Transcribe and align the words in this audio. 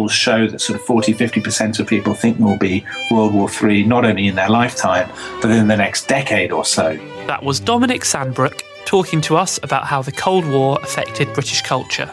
Polls 0.00 0.12
show 0.12 0.46
that 0.46 0.60
sort 0.60 0.78
of 0.78 0.84
40 0.86 1.12
50% 1.12 1.78
of 1.78 1.86
people 1.86 2.14
think 2.14 2.38
there 2.38 2.46
will 2.46 2.56
be 2.56 2.84
World 3.10 3.34
War 3.34 3.50
III 3.50 3.84
not 3.84 4.04
only 4.06 4.28
in 4.28 4.34
their 4.34 4.48
lifetime, 4.48 5.10
but 5.42 5.50
in 5.50 5.68
the 5.68 5.76
next 5.76 6.08
decade 6.08 6.52
or 6.52 6.64
so. 6.64 6.96
That 7.26 7.42
was 7.42 7.60
Dominic 7.60 8.02
Sandbrook 8.02 8.62
talking 8.86 9.20
to 9.22 9.36
us 9.36 9.60
about 9.62 9.84
how 9.84 10.00
the 10.00 10.12
Cold 10.12 10.46
War 10.48 10.78
affected 10.82 11.32
British 11.34 11.60
culture. 11.62 12.10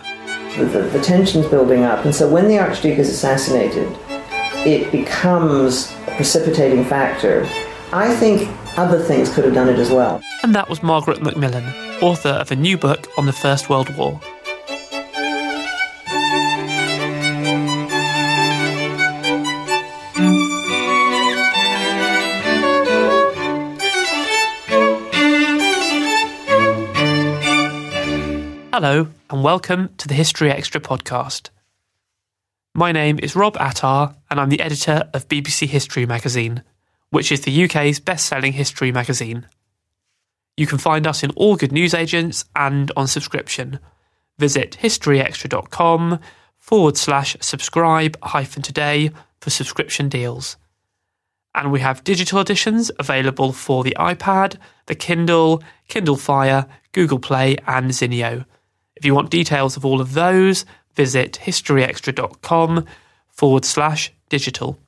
The, 0.57 0.65
the, 0.65 0.81
the 0.89 0.99
tension's 0.99 1.47
building 1.47 1.83
up, 1.83 2.03
and 2.03 2.13
so 2.13 2.29
when 2.29 2.49
the 2.49 2.59
Archduke 2.59 2.99
is 2.99 3.09
assassinated, 3.09 3.87
it 4.65 4.91
becomes 4.91 5.93
a 6.07 6.11
precipitating 6.17 6.83
factor. 6.83 7.47
I 7.93 8.13
think 8.15 8.49
other 8.77 8.99
things 8.99 9.33
could 9.33 9.45
have 9.45 9.53
done 9.53 9.69
it 9.69 9.79
as 9.79 9.89
well. 9.89 10.21
And 10.43 10.53
that 10.53 10.67
was 10.67 10.83
Margaret 10.83 11.21
Macmillan, 11.21 11.63
author 12.01 12.29
of 12.29 12.51
a 12.51 12.55
new 12.55 12.77
book 12.77 13.07
on 13.17 13.27
the 13.27 13.33
First 13.33 13.69
World 13.69 13.95
War. 13.95 14.19
Hello, 28.79 29.07
and 29.31 29.43
welcome 29.43 29.89
to 29.97 30.07
the 30.07 30.13
History 30.13 30.51
Extra 30.51 30.79
podcast. 30.79 31.49
My 32.75 32.91
name 32.91 33.17
is 33.23 33.35
Rob 33.35 33.57
Attar, 33.57 34.13
and 34.29 34.39
I'm 34.39 34.49
the 34.49 34.61
editor 34.61 35.09
of 35.15 35.27
BBC 35.27 35.65
History 35.65 36.05
magazine, 36.05 36.61
which 37.09 37.31
is 37.31 37.41
the 37.41 37.63
UK's 37.63 37.99
best 37.99 38.27
selling 38.27 38.53
history 38.53 38.91
magazine. 38.91 39.47
You 40.55 40.67
can 40.67 40.77
find 40.77 41.07
us 41.07 41.23
in 41.23 41.31
all 41.31 41.55
good 41.55 41.71
newsagents 41.71 42.45
and 42.55 42.91
on 42.95 43.07
subscription. 43.07 43.79
Visit 44.37 44.77
historyextra.com 44.79 46.19
forward 46.59 46.97
slash 46.97 47.35
subscribe 47.41 48.15
hyphen 48.21 48.61
today 48.61 49.09
for 49.41 49.49
subscription 49.49 50.07
deals. 50.07 50.55
And 51.55 51.71
we 51.71 51.79
have 51.79 52.03
digital 52.03 52.41
editions 52.41 52.91
available 52.99 53.53
for 53.53 53.83
the 53.83 53.97
iPad, 53.97 54.57
the 54.85 54.93
Kindle, 54.93 55.63
Kindle 55.87 56.15
Fire, 56.15 56.67
Google 56.91 57.17
Play, 57.17 57.57
and 57.65 57.89
Zinio. 57.89 58.45
If 58.97 59.05
you 59.05 59.13
want 59.13 59.29
details 59.29 59.77
of 59.77 59.85
all 59.85 60.01
of 60.01 60.13
those, 60.13 60.65
visit 60.95 61.39
historyextra.com 61.43 62.85
forward 63.29 63.63
slash 63.63 64.11
digital. 64.27 64.79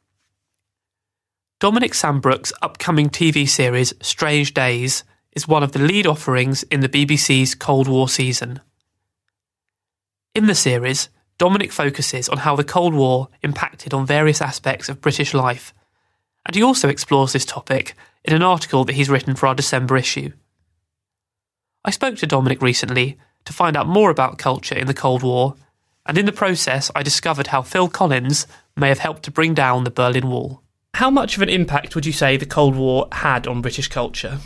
Dominic 1.60 1.94
Sandbrook's 1.94 2.52
upcoming 2.64 3.10
TV 3.10 3.48
series 3.48 3.94
Strange 4.02 4.56
Days 4.56 5.04
is 5.34 5.48
one 5.48 5.62
of 5.62 5.74
the 5.74 5.80
lead 5.80 6.08
offerings 6.08 6.64
in 6.64 6.80
the 6.80 6.90
BBC's 6.90 7.54
Cold 7.54 7.88
War 7.88 8.10
season. 8.10 8.62
In 10.34 10.48
the 10.48 10.56
series, 10.56 11.10
Dominic 11.38 11.72
focuses 11.72 12.28
on 12.30 12.40
how 12.40 12.56
the 12.56 12.64
Cold 12.64 12.96
War 12.96 13.28
impacted 13.44 13.94
on 13.94 14.08
various 14.08 14.42
aspects 14.42 14.90
of 14.90 15.02
British 15.02 15.36
life, 15.36 15.72
and 16.48 16.56
he 16.56 16.64
also 16.64 16.90
explores 16.90 17.34
this 17.34 17.46
topic 17.46 17.94
in 18.26 18.34
an 18.34 18.42
article 18.42 18.86
that 18.86 18.96
he's 18.96 19.10
written 19.10 19.36
for 19.36 19.46
our 19.46 19.56
December 19.56 19.98
issue. 19.98 20.32
I 21.86 21.92
spoke 21.92 22.18
to 22.18 22.28
Dominic 22.28 22.62
recently 22.64 23.20
to 23.46 23.54
find 23.54 23.76
out 23.76 23.88
more 23.88 24.10
about 24.10 24.38
culture 24.38 24.76
in 24.76 24.88
the 24.88 24.94
Cold 24.94 25.24
War, 25.24 25.56
and 26.06 26.18
in 26.18 26.26
the 26.26 26.32
process, 26.32 26.90
I 26.96 27.04
discovered 27.04 27.48
how 27.48 27.62
Phil 27.62 27.88
Collins 27.88 28.48
may 28.76 28.90
have 28.90 29.00
helped 29.00 29.24
to 29.24 29.32
bring 29.32 29.54
down 29.54 29.84
the 29.84 29.92
Berlin 29.92 30.30
Wall. 30.30 30.62
How 30.96 31.10
much 31.10 31.36
of 31.36 31.44
an 31.44 31.50
impact 31.50 31.96
would 31.96 32.06
you 32.06 32.12
say 32.12 32.36
the 32.36 32.46
Cold 32.46 32.76
War 32.76 33.08
had 33.12 33.48
on 33.48 33.62
British 33.62 33.88
culture? 33.88 34.40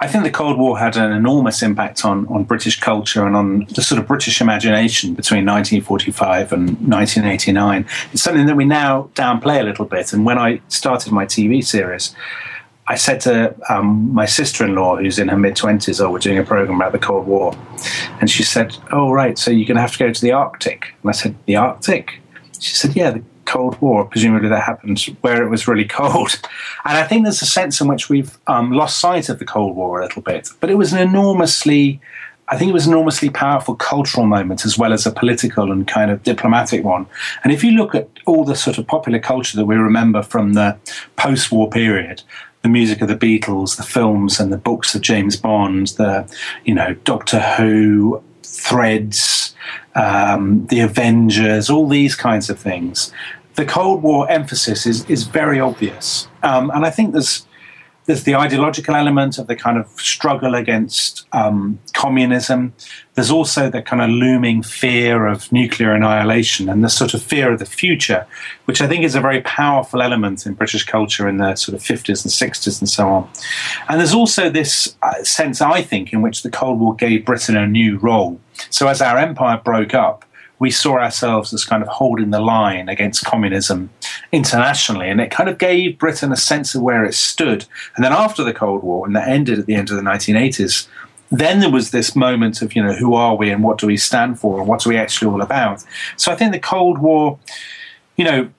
I 0.00 0.06
think 0.06 0.22
the 0.22 0.30
Cold 0.30 0.58
War 0.58 0.78
had 0.78 0.96
an 0.96 1.10
enormous 1.10 1.60
impact 1.60 2.04
on, 2.04 2.26
on 2.28 2.44
British 2.44 2.78
culture 2.78 3.26
and 3.26 3.34
on 3.34 3.66
the 3.74 3.82
sort 3.82 3.98
of 4.00 4.06
British 4.06 4.40
imagination 4.40 5.14
between 5.14 5.44
1945 5.44 6.52
and 6.52 6.68
1989. 6.88 7.84
It's 8.12 8.22
something 8.22 8.46
that 8.46 8.54
we 8.54 8.64
now 8.64 9.10
downplay 9.14 9.60
a 9.60 9.64
little 9.64 9.86
bit. 9.86 10.12
And 10.12 10.24
when 10.24 10.38
I 10.38 10.60
started 10.68 11.12
my 11.12 11.26
TV 11.26 11.64
series, 11.64 12.14
I 12.88 12.94
said 12.94 13.20
to 13.22 13.54
um, 13.68 14.12
my 14.14 14.24
sister 14.24 14.64
in 14.64 14.74
law, 14.74 14.96
who's 14.96 15.18
in 15.18 15.28
her 15.28 15.36
mid 15.36 15.54
20s, 15.56 16.00
oh, 16.00 16.10
we're 16.10 16.18
doing 16.18 16.38
a 16.38 16.44
program 16.44 16.80
about 16.80 16.92
the 16.92 16.98
Cold 16.98 17.26
War. 17.26 17.54
And 18.20 18.30
she 18.30 18.42
said, 18.42 18.76
oh, 18.92 19.10
right, 19.12 19.38
so 19.38 19.50
you're 19.50 19.66
going 19.66 19.76
to 19.76 19.82
have 19.82 19.92
to 19.92 19.98
go 19.98 20.12
to 20.12 20.20
the 20.20 20.32
Arctic. 20.32 20.94
And 21.02 21.10
I 21.10 21.12
said, 21.12 21.34
the 21.46 21.56
Arctic? 21.56 22.20
She 22.58 22.74
said, 22.74 22.96
yeah, 22.96 23.10
the 23.10 23.22
Cold 23.44 23.80
War. 23.82 24.06
Presumably 24.06 24.48
that 24.48 24.62
happened 24.62 25.00
where 25.20 25.42
it 25.42 25.48
was 25.48 25.68
really 25.68 25.86
cold. 25.86 26.40
And 26.84 26.96
I 26.96 27.02
think 27.02 27.24
there's 27.24 27.42
a 27.42 27.46
sense 27.46 27.82
in 27.82 27.88
which 27.88 28.08
we've 28.08 28.38
um, 28.46 28.72
lost 28.72 28.98
sight 28.98 29.28
of 29.28 29.38
the 29.38 29.44
Cold 29.44 29.76
War 29.76 30.00
a 30.00 30.04
little 30.04 30.22
bit. 30.22 30.48
But 30.60 30.70
it 30.70 30.76
was 30.76 30.94
an 30.94 31.00
enormously 31.00 32.00
I 32.50 32.56
think 32.56 32.70
it 32.70 32.72
was 32.72 32.86
an 32.86 32.94
enormously 32.94 33.28
powerful 33.28 33.74
cultural 33.74 34.26
moment 34.26 34.64
as 34.64 34.78
well 34.78 34.94
as 34.94 35.06
a 35.06 35.12
political 35.12 35.70
and 35.70 35.86
kind 35.86 36.10
of 36.10 36.22
diplomatic 36.22 36.82
one. 36.82 37.06
And 37.44 37.52
if 37.52 37.62
you 37.62 37.72
look 37.72 37.94
at 37.94 38.08
all 38.24 38.44
the 38.44 38.56
sort 38.56 38.78
of 38.78 38.86
popular 38.86 39.18
culture 39.18 39.56
that 39.58 39.66
we 39.66 39.76
remember 39.76 40.22
from 40.22 40.54
the 40.54 40.78
post 41.16 41.52
war 41.52 41.68
period, 41.68 42.22
the 42.68 42.72
music 42.72 43.00
of 43.00 43.08
the 43.08 43.16
Beatles, 43.16 43.76
the 43.76 43.82
films 43.82 44.38
and 44.38 44.52
the 44.52 44.58
books 44.58 44.94
of 44.94 45.00
James 45.00 45.36
Bond, 45.36 45.88
the 45.98 46.30
you 46.64 46.74
know 46.74 46.94
Doctor 47.04 47.40
Who, 47.40 48.22
Threads, 48.42 49.54
um, 49.94 50.66
the 50.66 50.80
Avengers, 50.80 51.70
all 51.70 51.88
these 51.88 52.14
kinds 52.14 52.50
of 52.50 52.58
things. 52.58 53.12
The 53.54 53.64
Cold 53.64 54.02
War 54.02 54.30
emphasis 54.30 54.86
is 54.86 55.04
is 55.06 55.24
very 55.24 55.58
obvious, 55.58 56.28
um, 56.42 56.70
and 56.70 56.84
I 56.84 56.90
think 56.90 57.12
there's 57.12 57.46
there's 58.08 58.24
the 58.24 58.34
ideological 58.34 58.94
element 58.94 59.36
of 59.36 59.48
the 59.48 59.54
kind 59.54 59.76
of 59.76 59.86
struggle 60.00 60.54
against 60.54 61.26
um, 61.32 61.78
communism. 61.92 62.72
There's 63.16 63.30
also 63.30 63.68
the 63.68 63.82
kind 63.82 64.00
of 64.00 64.08
looming 64.08 64.62
fear 64.62 65.26
of 65.26 65.52
nuclear 65.52 65.92
annihilation 65.92 66.70
and 66.70 66.82
the 66.82 66.88
sort 66.88 67.12
of 67.12 67.22
fear 67.22 67.52
of 67.52 67.58
the 67.58 67.66
future, 67.66 68.26
which 68.64 68.80
I 68.80 68.88
think 68.88 69.04
is 69.04 69.14
a 69.14 69.20
very 69.20 69.42
powerful 69.42 70.00
element 70.00 70.46
in 70.46 70.54
British 70.54 70.84
culture 70.84 71.28
in 71.28 71.36
the 71.36 71.54
sort 71.56 71.76
of 71.76 71.82
50s 71.82 72.24
and 72.24 72.32
60s 72.32 72.80
and 72.80 72.88
so 72.88 73.08
on. 73.08 73.28
And 73.90 74.00
there's 74.00 74.14
also 74.14 74.48
this 74.48 74.96
uh, 75.02 75.22
sense, 75.22 75.60
I 75.60 75.82
think, 75.82 76.14
in 76.14 76.22
which 76.22 76.42
the 76.42 76.50
Cold 76.50 76.80
War 76.80 76.94
gave 76.94 77.26
Britain 77.26 77.58
a 77.58 77.66
new 77.66 77.98
role. 77.98 78.40
So 78.70 78.88
as 78.88 79.02
our 79.02 79.18
empire 79.18 79.60
broke 79.62 79.92
up, 79.92 80.24
we 80.58 80.70
saw 80.70 80.98
ourselves 80.98 81.52
as 81.52 81.64
kind 81.64 81.82
of 81.82 81.88
holding 81.88 82.30
the 82.30 82.40
line 82.40 82.88
against 82.88 83.24
communism 83.24 83.90
internationally. 84.32 85.08
And 85.08 85.20
it 85.20 85.30
kind 85.30 85.48
of 85.48 85.58
gave 85.58 85.98
Britain 85.98 86.32
a 86.32 86.36
sense 86.36 86.74
of 86.74 86.82
where 86.82 87.04
it 87.04 87.14
stood. 87.14 87.64
And 87.96 88.04
then 88.04 88.12
after 88.12 88.42
the 88.42 88.52
Cold 88.52 88.82
War, 88.82 89.06
and 89.06 89.14
that 89.14 89.28
ended 89.28 89.58
at 89.58 89.66
the 89.66 89.74
end 89.74 89.90
of 89.90 89.96
the 89.96 90.02
1980s, 90.02 90.88
then 91.30 91.60
there 91.60 91.70
was 91.70 91.90
this 91.90 92.16
moment 92.16 92.62
of, 92.62 92.74
you 92.74 92.82
know, 92.82 92.94
who 92.94 93.14
are 93.14 93.36
we 93.36 93.50
and 93.50 93.62
what 93.62 93.78
do 93.78 93.86
we 93.86 93.96
stand 93.96 94.40
for 94.40 94.58
and 94.58 94.66
what 94.66 94.86
are 94.86 94.88
we 94.88 94.96
actually 94.96 95.30
all 95.30 95.42
about? 95.42 95.84
So 96.16 96.32
I 96.32 96.36
think 96.36 96.52
the 96.52 96.58
Cold 96.58 96.98
War, 96.98 97.38
you 98.16 98.24
know, 98.24 98.50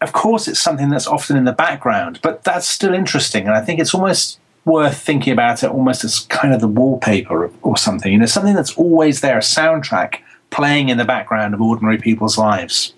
of 0.00 0.12
course 0.12 0.46
it's 0.46 0.60
something 0.60 0.90
that's 0.90 1.06
often 1.06 1.36
in 1.36 1.44
the 1.44 1.52
background, 1.52 2.20
but 2.22 2.44
that's 2.44 2.68
still 2.68 2.94
interesting. 2.94 3.46
And 3.46 3.54
I 3.54 3.62
think 3.62 3.80
it's 3.80 3.94
almost 3.94 4.38
worth 4.64 5.00
thinking 5.00 5.32
about 5.32 5.62
it 5.62 5.70
almost 5.70 6.04
as 6.04 6.20
kind 6.20 6.52
of 6.52 6.60
the 6.60 6.68
wallpaper 6.68 7.50
or 7.62 7.76
something, 7.76 8.12
you 8.12 8.18
know, 8.18 8.26
something 8.26 8.54
that's 8.54 8.76
always 8.76 9.22
there, 9.22 9.38
a 9.38 9.40
soundtrack 9.40 10.18
playing 10.50 10.88
in 10.88 10.98
the 10.98 11.04
background 11.04 11.54
of 11.54 11.60
ordinary 11.60 11.98
people's 11.98 12.38
lives. 12.38 12.94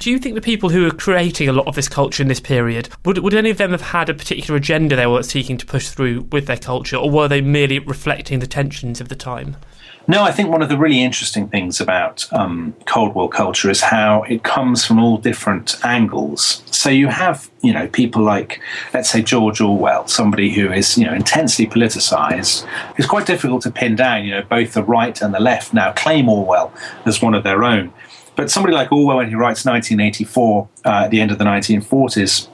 Do 0.00 0.10
you 0.10 0.18
think 0.18 0.34
the 0.34 0.40
people 0.40 0.70
who 0.70 0.86
are 0.86 0.90
creating 0.90 1.48
a 1.48 1.52
lot 1.52 1.66
of 1.66 1.76
this 1.76 1.88
culture 1.88 2.22
in 2.22 2.28
this 2.28 2.40
period 2.40 2.88
would 3.04 3.18
would 3.18 3.34
any 3.34 3.50
of 3.50 3.58
them 3.58 3.70
have 3.70 3.80
had 3.80 4.08
a 4.08 4.14
particular 4.14 4.56
agenda 4.56 4.96
they 4.96 5.06
were 5.06 5.22
seeking 5.22 5.56
to 5.58 5.66
push 5.66 5.88
through 5.88 6.22
with 6.32 6.46
their 6.46 6.56
culture, 6.56 6.96
or 6.96 7.10
were 7.10 7.28
they 7.28 7.40
merely 7.40 7.78
reflecting 7.78 8.40
the 8.40 8.46
tensions 8.46 9.00
of 9.00 9.08
the 9.08 9.16
time? 9.16 9.56
No, 10.06 10.22
I 10.22 10.32
think 10.32 10.50
one 10.50 10.60
of 10.60 10.68
the 10.68 10.76
really 10.76 11.00
interesting 11.00 11.48
things 11.48 11.80
about 11.80 12.30
um, 12.32 12.74
Cold 12.84 13.14
War 13.14 13.28
culture 13.28 13.70
is 13.70 13.80
how 13.80 14.22
it 14.24 14.42
comes 14.42 14.84
from 14.84 14.98
all 14.98 15.16
different 15.16 15.82
angles. 15.82 16.62
So 16.66 16.90
you 16.90 17.08
have, 17.08 17.50
you 17.62 17.72
know, 17.72 17.88
people 17.88 18.22
like, 18.22 18.60
let's 18.92 19.08
say, 19.08 19.22
George 19.22 19.62
Orwell, 19.62 20.06
somebody 20.06 20.50
who 20.50 20.70
is, 20.70 20.98
you 20.98 21.06
know, 21.06 21.14
intensely 21.14 21.66
politicized. 21.66 22.68
It's 22.98 23.08
quite 23.08 23.26
difficult 23.26 23.62
to 23.62 23.70
pin 23.70 23.96
down. 23.96 24.24
You 24.24 24.32
know, 24.32 24.42
both 24.42 24.74
the 24.74 24.82
right 24.82 25.20
and 25.22 25.32
the 25.32 25.40
left 25.40 25.72
now 25.72 25.92
claim 25.92 26.28
Orwell 26.28 26.70
as 27.06 27.22
one 27.22 27.32
of 27.32 27.42
their 27.42 27.64
own. 27.64 27.90
But 28.36 28.50
somebody 28.50 28.74
like 28.74 28.92
Orwell, 28.92 29.18
when 29.18 29.28
he 29.28 29.36
writes 29.36 29.64
1984 29.64 30.68
uh, 30.84 30.88
at 30.88 31.10
the 31.10 31.20
end 31.20 31.30
of 31.30 31.38
the 31.38 31.44
1940s, 31.44 32.48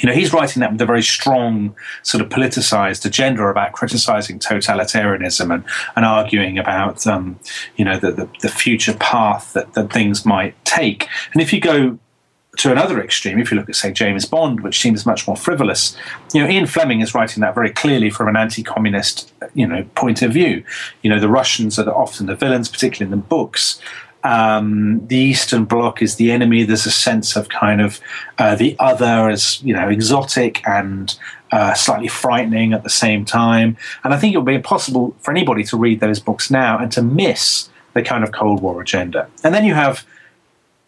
you 0.00 0.08
know, 0.08 0.14
he's 0.14 0.32
writing 0.32 0.60
that 0.60 0.72
with 0.72 0.80
a 0.80 0.86
very 0.86 1.02
strong 1.02 1.74
sort 2.02 2.22
of 2.22 2.28
politicized 2.28 3.04
agenda 3.04 3.44
about 3.44 3.72
criticizing 3.72 4.38
totalitarianism 4.38 5.52
and, 5.52 5.64
and 5.96 6.04
arguing 6.04 6.58
about, 6.58 7.06
um, 7.06 7.38
you 7.76 7.84
know, 7.84 7.98
the, 7.98 8.12
the, 8.12 8.28
the, 8.40 8.48
future 8.48 8.94
path 8.94 9.52
that, 9.52 9.74
that 9.74 9.92
things 9.92 10.24
might 10.24 10.54
take. 10.64 11.08
And 11.32 11.42
if 11.42 11.52
you 11.52 11.60
go 11.60 11.98
to 12.58 12.72
another 12.72 13.00
extreme, 13.00 13.38
if 13.38 13.50
you 13.50 13.56
look 13.56 13.68
at, 13.68 13.76
say, 13.76 13.92
James 13.92 14.24
Bond, 14.24 14.60
which 14.60 14.80
seems 14.80 15.06
much 15.06 15.26
more 15.26 15.36
frivolous, 15.36 15.96
you 16.34 16.42
know, 16.42 16.48
Ian 16.48 16.66
Fleming 16.66 17.00
is 17.00 17.14
writing 17.14 17.40
that 17.40 17.54
very 17.54 17.70
clearly 17.70 18.10
from 18.10 18.28
an 18.28 18.36
anti-communist, 18.36 19.32
you 19.54 19.66
know, 19.66 19.84
point 19.94 20.22
of 20.22 20.32
view. 20.32 20.64
You 21.02 21.10
know, 21.10 21.20
the 21.20 21.28
Russians 21.28 21.78
are 21.78 21.88
often 21.88 22.26
the 22.26 22.34
villains, 22.34 22.68
particularly 22.68 23.12
in 23.12 23.18
the 23.18 23.24
books 23.24 23.80
um, 24.28 25.06
the 25.06 25.16
Eastern 25.16 25.64
Bloc 25.64 26.02
is 26.02 26.16
the 26.16 26.30
enemy. 26.30 26.62
There's 26.62 26.84
a 26.84 26.90
sense 26.90 27.34
of 27.34 27.48
kind 27.48 27.80
of 27.80 27.98
uh, 28.36 28.56
the 28.56 28.76
other 28.78 29.30
as 29.30 29.62
you 29.62 29.72
know 29.72 29.88
exotic 29.88 30.60
and 30.68 31.18
uh, 31.50 31.72
slightly 31.72 32.08
frightening 32.08 32.74
at 32.74 32.82
the 32.82 32.90
same 32.90 33.24
time. 33.24 33.78
And 34.04 34.12
I 34.12 34.18
think 34.18 34.34
it 34.34 34.36
would 34.36 34.44
be 34.44 34.54
impossible 34.54 35.16
for 35.20 35.30
anybody 35.30 35.64
to 35.64 35.78
read 35.78 36.00
those 36.00 36.20
books 36.20 36.50
now 36.50 36.78
and 36.78 36.92
to 36.92 37.00
miss 37.00 37.70
the 37.94 38.02
kind 38.02 38.22
of 38.22 38.32
Cold 38.32 38.60
War 38.60 38.82
agenda. 38.82 39.30
And 39.42 39.54
then 39.54 39.64
you 39.64 39.72
have 39.72 40.04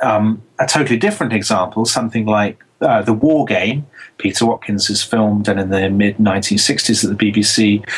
um, 0.01 0.43
a 0.59 0.67
totally 0.67 0.99
different 0.99 1.33
example, 1.33 1.87
something 1.87 2.27
like 2.27 2.63
uh, 2.83 3.01
the 3.01 3.15
War 3.15 3.47
Game. 3.47 3.87
Peter 4.19 4.45
Watkins 4.45 4.91
is 4.91 5.03
filmed, 5.03 5.49
and 5.49 5.59
in 5.59 5.71
the 5.71 5.89
mid 5.89 6.19
1960s 6.19 7.05
at 7.05 7.19
the 7.19 7.33
BBC, 7.33 7.89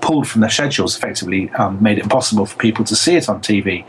pulled 0.00 0.28
from 0.28 0.40
the 0.40 0.48
schedules, 0.48 0.96
effectively 0.96 1.50
um, 1.50 1.82
made 1.82 1.98
it 1.98 2.04
impossible 2.04 2.46
for 2.46 2.56
people 2.58 2.84
to 2.84 2.96
see 2.96 3.16
it 3.16 3.28
on 3.28 3.40
TV. 3.40 3.84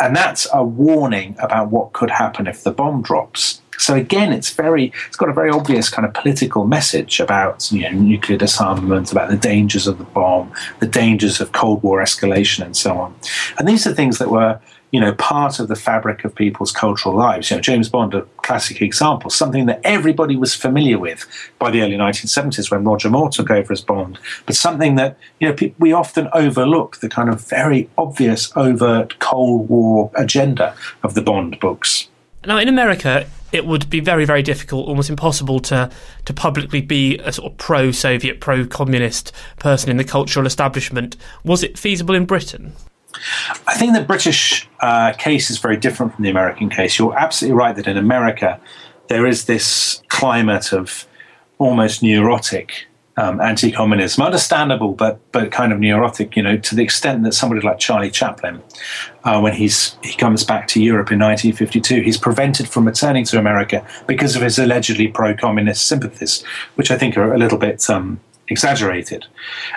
And 0.00 0.14
that's 0.14 0.46
a 0.52 0.64
warning 0.64 1.36
about 1.38 1.70
what 1.70 1.92
could 1.92 2.10
happen 2.10 2.46
if 2.46 2.62
the 2.62 2.72
bomb 2.72 3.02
drops. 3.02 3.60
So 3.78 3.94
again, 3.94 4.32
it's 4.32 4.50
very, 4.50 4.92
it's 5.06 5.16
got 5.16 5.28
a 5.28 5.32
very 5.32 5.50
obvious 5.50 5.88
kind 5.88 6.06
of 6.06 6.14
political 6.14 6.66
message 6.66 7.20
about 7.20 7.70
you 7.70 7.82
know 7.82 7.90
nuclear 7.90 8.38
disarmament, 8.38 9.12
about 9.12 9.30
the 9.30 9.36
dangers 9.36 9.86
of 9.86 9.98
the 9.98 10.04
bomb, 10.04 10.52
the 10.80 10.86
dangers 10.86 11.40
of 11.40 11.52
Cold 11.52 11.82
War 11.82 12.02
escalation, 12.02 12.64
and 12.64 12.76
so 12.76 12.98
on. 12.98 13.14
And 13.58 13.68
these 13.68 13.86
are 13.86 13.94
things 13.94 14.18
that 14.18 14.30
were 14.30 14.60
you 14.90 15.00
know, 15.00 15.12
part 15.14 15.58
of 15.58 15.68
the 15.68 15.76
fabric 15.76 16.24
of 16.24 16.34
people's 16.34 16.72
cultural 16.72 17.14
lives. 17.14 17.50
You 17.50 17.56
know, 17.56 17.60
James 17.60 17.88
Bond, 17.88 18.14
a 18.14 18.22
classic 18.38 18.80
example, 18.80 19.30
something 19.30 19.66
that 19.66 19.80
everybody 19.84 20.36
was 20.36 20.54
familiar 20.54 20.98
with 20.98 21.26
by 21.58 21.70
the 21.70 21.82
early 21.82 21.96
1970s 21.96 22.70
when 22.70 22.84
Roger 22.84 23.10
Moore 23.10 23.28
took 23.28 23.50
over 23.50 23.72
as 23.72 23.80
Bond, 23.80 24.18
but 24.46 24.54
something 24.54 24.94
that, 24.94 25.18
you 25.40 25.48
know, 25.48 25.56
we 25.78 25.92
often 25.92 26.28
overlook 26.32 26.98
the 26.98 27.08
kind 27.08 27.28
of 27.28 27.46
very 27.48 27.90
obvious, 27.98 28.52
overt 28.56 29.18
Cold 29.18 29.68
War 29.68 30.10
agenda 30.14 30.74
of 31.02 31.14
the 31.14 31.22
Bond 31.22 31.58
books. 31.60 32.08
Now, 32.44 32.58
in 32.58 32.68
America, 32.68 33.26
it 33.52 33.66
would 33.66 33.90
be 33.90 34.00
very, 34.00 34.24
very 34.24 34.42
difficult, 34.42 34.86
almost 34.86 35.10
impossible 35.10 35.60
to 35.60 35.90
to 36.24 36.32
publicly 36.34 36.80
be 36.80 37.18
a 37.18 37.32
sort 37.32 37.52
of 37.52 37.58
pro-Soviet, 37.58 38.40
pro-communist 38.40 39.32
person 39.58 39.90
in 39.90 39.96
the 39.96 40.04
cultural 40.04 40.46
establishment. 40.46 41.16
Was 41.44 41.62
it 41.62 41.78
feasible 41.78 42.14
in 42.14 42.24
Britain? 42.24 42.72
I 43.66 43.76
think 43.76 43.94
the 43.94 44.02
British 44.02 44.68
uh, 44.80 45.12
case 45.12 45.50
is 45.50 45.58
very 45.58 45.76
different 45.76 46.14
from 46.14 46.24
the 46.24 46.30
American 46.30 46.68
case. 46.70 46.98
You're 46.98 47.16
absolutely 47.16 47.56
right 47.56 47.74
that 47.76 47.86
in 47.86 47.96
America 47.96 48.60
there 49.08 49.26
is 49.26 49.44
this 49.44 50.02
climate 50.08 50.72
of 50.72 51.06
almost 51.58 52.02
neurotic 52.02 52.86
um, 53.18 53.40
anti-communism, 53.40 54.22
understandable, 54.22 54.92
but 54.92 55.18
but 55.32 55.50
kind 55.50 55.72
of 55.72 55.80
neurotic. 55.80 56.36
You 56.36 56.42
know, 56.42 56.58
to 56.58 56.74
the 56.74 56.82
extent 56.82 57.22
that 57.24 57.32
somebody 57.32 57.62
like 57.62 57.78
Charlie 57.78 58.10
Chaplin, 58.10 58.62
uh, 59.24 59.40
when 59.40 59.54
he's 59.54 59.96
he 60.02 60.14
comes 60.14 60.44
back 60.44 60.68
to 60.68 60.82
Europe 60.82 61.10
in 61.10 61.18
1952, 61.18 62.02
he's 62.02 62.18
prevented 62.18 62.68
from 62.68 62.86
returning 62.86 63.24
to 63.26 63.38
America 63.38 63.86
because 64.06 64.36
of 64.36 64.42
his 64.42 64.58
allegedly 64.58 65.08
pro-communist 65.08 65.86
sympathies, 65.86 66.42
which 66.74 66.90
I 66.90 66.98
think 66.98 67.16
are 67.16 67.32
a 67.32 67.38
little 67.38 67.58
bit 67.58 67.88
um, 67.88 68.20
exaggerated. 68.48 69.26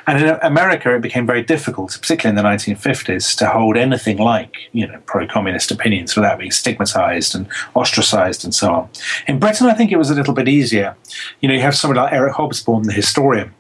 And 0.07 0.24
in 0.24 0.38
America, 0.42 0.94
it 0.95 1.01
became 1.01 1.25
very 1.25 1.44
difficult, 1.44 1.98
particularly 2.00 2.38
in 2.38 2.44
the 2.44 2.50
1950s, 2.50 3.38
to 3.38 3.48
hold 3.48 3.77
anything 3.77 4.18
like 4.18 4.56
you 4.71 4.88
know 4.88 5.00
pro-communist 5.06 5.71
opinions 5.71 6.16
without 6.16 6.39
being 6.39 6.51
stigmatized 6.51 7.36
and 7.36 7.48
ostracized 7.75 8.44
and 8.44 8.54
so 8.54 8.71
on. 8.74 8.89
In 9.27 9.39
Britain, 9.39 9.68
I 9.68 9.74
think 9.74 9.92
it 9.92 9.98
was 9.98 10.10
a 10.10 10.16
little 10.16 10.33
bit 10.33 10.48
easier. 10.48 10.95
You 11.42 11.50
know, 11.50 11.56
you 11.56 11.62
have 11.62 11.75
somebody 11.75 12.00
like 12.00 12.13
Eric 12.13 12.36
Hobsbawm, 12.36 12.86
the 12.86 12.94
historian, 12.94 13.54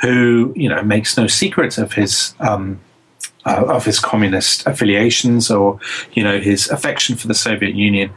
who 0.00 0.52
you 0.56 0.68
know 0.68 0.82
makes 0.82 1.16
no 1.16 1.26
secret 1.26 1.78
of 1.78 1.92
his. 1.92 2.34
Um, 2.40 2.80
uh, 3.46 3.64
of 3.68 3.84
his 3.84 4.00
communist 4.00 4.66
affiliations 4.66 5.50
or, 5.50 5.78
you 6.14 6.24
know, 6.24 6.40
his 6.40 6.66
affection 6.70 7.14
for 7.14 7.28
the 7.28 7.34
Soviet 7.34 7.74
Union, 7.74 8.10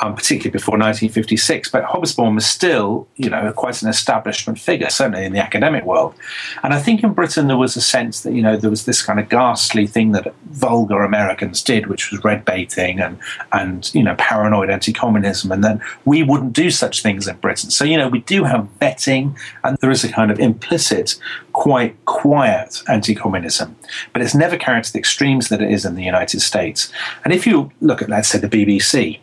um, 0.00 0.14
particularly 0.14 0.50
before 0.50 0.72
1956. 0.72 1.70
But 1.70 1.84
Hobsbawm 1.84 2.34
was 2.34 2.46
still, 2.46 3.06
you 3.16 3.28
know, 3.28 3.52
quite 3.52 3.82
an 3.82 3.88
establishment 3.88 4.58
figure, 4.58 4.88
certainly 4.88 5.24
in 5.24 5.32
the 5.32 5.38
academic 5.38 5.84
world. 5.84 6.14
And 6.62 6.72
I 6.72 6.80
think 6.80 7.02
in 7.02 7.12
Britain 7.12 7.48
there 7.48 7.56
was 7.56 7.76
a 7.76 7.80
sense 7.80 8.22
that, 8.22 8.32
you 8.32 8.42
know, 8.42 8.56
there 8.56 8.70
was 8.70 8.86
this 8.86 9.02
kind 9.02 9.20
of 9.20 9.28
ghastly 9.28 9.86
thing 9.86 10.12
that 10.12 10.34
vulgar 10.50 11.02
Americans 11.02 11.62
did, 11.62 11.86
which 11.86 12.10
was 12.10 12.24
red 12.24 12.44
baiting 12.44 13.00
and, 13.00 13.18
and 13.52 13.94
you 13.94 14.02
know, 14.02 14.14
paranoid 14.18 14.70
anti 14.70 14.92
communism. 14.92 15.52
And 15.52 15.62
then 15.62 15.80
we 16.04 16.22
wouldn't 16.22 16.54
do 16.54 16.70
such 16.70 17.02
things 17.02 17.28
in 17.28 17.36
Britain. 17.36 17.70
So, 17.70 17.84
you 17.84 17.98
know, 17.98 18.08
we 18.08 18.20
do 18.20 18.44
have 18.44 18.68
vetting, 18.80 19.38
and 19.64 19.76
there 19.78 19.90
is 19.90 20.04
a 20.04 20.10
kind 20.10 20.30
of 20.30 20.38
implicit, 20.40 21.16
quite 21.52 22.02
quiet 22.06 22.82
anti 22.88 23.14
communism. 23.14 23.76
But 24.12 24.22
it's 24.22 24.34
never 24.34 24.56
carried 24.56 24.84
to 24.84 24.92
the 24.92 24.98
extremes 24.98 25.48
that 25.48 25.60
it 25.60 25.70
is 25.70 25.84
in 25.84 25.94
the 25.94 26.04
United 26.04 26.40
States. 26.40 26.90
And 27.24 27.32
if 27.32 27.46
you 27.46 27.70
look 27.80 28.00
at, 28.00 28.08
let's 28.08 28.28
say, 28.28 28.38
the 28.38 28.48
BBC, 28.48 29.18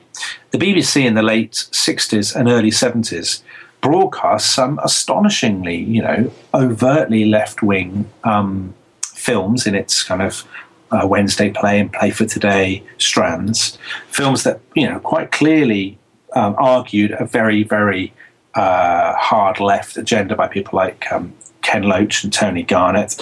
the 0.51 0.57
BBC 0.57 1.05
in 1.05 1.15
the 1.15 1.23
late 1.23 1.51
60s 1.71 2.35
and 2.35 2.47
early 2.47 2.71
70s 2.71 3.41
broadcast 3.81 4.53
some 4.53 4.79
astonishingly, 4.79 5.77
you 5.77 6.01
know, 6.01 6.31
overtly 6.53 7.25
left 7.25 7.61
wing 7.61 8.09
um, 8.23 8.73
films 9.05 9.67
in 9.67 9.75
its 9.75 10.03
kind 10.03 10.21
of 10.21 10.43
uh, 10.91 11.05
Wednesday 11.05 11.49
Play 11.51 11.79
and 11.79 11.91
Play 11.91 12.11
for 12.11 12.25
Today 12.25 12.83
strands, 12.97 13.77
films 14.07 14.43
that, 14.43 14.59
you 14.75 14.89
know, 14.89 14.99
quite 14.99 15.31
clearly 15.31 15.97
um, 16.35 16.55
argued 16.57 17.11
a 17.11 17.25
very, 17.25 17.63
very 17.63 18.13
uh, 18.55 19.13
hard 19.15 19.59
left 19.59 19.97
agenda 19.97 20.35
by 20.35 20.47
people 20.47 20.77
like 20.77 21.11
um, 21.11 21.33
Ken 21.61 21.83
Loach 21.83 22.23
and 22.23 22.33
Tony 22.33 22.63
Garnett. 22.63 23.21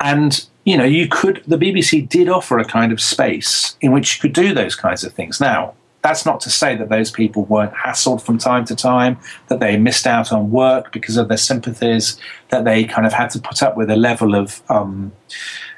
And 0.00 0.44
you 0.64 0.76
know, 0.76 0.84
you 0.84 1.08
could, 1.08 1.42
the 1.46 1.58
BBC 1.58 2.08
did 2.08 2.28
offer 2.28 2.58
a 2.58 2.64
kind 2.64 2.92
of 2.92 3.00
space 3.00 3.76
in 3.80 3.90
which 3.90 4.14
you 4.14 4.20
could 4.20 4.32
do 4.32 4.54
those 4.54 4.76
kinds 4.76 5.02
of 5.02 5.12
things. 5.12 5.40
Now, 5.40 5.74
that's 6.02 6.26
not 6.26 6.40
to 6.40 6.50
say 6.50 6.76
that 6.76 6.88
those 6.88 7.10
people 7.10 7.44
weren't 7.44 7.72
hassled 7.72 8.22
from 8.22 8.36
time 8.36 8.64
to 8.66 8.76
time, 8.76 9.18
that 9.48 9.60
they 9.60 9.76
missed 9.76 10.06
out 10.06 10.32
on 10.32 10.50
work 10.50 10.92
because 10.92 11.16
of 11.16 11.28
their 11.28 11.36
sympathies, 11.36 12.18
that 12.50 12.64
they 12.64 12.84
kind 12.84 13.06
of 13.06 13.12
had 13.12 13.30
to 13.30 13.38
put 13.38 13.62
up 13.62 13.76
with 13.76 13.88
a 13.88 13.96
level 13.96 14.34
of, 14.34 14.62
um, 14.68 15.12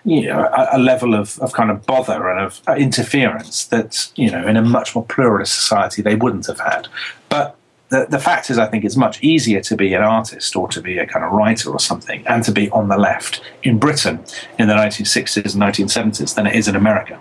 you 0.05 0.27
know, 0.27 0.41
a, 0.41 0.69
a, 0.73 0.79
level 0.79 1.15
of, 1.15 1.39
of 1.41 1.53
kind 1.53 1.71
of 1.71 1.85
bother 1.85 2.31
and 2.31 2.41
of 2.41 2.61
uh, 2.67 2.73
interference 2.73 3.67
that, 3.67 4.11
you 4.17 4.31
know, 4.31 4.47
in 4.47 4.57
a 4.57 4.63
much 4.63 4.95
more 4.95 5.05
pluralist 5.05 5.55
society 5.55 6.01
they 6.01 6.17
wouldn't 6.17 6.47
have 6.47 6.61
had. 6.61 6.89
But 7.29 7.57
the, 7.91 8.07
the 8.09 8.19
fact 8.19 8.49
is, 8.49 8.57
I 8.59 8.67
think 8.67 8.85
it's 8.85 8.97
much 8.97 9.23
easier 9.23 9.61
to 9.61 9.77
be 9.77 9.93
an 9.93 10.03
artist 10.03 10.57
or 10.57 10.69
to 10.69 10.81
be 10.81 10.97
a 10.99 11.07
kind 11.07 11.25
of 11.25 11.33
writer 11.33 11.71
or 11.71 11.79
something 11.79 12.27
and 12.27 12.43
to 12.45 12.53
be 12.53 12.71
on 12.71 12.89
the 12.89 12.97
left 12.97 13.43
in 13.63 13.79
Britain 13.79 14.25
in 14.59 14.69
the 14.69 14.75
1960s 14.75 15.55
and 15.55 15.63
1970s 15.63 16.35
than 16.35 16.47
it 16.47 16.55
is 16.55 16.67
in 16.67 16.77
America. 16.77 17.21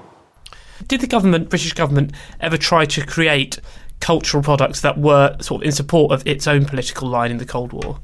Did 0.87 1.01
the 1.01 1.07
government, 1.07 1.49
British 1.49 1.73
government, 1.73 2.13
ever 2.39 2.57
try 2.57 2.85
to 2.85 3.05
create 3.05 3.59
cultural 3.99 4.43
products 4.43 4.81
that 4.81 4.97
were 4.97 5.35
sort 5.39 5.61
of 5.61 5.65
in 5.65 5.71
support 5.71 6.11
of 6.11 6.25
its 6.27 6.47
own 6.47 6.65
political 6.65 7.07
line 7.07 7.31
in 7.31 7.37
the 7.37 7.45
Cold 7.45 7.71
War? 7.71 7.99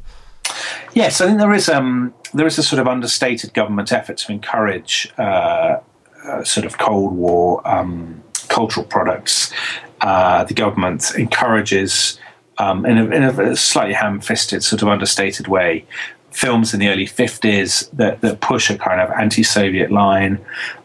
Yes, 0.94 1.22
I 1.22 1.28
think 1.28 1.40
there 1.40 1.54
is 1.54 1.70
um, 1.70 2.14
there 2.34 2.48
is 2.48 2.58
a 2.58 2.64
sort 2.64 2.80
of 2.80 2.88
understated 2.88 3.54
government 3.54 3.92
effort 3.92 4.18
to 4.18 4.32
encourage 4.32 5.12
uh, 5.18 5.80
uh, 6.26 6.44
sort 6.44 6.66
of 6.66 6.78
Cold 6.78 7.14
War 7.14 7.68
um, 7.68 8.24
cultural 8.48 8.86
products. 8.86 9.54
Uh, 10.02 10.44
the 10.46 10.54
government 10.54 11.12
encourages, 11.18 12.20
um, 12.58 12.86
in, 12.86 12.98
a, 12.98 13.06
in, 13.06 13.24
a, 13.24 13.56
slightly 13.56 13.94
ham-fisted, 13.94 14.64
sort 14.64 14.82
of 14.82 14.88
understated 14.88 15.48
way, 15.48 15.86
films 16.32 16.74
in 16.74 16.80
the 16.80 16.88
early 16.90 17.06
50s 17.06 17.90
that, 17.92 18.22
that 18.22 18.42
push 18.42 18.70
a 18.70 18.78
kind 18.78 19.02
of 19.02 19.10
anti-Soviet 19.12 19.92
line. 19.92 20.40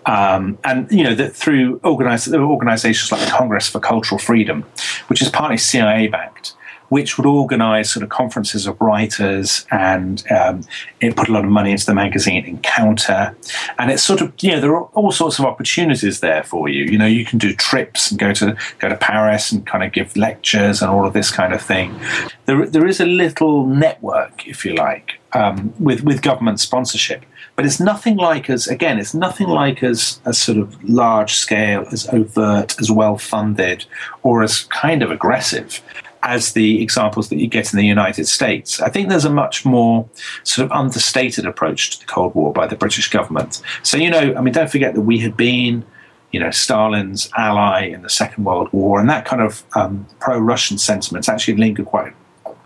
Um, 0.07 0.59
and, 0.65 0.91
you 0.91 1.05
know, 1.05 1.15
that 1.15 1.35
through 1.35 1.81
organizations 1.85 3.13
like 3.13 3.21
the 3.23 3.31
Congress 3.31 3.69
for 3.69 3.81
Cultural 3.81 4.19
Freedom, 4.19 4.63
which 5.09 5.23
is 5.23 5.29
partly 5.29 5.57
CIA 5.57 6.09
backed, 6.09 6.55
which 6.89 7.17
would 7.19 7.27
organise 7.27 7.93
sort 7.93 8.03
of 8.03 8.09
conferences 8.09 8.67
of 8.67 8.81
writers, 8.81 9.67
and 9.71 10.25
um, 10.31 10.63
it 11.01 11.17
put 11.17 11.29
a 11.29 11.33
lot 11.33 11.45
of 11.45 11.51
money 11.51 11.71
into 11.71 11.87
the 11.87 11.95
magazine 11.95 12.45
Encounter, 12.45 13.37
and 13.79 13.91
it's 13.91 14.03
sort 14.03 14.21
of 14.21 14.33
you 14.41 14.53
know 14.53 14.61
there 14.61 14.77
are 14.77 14.85
all 14.95 15.11
sorts 15.11 15.39
of 15.39 15.45
opportunities 15.45 16.21
there 16.21 16.43
for 16.43 16.69
you. 16.69 16.85
You 16.85 16.99
know, 16.99 17.07
you 17.07 17.25
can 17.25 17.39
do 17.39 17.53
trips 17.55 18.11
and 18.11 18.21
go 18.21 18.33
to 18.35 18.57
go 18.79 18.89
to 18.89 18.97
Paris 18.97 19.51
and 19.51 19.67
kind 19.67 19.83
of 19.83 19.93
give 19.93 20.17
lectures 20.17 20.83
and 20.83 20.91
all 20.91 21.07
of 21.07 21.15
this 21.15 21.31
kind 21.31 21.53
of 21.53 21.63
thing. 21.63 21.99
There 22.47 22.67
there 22.67 22.87
is 22.87 23.01
a 23.01 23.07
little 23.07 23.67
network, 23.67 24.47
if 24.47 24.65
you 24.65 24.75
like, 24.75 25.19
um, 25.35 25.75
with 25.79 26.03
with 26.05 26.23
government 26.23 26.61
sponsorship. 26.61 27.25
But 27.57 27.67
it's 27.67 27.79
nothing 27.79 28.17
like 28.17 28.51
as 28.51 28.67
again, 28.67 28.99
it's 28.99 29.15
nothing 29.15 29.49
like 29.49 29.83
as 29.83 30.21
as 30.25 30.39
sort 30.39 30.59
of 30.59 30.83
large 30.89 31.35
scale, 31.35 31.87
as 31.93 32.09
overt, 32.09 32.81
as 32.81 32.91
well 32.91 33.19
funded, 33.19 33.85
or 34.23 34.43
as 34.43 34.65
kind 34.65 35.03
of 35.03 35.11
aggressive 35.11 35.83
as 36.25 36.55
the 36.55 36.83
examples 36.83 37.29
that 37.29 37.37
you 37.37 37.47
get 37.47 37.73
in 37.73 37.79
the 37.79 37.87
United 37.87 38.27
States. 38.27 38.81
I 38.81 38.89
think 38.89 39.11
there's 39.11 39.27
a 39.27 39.31
much 39.31 39.65
more 39.65 40.09
sort 40.43 40.65
of 40.65 40.73
understated 40.73 41.45
approach 41.45 41.91
to 41.91 42.01
the 42.01 42.07
Cold 42.07 42.35
War 42.35 42.53
by 42.53 42.67
the 42.67 42.77
British 42.77 43.11
government. 43.11 43.61
So, 43.83 43.99
you 43.99 44.11
know, 44.11 44.35
I 44.35 44.41
mean, 44.41 44.55
don't 44.55 44.71
forget 44.71 44.95
that 44.95 45.03
we 45.03 45.19
had 45.19 45.37
been, 45.37 45.85
you 46.33 46.41
know, 46.41 46.51
Stalin's 46.51 47.29
ally 47.37 47.83
in 47.83 48.01
the 48.03 48.09
Second 48.09 48.45
World 48.45 48.73
War, 48.73 48.99
and 48.99 49.09
that 49.11 49.27
kind 49.27 49.43
of 49.43 49.63
um, 49.77 50.07
pro 50.19 50.39
Russian 50.39 50.79
sentiments 50.79 51.29
actually 51.29 51.59
lingered 51.59 51.87
quite 51.87 52.15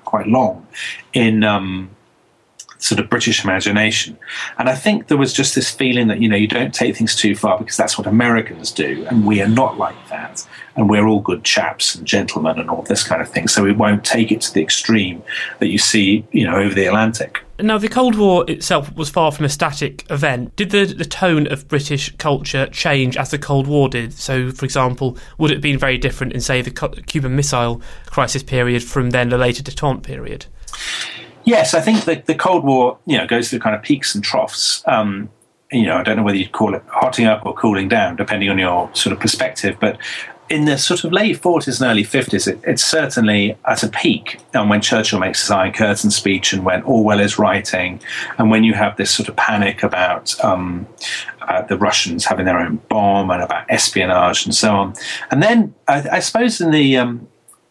quite 0.04 0.28
long 0.28 0.66
in. 1.12 1.44
Um, 1.44 1.90
sort 2.78 3.00
of 3.00 3.10
British 3.10 3.44
imagination. 3.44 4.16
And 4.58 4.68
I 4.68 4.74
think 4.74 5.08
there 5.08 5.16
was 5.16 5.32
just 5.32 5.54
this 5.54 5.70
feeling 5.70 6.08
that, 6.08 6.20
you 6.20 6.28
know, 6.28 6.36
you 6.36 6.48
don't 6.48 6.72
take 6.72 6.96
things 6.96 7.14
too 7.14 7.34
far 7.34 7.58
because 7.58 7.76
that's 7.76 7.98
what 7.98 8.06
Americans 8.06 8.70
do, 8.70 9.04
and 9.08 9.26
we 9.26 9.42
are 9.42 9.48
not 9.48 9.78
like 9.78 10.08
that. 10.08 10.46
And 10.76 10.88
we're 10.88 11.08
all 11.08 11.18
good 11.18 11.42
chaps 11.42 11.96
and 11.96 12.06
gentlemen 12.06 12.60
and 12.60 12.70
all 12.70 12.82
this 12.82 13.02
kind 13.02 13.20
of 13.20 13.28
thing. 13.28 13.48
So 13.48 13.64
we 13.64 13.72
won't 13.72 14.04
take 14.04 14.30
it 14.30 14.40
to 14.42 14.54
the 14.54 14.62
extreme 14.62 15.24
that 15.58 15.66
you 15.66 15.78
see, 15.78 16.24
you 16.30 16.46
know, 16.46 16.54
over 16.54 16.72
the 16.72 16.86
Atlantic. 16.86 17.40
Now, 17.60 17.78
the 17.78 17.88
Cold 17.88 18.14
War 18.14 18.48
itself 18.48 18.94
was 18.94 19.10
far 19.10 19.32
from 19.32 19.44
a 19.44 19.48
static 19.48 20.06
event. 20.08 20.54
Did 20.54 20.70
the, 20.70 20.84
the 20.84 21.04
tone 21.04 21.50
of 21.50 21.66
British 21.66 22.14
culture 22.18 22.68
change 22.68 23.16
as 23.16 23.32
the 23.32 23.38
Cold 23.38 23.66
War 23.66 23.88
did? 23.88 24.12
So, 24.12 24.52
for 24.52 24.64
example, 24.64 25.18
would 25.38 25.50
it 25.50 25.54
have 25.54 25.62
been 25.62 25.78
very 25.78 25.98
different 25.98 26.32
in, 26.32 26.40
say, 26.40 26.62
the 26.62 26.70
Cuban 26.70 27.34
Missile 27.34 27.82
Crisis 28.06 28.44
period 28.44 28.84
from 28.84 29.10
then 29.10 29.30
the 29.30 29.38
later 29.38 29.64
detente 29.64 30.04
period? 30.04 30.46
Yes, 31.48 31.72
I 31.72 31.80
think 31.80 32.04
the, 32.04 32.16
the 32.26 32.34
Cold 32.34 32.62
War, 32.62 32.98
you 33.06 33.16
know, 33.16 33.26
goes 33.26 33.48
through 33.48 33.60
kind 33.60 33.74
of 33.74 33.80
peaks 33.80 34.14
and 34.14 34.22
troughs. 34.22 34.82
Um, 34.86 35.30
you 35.72 35.84
know, 35.84 35.96
I 35.96 36.02
don't 36.02 36.18
know 36.18 36.22
whether 36.22 36.36
you'd 36.36 36.52
call 36.52 36.74
it 36.74 36.82
hotting 36.88 37.24
up 37.24 37.46
or 37.46 37.54
cooling 37.54 37.88
down, 37.88 38.16
depending 38.16 38.50
on 38.50 38.58
your 38.58 38.94
sort 38.94 39.14
of 39.14 39.20
perspective. 39.20 39.78
But 39.80 39.96
in 40.50 40.66
the 40.66 40.76
sort 40.76 41.04
of 41.04 41.12
late 41.12 41.40
40s 41.40 41.80
and 41.80 41.90
early 41.90 42.04
50s, 42.04 42.46
it, 42.48 42.60
it's 42.64 42.84
certainly 42.84 43.56
at 43.64 43.82
a 43.82 43.88
peak. 43.88 44.40
And 44.52 44.68
when 44.68 44.82
Churchill 44.82 45.20
makes 45.20 45.40
his 45.40 45.50
Iron 45.50 45.72
Curtain 45.72 46.10
speech, 46.10 46.52
and 46.52 46.66
when 46.66 46.82
Orwell 46.82 47.18
is 47.18 47.38
writing, 47.38 48.02
and 48.36 48.50
when 48.50 48.62
you 48.62 48.74
have 48.74 48.98
this 48.98 49.10
sort 49.10 49.30
of 49.30 49.36
panic 49.36 49.82
about, 49.82 50.38
um, 50.44 50.86
about 51.40 51.68
the 51.68 51.78
Russians 51.78 52.26
having 52.26 52.44
their 52.44 52.58
own 52.58 52.76
bomb 52.90 53.30
and 53.30 53.42
about 53.42 53.64
espionage 53.70 54.44
and 54.44 54.54
so 54.54 54.72
on. 54.72 54.94
And 55.30 55.42
then 55.42 55.74
I, 55.88 56.06
I 56.12 56.20
suppose 56.20 56.60
in 56.60 56.72
the 56.72 56.98
um, 56.98 57.26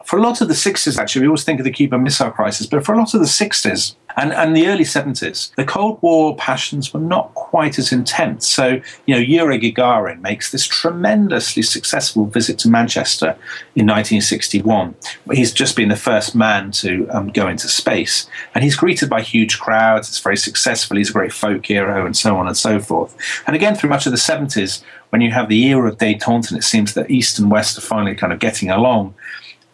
for 0.08 0.18
a 0.18 0.22
lot 0.22 0.40
of 0.40 0.48
the 0.48 0.54
60s, 0.54 0.98
actually, 0.98 1.24
we 1.24 1.28
always 1.28 1.44
think 1.44 1.60
of 1.60 1.66
the 1.66 1.72
Cuban 1.72 2.02
Missile 2.02 2.32
Crisis, 2.32 2.66
but 2.66 2.86
for 2.86 2.94
a 2.94 2.98
lot 2.98 3.14
of 3.14 3.20
the 3.20 3.26
60s 3.26 3.94
and, 4.16 4.32
and 4.32 4.56
the 4.56 4.68
early 4.68 4.86
70s, 4.86 5.54
the 5.56 5.66
Cold 5.66 6.02
War 6.02 6.34
passions 6.38 6.94
were 6.94 7.02
not 7.02 7.34
quite 7.34 7.78
as 7.78 7.92
intense. 7.92 8.48
So, 8.48 8.80
you 9.06 9.14
know, 9.14 9.18
Yuri 9.18 9.60
Gagarin 9.60 10.22
makes 10.22 10.50
this 10.50 10.66
tremendously 10.66 11.62
successful 11.62 12.26
visit 12.26 12.58
to 12.60 12.70
Manchester 12.70 13.32
in 13.76 13.86
1961. 13.86 14.96
He's 15.34 15.52
just 15.52 15.76
been 15.76 15.90
the 15.90 15.98
first 15.98 16.34
man 16.34 16.72
to 16.72 17.06
um, 17.10 17.28
go 17.28 17.50
into 17.50 17.68
space, 17.68 18.30
and 18.56 18.64
he's 18.64 18.78
greeted 18.78 19.10
by 19.10 19.22
huge 19.22 19.60
crowds. 19.60 20.08
It's 20.08 20.22
very 20.22 20.38
successful. 20.38 20.96
He's 20.96 21.10
a 21.10 21.14
great 21.14 21.34
folk 21.34 21.66
hero, 21.66 22.06
and 22.06 22.16
so 22.16 22.38
on 22.38 22.48
and 22.48 22.56
so 22.56 22.80
forth. 22.80 23.14
And 23.46 23.58
again, 23.58 23.76
through 23.76 23.90
much 23.90 24.06
of 24.06 24.14
the 24.14 24.18
70s, 24.18 24.82
when 25.10 25.22
you 25.22 25.32
have 25.32 25.50
the 25.50 25.66
era 25.66 25.90
of 25.90 25.98
detente, 25.98 26.50
and 26.50 26.58
it 26.58 26.64
seems 26.64 26.94
that 26.94 27.12
East 27.12 27.40
and 27.40 27.52
West 27.52 27.78
are 27.78 27.82
finally 27.82 28.16
kind 28.16 28.32
of 28.32 28.40
getting 28.40 28.70
along 28.70 29.14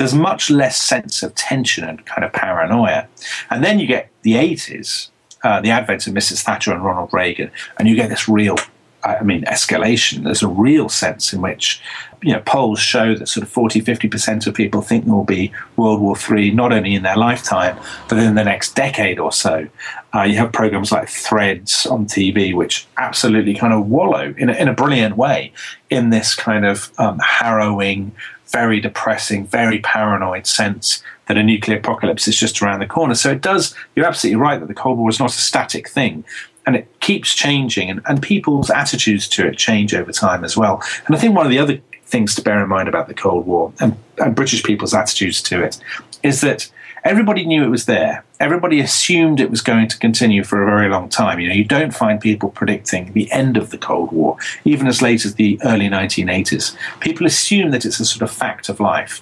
there's 0.04 0.14
much 0.14 0.50
less 0.50 0.82
sense 0.82 1.24
of 1.24 1.34
tension 1.36 1.86
and 1.86 2.06
kind 2.06 2.26
of 2.26 2.34
paranoia. 2.34 3.08
And 3.50 3.64
then 3.64 3.80
you 3.80 3.88
get 3.88 4.10
the 4.24 4.34
80s, 4.34 5.08
uh, 5.46 5.62
the 5.62 5.72
advent 5.72 6.08
of 6.08 6.14
Mrs. 6.14 6.42
Thatcher 6.42 6.74
and 6.74 6.84
Ronald 6.84 7.10
Reagan, 7.14 7.50
and 7.80 7.88
you 7.88 7.96
get 7.96 8.10
this 8.10 8.28
real, 8.28 8.58
I 9.06 9.24
mean, 9.24 9.44
escalation. 9.46 10.26
There's 10.26 10.44
a 10.44 10.50
real 10.50 10.90
sense 10.90 11.32
in 11.32 11.40
which, 11.40 11.82
you 12.22 12.34
know, 12.34 12.42
polls 12.42 12.82
show 12.82 13.16
that 13.16 13.28
sort 13.28 13.44
of 13.44 13.50
40, 13.50 13.82
50% 13.82 14.46
of 14.46 14.54
people 14.54 14.82
think 14.82 15.06
there 15.06 15.14
will 15.14 15.24
be 15.24 15.54
World 15.78 16.02
War 16.02 16.18
III 16.18 16.52
not 16.52 16.74
only 16.74 16.96
in 16.96 17.04
their 17.04 17.16
lifetime, 17.16 17.80
but 18.10 18.18
in 18.18 18.36
the 18.36 18.44
next 18.44 18.76
decade 18.76 19.20
or 19.20 19.32
so. 19.32 19.70
Uh, 20.14 20.24
you 20.24 20.36
have 20.36 20.52
programs 20.52 20.92
like 20.92 21.08
Threads 21.08 21.86
on 21.86 22.08
TV, 22.08 22.54
which 22.54 22.86
absolutely 22.98 23.54
kind 23.54 23.74
of 23.74 23.88
wallow 23.88 24.36
in 24.38 24.50
a, 24.50 24.54
in 24.54 24.68
a 24.68 24.74
brilliant 24.74 25.16
way 25.16 25.54
in 25.90 26.10
this 26.10 26.36
kind 26.36 26.66
of 26.66 26.92
um, 27.00 27.20
harrowing, 27.20 28.12
very 28.54 28.80
depressing, 28.80 29.46
very 29.48 29.80
paranoid 29.80 30.48
sense 30.48 31.04
that 31.26 31.38
a 31.38 31.44
nuclear 31.44 31.80
apocalypse 31.80 32.28
is 32.28 32.38
just 32.38 32.62
around 32.62 32.80
the 32.80 32.86
corner. 32.86 33.16
So 33.16 33.32
it 33.32 33.42
does, 33.42 33.76
you're 33.96 34.06
absolutely 34.06 34.40
right 34.40 34.60
that 34.60 34.68
the 34.68 34.74
Cold 34.74 34.98
War 34.98 35.10
is 35.10 35.20
not 35.20 35.32
a 35.32 35.38
static 35.38 35.90
thing. 35.90 36.24
And 36.66 36.78
it 36.78 36.88
keeps 37.02 37.36
changing, 37.36 37.90
and, 37.90 38.02
and 38.06 38.22
people's 38.22 38.70
attitudes 38.70 39.28
to 39.30 39.48
it 39.48 39.58
change 39.58 39.94
over 39.94 40.14
time 40.14 40.46
as 40.46 40.56
well. 40.56 40.82
And 41.06 41.16
I 41.16 41.20
think 41.20 41.36
one 41.36 41.46
of 41.46 41.52
the 41.52 41.60
other 41.60 41.82
things 42.06 42.36
to 42.36 42.42
bear 42.42 42.64
in 42.64 42.70
mind 42.70 42.88
about 42.88 43.10
the 43.10 43.14
Cold 43.14 43.46
War 43.46 43.74
and, 43.82 43.98
and 44.20 44.34
British 44.34 44.64
people's 44.64 44.94
attitudes 44.94 45.42
to 45.44 45.62
it 45.62 45.78
is 46.22 46.40
that 46.42 46.72
everybody 47.04 47.46
knew 47.46 47.66
it 47.66 47.70
was 47.70 47.86
there. 47.86 48.24
Everybody 48.44 48.82
assumed 48.82 49.40
it 49.40 49.50
was 49.50 49.62
going 49.62 49.88
to 49.88 49.98
continue 49.98 50.44
for 50.44 50.62
a 50.62 50.66
very 50.66 50.90
long 50.90 51.08
time. 51.08 51.40
You 51.40 51.48
know, 51.48 51.56
you 51.56 51.64
don't 51.64 51.96
find 51.96 52.20
people 52.20 52.50
predicting 52.50 53.14
the 53.14 53.32
end 53.32 53.56
of 53.56 53.70
the 53.70 53.78
Cold 53.78 54.12
War, 54.12 54.36
even 54.66 54.86
as 54.86 55.02
late 55.02 55.24
as 55.24 55.36
the 55.36 55.58
early 55.64 55.88
1980s. 55.88 56.76
People 57.00 57.26
assume 57.26 57.72
that 57.72 57.86
it's 57.86 58.02
a 58.02 58.06
sort 58.06 58.22
of 58.22 58.36
fact 58.36 58.68
of 58.68 58.82
life. 58.82 59.22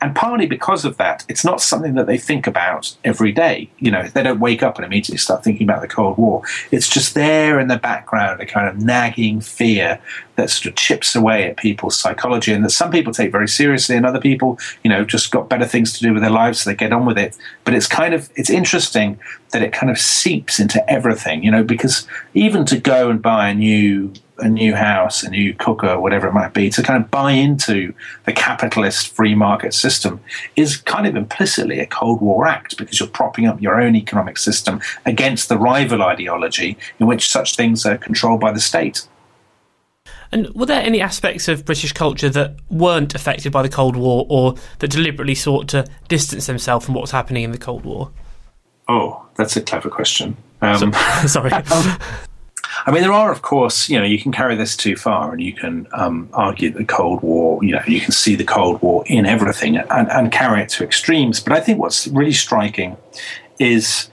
And 0.00 0.14
partly 0.14 0.46
because 0.46 0.84
of 0.84 0.96
that, 0.98 1.24
it's 1.28 1.44
not 1.44 1.60
something 1.60 1.94
that 1.94 2.06
they 2.06 2.18
think 2.18 2.46
about 2.46 2.96
every 3.04 3.32
day. 3.32 3.68
You 3.78 3.90
know, 3.90 4.04
they 4.04 4.22
don't 4.22 4.38
wake 4.38 4.62
up 4.62 4.76
and 4.76 4.84
immediately 4.84 5.18
start 5.18 5.42
thinking 5.42 5.68
about 5.68 5.82
the 5.82 5.88
Cold 5.88 6.18
War. 6.18 6.42
It's 6.70 6.88
just 6.88 7.14
there 7.14 7.58
in 7.58 7.66
the 7.66 7.78
background, 7.78 8.40
a 8.40 8.46
kind 8.46 8.68
of 8.68 8.80
nagging 8.80 9.40
fear 9.40 9.98
that 10.36 10.50
sort 10.50 10.66
of 10.66 10.76
chips 10.76 11.16
away 11.16 11.50
at 11.50 11.56
people's 11.56 11.98
psychology 11.98 12.52
and 12.52 12.64
that 12.64 12.70
some 12.70 12.92
people 12.92 13.12
take 13.12 13.32
very 13.32 13.48
seriously 13.48 13.96
and 13.96 14.06
other 14.06 14.20
people, 14.20 14.56
you 14.84 14.88
know, 14.88 15.04
just 15.04 15.32
got 15.32 15.48
better 15.48 15.66
things 15.66 15.92
to 15.94 16.00
do 16.00 16.12
with 16.12 16.22
their 16.22 16.30
lives, 16.30 16.60
so 16.60 16.70
they 16.70 16.76
get 16.76 16.92
on 16.92 17.04
with 17.04 17.18
it. 17.18 17.36
But 17.64 17.74
it's 17.74 17.88
kind 17.88 18.14
of, 18.14 18.30
it's 18.36 18.50
interesting 18.50 19.18
that 19.50 19.62
it 19.62 19.72
kind 19.72 19.90
of 19.90 19.98
seeps 19.98 20.60
into 20.60 20.88
everything, 20.88 21.42
you 21.42 21.50
know, 21.50 21.64
because 21.64 22.06
even 22.34 22.64
to 22.66 22.78
go 22.78 23.10
and 23.10 23.20
buy 23.20 23.48
a 23.48 23.54
new 23.54 24.12
a 24.38 24.48
new 24.48 24.74
house, 24.74 25.22
a 25.22 25.30
new 25.30 25.54
cooker, 25.54 25.98
whatever 25.98 26.28
it 26.28 26.32
might 26.32 26.54
be, 26.54 26.70
to 26.70 26.82
kind 26.82 27.02
of 27.02 27.10
buy 27.10 27.32
into 27.32 27.92
the 28.24 28.32
capitalist 28.32 29.08
free 29.08 29.34
market 29.34 29.74
system 29.74 30.20
is 30.56 30.76
kind 30.76 31.06
of 31.06 31.16
implicitly 31.16 31.80
a 31.80 31.86
Cold 31.86 32.20
War 32.20 32.46
act 32.46 32.76
because 32.76 33.00
you're 33.00 33.08
propping 33.08 33.46
up 33.46 33.60
your 33.60 33.80
own 33.80 33.96
economic 33.96 34.38
system 34.38 34.80
against 35.06 35.48
the 35.48 35.58
rival 35.58 36.02
ideology 36.02 36.76
in 36.98 37.06
which 37.06 37.28
such 37.28 37.56
things 37.56 37.84
are 37.84 37.98
controlled 37.98 38.40
by 38.40 38.52
the 38.52 38.60
state. 38.60 39.06
And 40.30 40.52
were 40.54 40.66
there 40.66 40.82
any 40.82 41.00
aspects 41.00 41.48
of 41.48 41.64
British 41.64 41.92
culture 41.92 42.28
that 42.28 42.56
weren't 42.68 43.14
affected 43.14 43.50
by 43.50 43.62
the 43.62 43.68
Cold 43.68 43.96
War 43.96 44.26
or 44.28 44.54
that 44.78 44.88
deliberately 44.88 45.34
sought 45.34 45.68
to 45.68 45.86
distance 46.08 46.46
themselves 46.46 46.84
from 46.84 46.94
what 46.94 47.00
was 47.00 47.12
happening 47.12 47.44
in 47.44 47.52
the 47.52 47.58
Cold 47.58 47.84
War? 47.84 48.10
Oh, 48.88 49.26
that's 49.36 49.56
a 49.56 49.62
clever 49.62 49.88
question. 49.88 50.36
Um, 50.60 50.92
so, 50.92 51.26
sorry. 51.26 51.50
Um, 51.72 51.98
I 52.86 52.90
mean, 52.90 53.02
there 53.02 53.12
are, 53.12 53.32
of 53.32 53.42
course, 53.42 53.88
you 53.88 53.98
know, 53.98 54.04
you 54.04 54.18
can 54.20 54.32
carry 54.32 54.56
this 54.56 54.76
too 54.76 54.96
far 54.96 55.32
and 55.32 55.40
you 55.40 55.52
can 55.52 55.86
um, 55.92 56.28
argue 56.32 56.70
the 56.70 56.84
Cold 56.84 57.22
War, 57.22 57.62
you 57.62 57.72
know, 57.72 57.82
you 57.86 58.00
can 58.00 58.12
see 58.12 58.34
the 58.34 58.44
Cold 58.44 58.80
War 58.82 59.04
in 59.06 59.26
everything 59.26 59.76
and, 59.76 60.10
and 60.10 60.32
carry 60.32 60.62
it 60.62 60.68
to 60.70 60.84
extremes. 60.84 61.40
But 61.40 61.52
I 61.52 61.60
think 61.60 61.78
what's 61.78 62.06
really 62.08 62.32
striking 62.32 62.96
is 63.58 64.10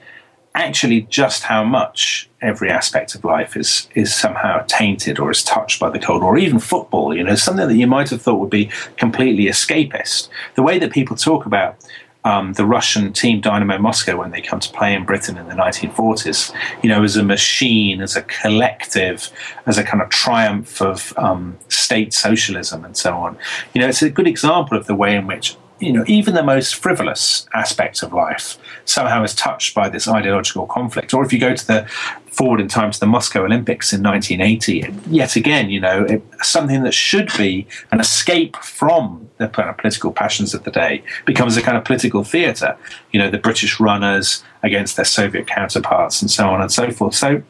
actually 0.56 1.02
just 1.02 1.44
how 1.44 1.64
much 1.64 2.30
every 2.42 2.72
aspect 2.72 3.14
of 3.14 3.24
life 3.26 3.58
is 3.58 3.90
is 3.94 4.16
somehow 4.16 4.64
tainted 4.68 5.20
or 5.20 5.30
is 5.30 5.44
touched 5.44 5.80
by 5.80 5.90
the 5.90 6.00
Cold 6.00 6.24
War, 6.24 6.38
even 6.38 6.60
football, 6.60 7.16
you 7.16 7.24
know, 7.24 7.36
something 7.36 7.68
that 7.68 7.76
you 7.76 7.88
might 7.88 8.10
have 8.10 8.22
thought 8.22 8.40
would 8.40 8.50
be 8.50 8.72
completely 8.98 9.46
escapist. 9.46 10.30
The 10.56 10.64
way 10.64 10.80
that 10.80 10.92
people 10.92 11.16
talk 11.16 11.46
about 11.46 11.76
um, 12.26 12.54
the 12.54 12.66
Russian 12.66 13.14
team 13.14 13.40
Dynamo 13.40 13.78
Moscow 13.78 14.18
when 14.18 14.32
they 14.32 14.42
come 14.42 14.60
to 14.60 14.70
play 14.74 14.94
in 14.94 15.06
Britain 15.06 15.38
in 15.38 15.48
the 15.48 15.54
1940s, 15.54 16.54
you 16.84 16.90
know, 16.90 17.04
as 17.04 17.16
a 17.16 17.24
machine, 17.24 18.02
as 18.02 18.16
a 18.16 18.24
collective, 18.24 19.30
as 19.68 19.78
a 19.78 19.84
kind 19.84 20.02
of 20.02 20.10
triumph 20.10 20.82
of 20.82 21.14
um, 21.18 21.58
state 21.70 22.14
socialism 22.14 22.84
and 22.84 22.98
so 22.98 23.16
on. 23.16 23.38
You 23.74 23.82
know, 23.82 23.88
it's 23.88 24.02
a 24.02 24.10
good 24.10 24.28
example 24.28 24.78
of 24.78 24.88
the 24.88 24.96
way 24.96 25.16
in 25.16 25.28
which 25.28 25.56
you 25.80 25.92
know, 25.92 26.06
even 26.08 26.34
the 26.34 26.44
most 26.44 26.76
frivolous 26.76 27.48
aspects 27.54 28.02
of 28.02 28.14
life 28.14 28.58
somehow 28.86 29.24
is 29.24 29.36
touched 29.36 29.76
by 29.76 29.90
this 29.90 30.08
ideological 30.08 30.66
conflict. 30.68 31.14
Or 31.14 31.24
if 31.26 31.34
you 31.34 31.40
go 31.40 31.54
to 31.54 31.68
the 31.68 31.88
forward 32.30 32.62
in 32.62 32.68
time 32.68 32.92
to 32.92 33.00
the 33.00 33.06
Moscow 33.06 33.44
Olympics 33.44 33.92
in 33.92 34.02
1980, 34.02 34.94
yet 35.10 35.36
again, 35.36 35.70
you 35.70 35.80
know, 35.80 36.04
it, 36.06 36.24
something 36.42 36.84
that 36.84 36.94
should 36.94 37.30
be 37.38 37.68
an 37.92 38.00
escape 38.00 38.56
from 38.58 39.30
the 39.38 39.50
kind 39.50 39.70
of 39.70 39.78
political 39.78 40.12
passions 40.12 40.54
of 40.54 40.64
the 40.64 40.72
day 40.72 41.04
becomes 41.26 41.58
a 41.58 41.62
kind 41.62 41.78
of 41.78 41.84
political 41.84 42.24
theatre. 42.24 42.78
You 43.12 43.20
know, 43.20 43.30
the 43.30 43.38
British 43.38 43.80
runners 43.80 44.44
against 44.64 44.96
their 44.96 45.06
Soviet 45.06 45.48
counterparts 45.48 46.22
and 46.22 46.32
so 46.32 46.48
on 46.48 46.62
and 46.62 46.72
so 46.72 46.90
forth. 46.92 47.16
So 47.16 47.44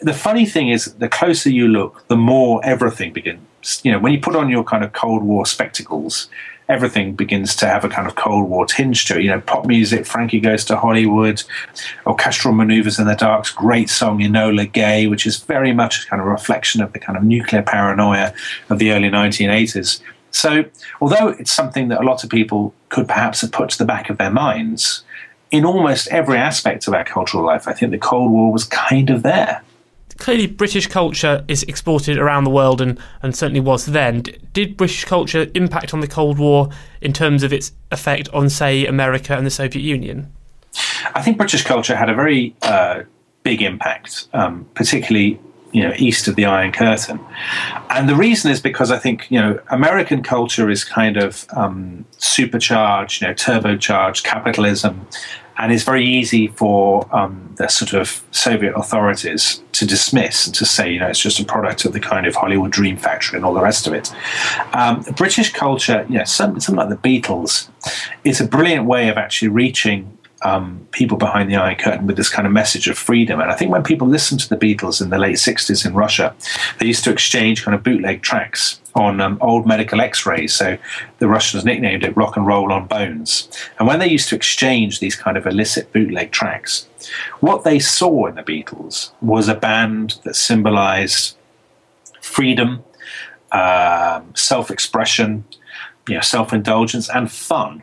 the 0.00 0.14
funny 0.14 0.46
thing 0.46 0.68
is, 0.68 0.94
the 0.94 1.08
closer 1.08 1.50
you 1.50 1.68
look, 1.68 2.06
the 2.08 2.16
more 2.16 2.64
everything 2.64 3.12
begins. 3.12 3.80
You 3.84 3.92
know, 3.92 3.98
when 3.98 4.12
you 4.12 4.20
put 4.20 4.36
on 4.36 4.48
your 4.48 4.64
kind 4.64 4.84
of 4.84 4.92
Cold 4.92 5.22
War 5.22 5.46
spectacles, 5.46 6.28
everything 6.68 7.14
begins 7.14 7.54
to 7.56 7.66
have 7.66 7.84
a 7.84 7.88
kind 7.88 8.06
of 8.06 8.14
Cold 8.14 8.48
War 8.48 8.66
tinge 8.66 9.04
to 9.06 9.18
it. 9.18 9.22
You 9.22 9.30
know, 9.30 9.40
pop 9.40 9.66
music, 9.66 10.06
Frankie 10.06 10.40
Goes 10.40 10.64
to 10.66 10.76
Hollywood, 10.76 11.42
Orchestral 12.06 12.54
Maneuvers 12.54 12.98
in 12.98 13.06
the 13.06 13.14
Dark's 13.14 13.50
great 13.50 13.90
song 13.90 14.20
Enola 14.20 14.70
Gay, 14.70 15.06
which 15.06 15.26
is 15.26 15.38
very 15.38 15.72
much 15.72 16.04
a 16.04 16.08
kind 16.08 16.20
of 16.20 16.28
reflection 16.28 16.82
of 16.82 16.92
the 16.92 16.98
kind 16.98 17.16
of 17.16 17.24
nuclear 17.24 17.62
paranoia 17.62 18.32
of 18.70 18.78
the 18.78 18.92
early 18.92 19.10
1980s. 19.10 20.00
So, 20.30 20.64
although 21.00 21.28
it's 21.28 21.52
something 21.52 21.88
that 21.88 22.00
a 22.00 22.04
lot 22.04 22.24
of 22.24 22.30
people 22.30 22.74
could 22.88 23.06
perhaps 23.06 23.42
have 23.42 23.52
put 23.52 23.70
to 23.70 23.78
the 23.78 23.84
back 23.84 24.08
of 24.08 24.16
their 24.16 24.30
minds, 24.30 25.04
in 25.50 25.66
almost 25.66 26.08
every 26.08 26.38
aspect 26.38 26.88
of 26.88 26.94
our 26.94 27.04
cultural 27.04 27.44
life, 27.44 27.68
I 27.68 27.74
think 27.74 27.90
the 27.92 27.98
Cold 27.98 28.32
War 28.32 28.50
was 28.50 28.64
kind 28.64 29.10
of 29.10 29.22
there 29.22 29.62
clearly 30.18 30.46
British 30.46 30.86
culture 30.86 31.44
is 31.48 31.62
exported 31.64 32.18
around 32.18 32.44
the 32.44 32.50
world 32.50 32.80
and, 32.80 32.98
and 33.22 33.34
certainly 33.34 33.60
was 33.60 33.86
then. 33.86 34.22
Did 34.52 34.76
British 34.76 35.04
culture 35.04 35.46
impact 35.54 35.94
on 35.94 36.00
the 36.00 36.08
Cold 36.08 36.38
War 36.38 36.68
in 37.00 37.12
terms 37.12 37.42
of 37.42 37.52
its 37.52 37.72
effect 37.90 38.28
on, 38.30 38.48
say, 38.48 38.86
America 38.86 39.36
and 39.36 39.46
the 39.46 39.50
Soviet 39.50 39.82
Union? 39.82 40.32
I 41.14 41.22
think 41.22 41.36
British 41.36 41.64
culture 41.64 41.96
had 41.96 42.08
a 42.08 42.14
very 42.14 42.54
uh, 42.62 43.02
big 43.42 43.62
impact, 43.62 44.28
um, 44.32 44.66
particularly 44.74 45.40
you 45.72 45.82
know 45.82 45.94
east 45.96 46.28
of 46.28 46.36
the 46.36 46.44
Iron 46.44 46.70
Curtain, 46.70 47.18
and 47.90 48.08
the 48.08 48.14
reason 48.14 48.50
is 48.50 48.60
because 48.60 48.90
I 48.90 48.98
think 48.98 49.30
you 49.30 49.40
know 49.40 49.58
American 49.70 50.22
culture 50.22 50.70
is 50.70 50.84
kind 50.84 51.16
of 51.16 51.46
um, 51.56 52.04
supercharged, 52.18 53.22
you 53.22 53.28
know, 53.28 53.34
turbocharged 53.34 54.22
capitalism, 54.24 55.06
and 55.58 55.72
it's 55.72 55.84
very 55.84 56.04
easy 56.04 56.48
for 56.48 57.06
um, 57.14 57.54
the 57.56 57.68
sort 57.68 57.92
of 57.92 58.24
Soviet 58.30 58.74
authorities 58.74 59.62
to 59.72 59.86
dismiss 59.86 60.46
and 60.46 60.54
to 60.54 60.64
say, 60.64 60.92
you 60.92 60.98
know, 60.98 61.08
it's 61.08 61.20
just 61.20 61.40
a 61.40 61.44
product 61.44 61.84
of 61.84 61.92
the 61.92 62.00
kind 62.00 62.26
of 62.26 62.34
Hollywood 62.34 62.70
dream 62.70 62.96
factory 62.96 63.36
and 63.36 63.44
all 63.44 63.54
the 63.54 63.62
rest 63.62 63.86
of 63.86 63.92
it. 63.92 64.12
Um, 64.72 65.02
British 65.16 65.52
culture, 65.52 66.06
you 66.08 66.18
know, 66.18 66.24
some, 66.24 66.58
something 66.60 66.88
like 66.88 67.02
the 67.02 67.08
Beatles, 67.08 67.68
is 68.24 68.40
a 68.40 68.46
brilliant 68.46 68.86
way 68.86 69.08
of 69.08 69.16
actually 69.16 69.48
reaching 69.48 70.18
um, 70.44 70.86
people 70.90 71.16
behind 71.16 71.50
the 71.50 71.56
Iron 71.56 71.76
Curtain 71.76 72.06
with 72.06 72.16
this 72.16 72.28
kind 72.28 72.46
of 72.46 72.52
message 72.52 72.88
of 72.88 72.98
freedom. 72.98 73.40
And 73.40 73.50
I 73.50 73.54
think 73.54 73.70
when 73.70 73.82
people 73.82 74.08
listened 74.08 74.40
to 74.40 74.48
the 74.48 74.56
Beatles 74.56 75.00
in 75.00 75.10
the 75.10 75.18
late 75.18 75.36
60s 75.36 75.86
in 75.86 75.94
Russia, 75.94 76.34
they 76.78 76.86
used 76.86 77.04
to 77.04 77.12
exchange 77.12 77.64
kind 77.64 77.74
of 77.74 77.82
bootleg 77.82 78.22
tracks 78.22 78.80
on 78.94 79.20
um, 79.20 79.38
old 79.40 79.66
medical 79.66 80.00
x 80.00 80.26
rays. 80.26 80.52
So 80.52 80.76
the 81.18 81.28
Russians 81.28 81.64
nicknamed 81.64 82.04
it 82.04 82.16
rock 82.16 82.36
and 82.36 82.46
roll 82.46 82.72
on 82.72 82.86
bones. 82.86 83.48
And 83.78 83.86
when 83.86 84.00
they 84.00 84.08
used 84.08 84.28
to 84.30 84.36
exchange 84.36 85.00
these 85.00 85.16
kind 85.16 85.36
of 85.36 85.46
illicit 85.46 85.92
bootleg 85.92 86.32
tracks, 86.32 86.86
what 87.40 87.64
they 87.64 87.78
saw 87.78 88.26
in 88.26 88.34
the 88.34 88.42
Beatles 88.42 89.12
was 89.20 89.48
a 89.48 89.54
band 89.54 90.18
that 90.24 90.34
symbolized 90.34 91.36
freedom, 92.20 92.82
um, 93.52 94.34
self 94.34 94.70
expression, 94.70 95.44
you 96.08 96.16
know, 96.16 96.20
self 96.20 96.52
indulgence, 96.52 97.08
and 97.08 97.30
fun 97.30 97.82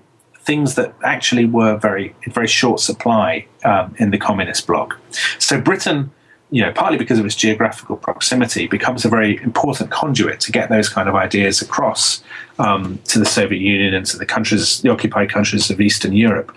things 0.50 0.74
that 0.74 0.90
actually 1.04 1.46
were 1.46 1.78
very 1.78 2.08
very 2.38 2.48
short 2.48 2.80
supply 2.80 3.46
um, 3.72 3.94
in 4.00 4.10
the 4.10 4.18
communist 4.18 4.66
bloc. 4.66 4.98
So 5.38 5.62
Britain, 5.62 6.10
you 6.50 6.62
know, 6.64 6.72
partly 6.74 6.98
because 6.98 7.20
of 7.20 7.26
its 7.30 7.36
geographical 7.36 7.96
proximity, 8.08 8.66
becomes 8.66 9.06
a 9.06 9.10
very 9.10 9.34
important 9.50 9.92
conduit 9.92 10.40
to 10.46 10.52
get 10.52 10.70
those 10.70 10.90
kind 10.90 11.08
of 11.08 11.14
ideas 11.14 11.62
across 11.62 12.24
um, 12.58 12.84
to 13.12 13.20
the 13.20 13.26
Soviet 13.26 13.62
Union 13.62 13.94
and 13.94 14.06
to 14.08 14.18
the 14.18 14.26
countries, 14.26 14.82
the 14.82 14.90
occupied 14.90 15.30
countries 15.30 15.70
of 15.70 15.80
Eastern 15.80 16.14
Europe. 16.14 16.50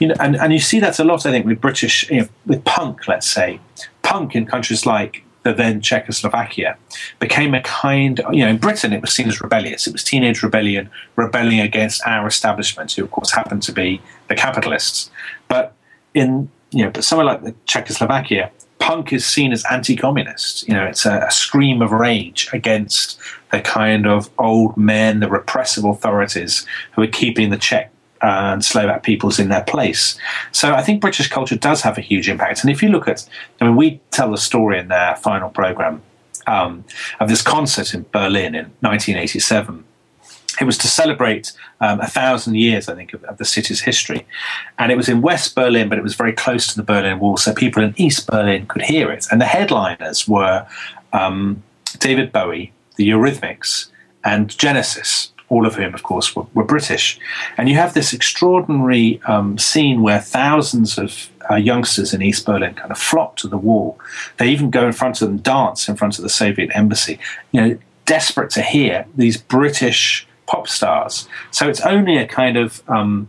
You 0.00 0.08
know, 0.08 0.16
and, 0.20 0.36
and 0.36 0.52
you 0.52 0.60
see 0.70 0.78
that 0.80 0.98
a 0.98 1.04
lot, 1.04 1.24
I 1.24 1.30
think, 1.30 1.46
with 1.46 1.62
British, 1.62 1.94
you 2.10 2.20
know, 2.20 2.28
with 2.44 2.62
punk, 2.64 3.08
let's 3.08 3.28
say, 3.38 3.58
punk 4.02 4.36
in 4.36 4.44
countries 4.44 4.84
like 4.84 5.24
the 5.42 5.52
then 5.52 5.80
Czechoslovakia 5.80 6.76
became 7.18 7.54
a 7.54 7.62
kind, 7.62 8.20
you 8.30 8.44
know, 8.44 8.48
in 8.48 8.58
Britain 8.58 8.92
it 8.92 9.00
was 9.00 9.12
seen 9.12 9.28
as 9.28 9.40
rebellious. 9.40 9.86
It 9.86 9.92
was 9.92 10.04
teenage 10.04 10.42
rebellion, 10.42 10.90
rebelling 11.16 11.60
against 11.60 12.06
our 12.06 12.26
establishment, 12.26 12.92
who 12.92 13.04
of 13.04 13.10
course 13.10 13.32
happened 13.32 13.62
to 13.64 13.72
be 13.72 14.00
the 14.28 14.34
capitalists. 14.34 15.10
But 15.48 15.74
in, 16.14 16.50
you 16.70 16.84
know, 16.84 16.90
but 16.90 17.04
somewhere 17.04 17.26
like 17.26 17.42
the 17.42 17.54
Czechoslovakia, 17.66 18.50
punk 18.78 19.12
is 19.12 19.24
seen 19.24 19.52
as 19.52 19.64
anti-communist. 19.70 20.66
You 20.68 20.74
know, 20.74 20.84
it's 20.84 21.06
a, 21.06 21.20
a 21.26 21.30
scream 21.30 21.80
of 21.82 21.92
rage 21.92 22.48
against 22.52 23.18
the 23.52 23.60
kind 23.60 24.06
of 24.06 24.30
old 24.38 24.76
men, 24.76 25.20
the 25.20 25.28
repressive 25.28 25.84
authorities 25.84 26.66
who 26.92 27.02
are 27.02 27.06
keeping 27.06 27.50
the 27.50 27.58
Czech 27.58 27.92
and 28.22 28.64
Slovak 28.64 29.02
peoples 29.02 29.38
in 29.38 29.48
their 29.48 29.64
place. 29.64 30.18
So 30.52 30.74
I 30.74 30.82
think 30.82 31.00
British 31.00 31.28
culture 31.28 31.56
does 31.56 31.82
have 31.82 31.96
a 31.98 32.00
huge 32.00 32.28
impact. 32.28 32.62
And 32.62 32.70
if 32.70 32.82
you 32.82 32.88
look 32.90 33.08
at, 33.08 33.26
I 33.60 33.64
mean, 33.64 33.76
we 33.76 34.00
tell 34.10 34.30
the 34.30 34.38
story 34.38 34.78
in 34.78 34.88
their 34.88 35.16
final 35.16 35.50
program 35.50 36.02
um, 36.46 36.84
of 37.18 37.28
this 37.28 37.42
concert 37.42 37.94
in 37.94 38.04
Berlin 38.12 38.54
in 38.54 38.66
1987. 38.80 39.84
It 40.60 40.64
was 40.64 40.76
to 40.78 40.88
celebrate 40.88 41.52
um, 41.80 42.00
a 42.00 42.06
thousand 42.06 42.56
years, 42.56 42.88
I 42.88 42.94
think, 42.94 43.14
of, 43.14 43.24
of, 43.24 43.38
the 43.38 43.44
city's 43.44 43.80
history. 43.80 44.26
And 44.78 44.92
it 44.92 44.96
was 44.96 45.08
in 45.08 45.22
West 45.22 45.54
Berlin, 45.54 45.88
but 45.88 45.96
it 45.96 46.02
was 46.02 46.14
very 46.14 46.32
close 46.32 46.66
to 46.66 46.76
the 46.76 46.82
Berlin 46.82 47.18
Wall, 47.18 47.36
so 47.36 47.54
people 47.54 47.82
in 47.82 47.94
East 47.96 48.26
Berlin 48.26 48.66
could 48.66 48.82
hear 48.82 49.10
it. 49.10 49.26
And 49.30 49.40
the 49.40 49.46
headliners 49.46 50.28
were 50.28 50.66
um, 51.12 51.62
David 51.98 52.32
Bowie, 52.32 52.72
the 52.96 53.08
Eurythmics, 53.08 53.86
and 54.22 54.56
Genesis 54.58 55.32
all 55.50 55.66
of 55.66 55.74
whom, 55.74 55.92
of 55.92 56.02
course, 56.02 56.34
were, 56.34 56.46
were 56.54 56.64
British. 56.64 57.18
And 57.58 57.68
you 57.68 57.74
have 57.74 57.92
this 57.92 58.12
extraordinary 58.12 59.20
um, 59.26 59.58
scene 59.58 60.00
where 60.00 60.20
thousands 60.20 60.96
of 60.96 61.28
uh, 61.50 61.56
youngsters 61.56 62.14
in 62.14 62.22
East 62.22 62.46
Berlin 62.46 62.74
kind 62.74 62.90
of 62.90 62.98
flock 62.98 63.36
to 63.36 63.48
the 63.48 63.58
wall. 63.58 63.98
They 64.38 64.48
even 64.48 64.70
go 64.70 64.86
in 64.86 64.92
front 64.92 65.20
of 65.20 65.28
them, 65.28 65.38
dance 65.38 65.88
in 65.88 65.96
front 65.96 66.18
of 66.18 66.22
the 66.22 66.30
Soviet 66.30 66.70
embassy, 66.74 67.18
you 67.52 67.60
know, 67.60 67.78
desperate 68.06 68.50
to 68.50 68.62
hear 68.62 69.06
these 69.16 69.36
British 69.36 70.26
pop 70.46 70.68
stars. 70.68 71.28
So 71.50 71.68
it's 71.68 71.80
only 71.80 72.16
a 72.16 72.26
kind 72.26 72.56
of 72.56 72.82
um, 72.88 73.28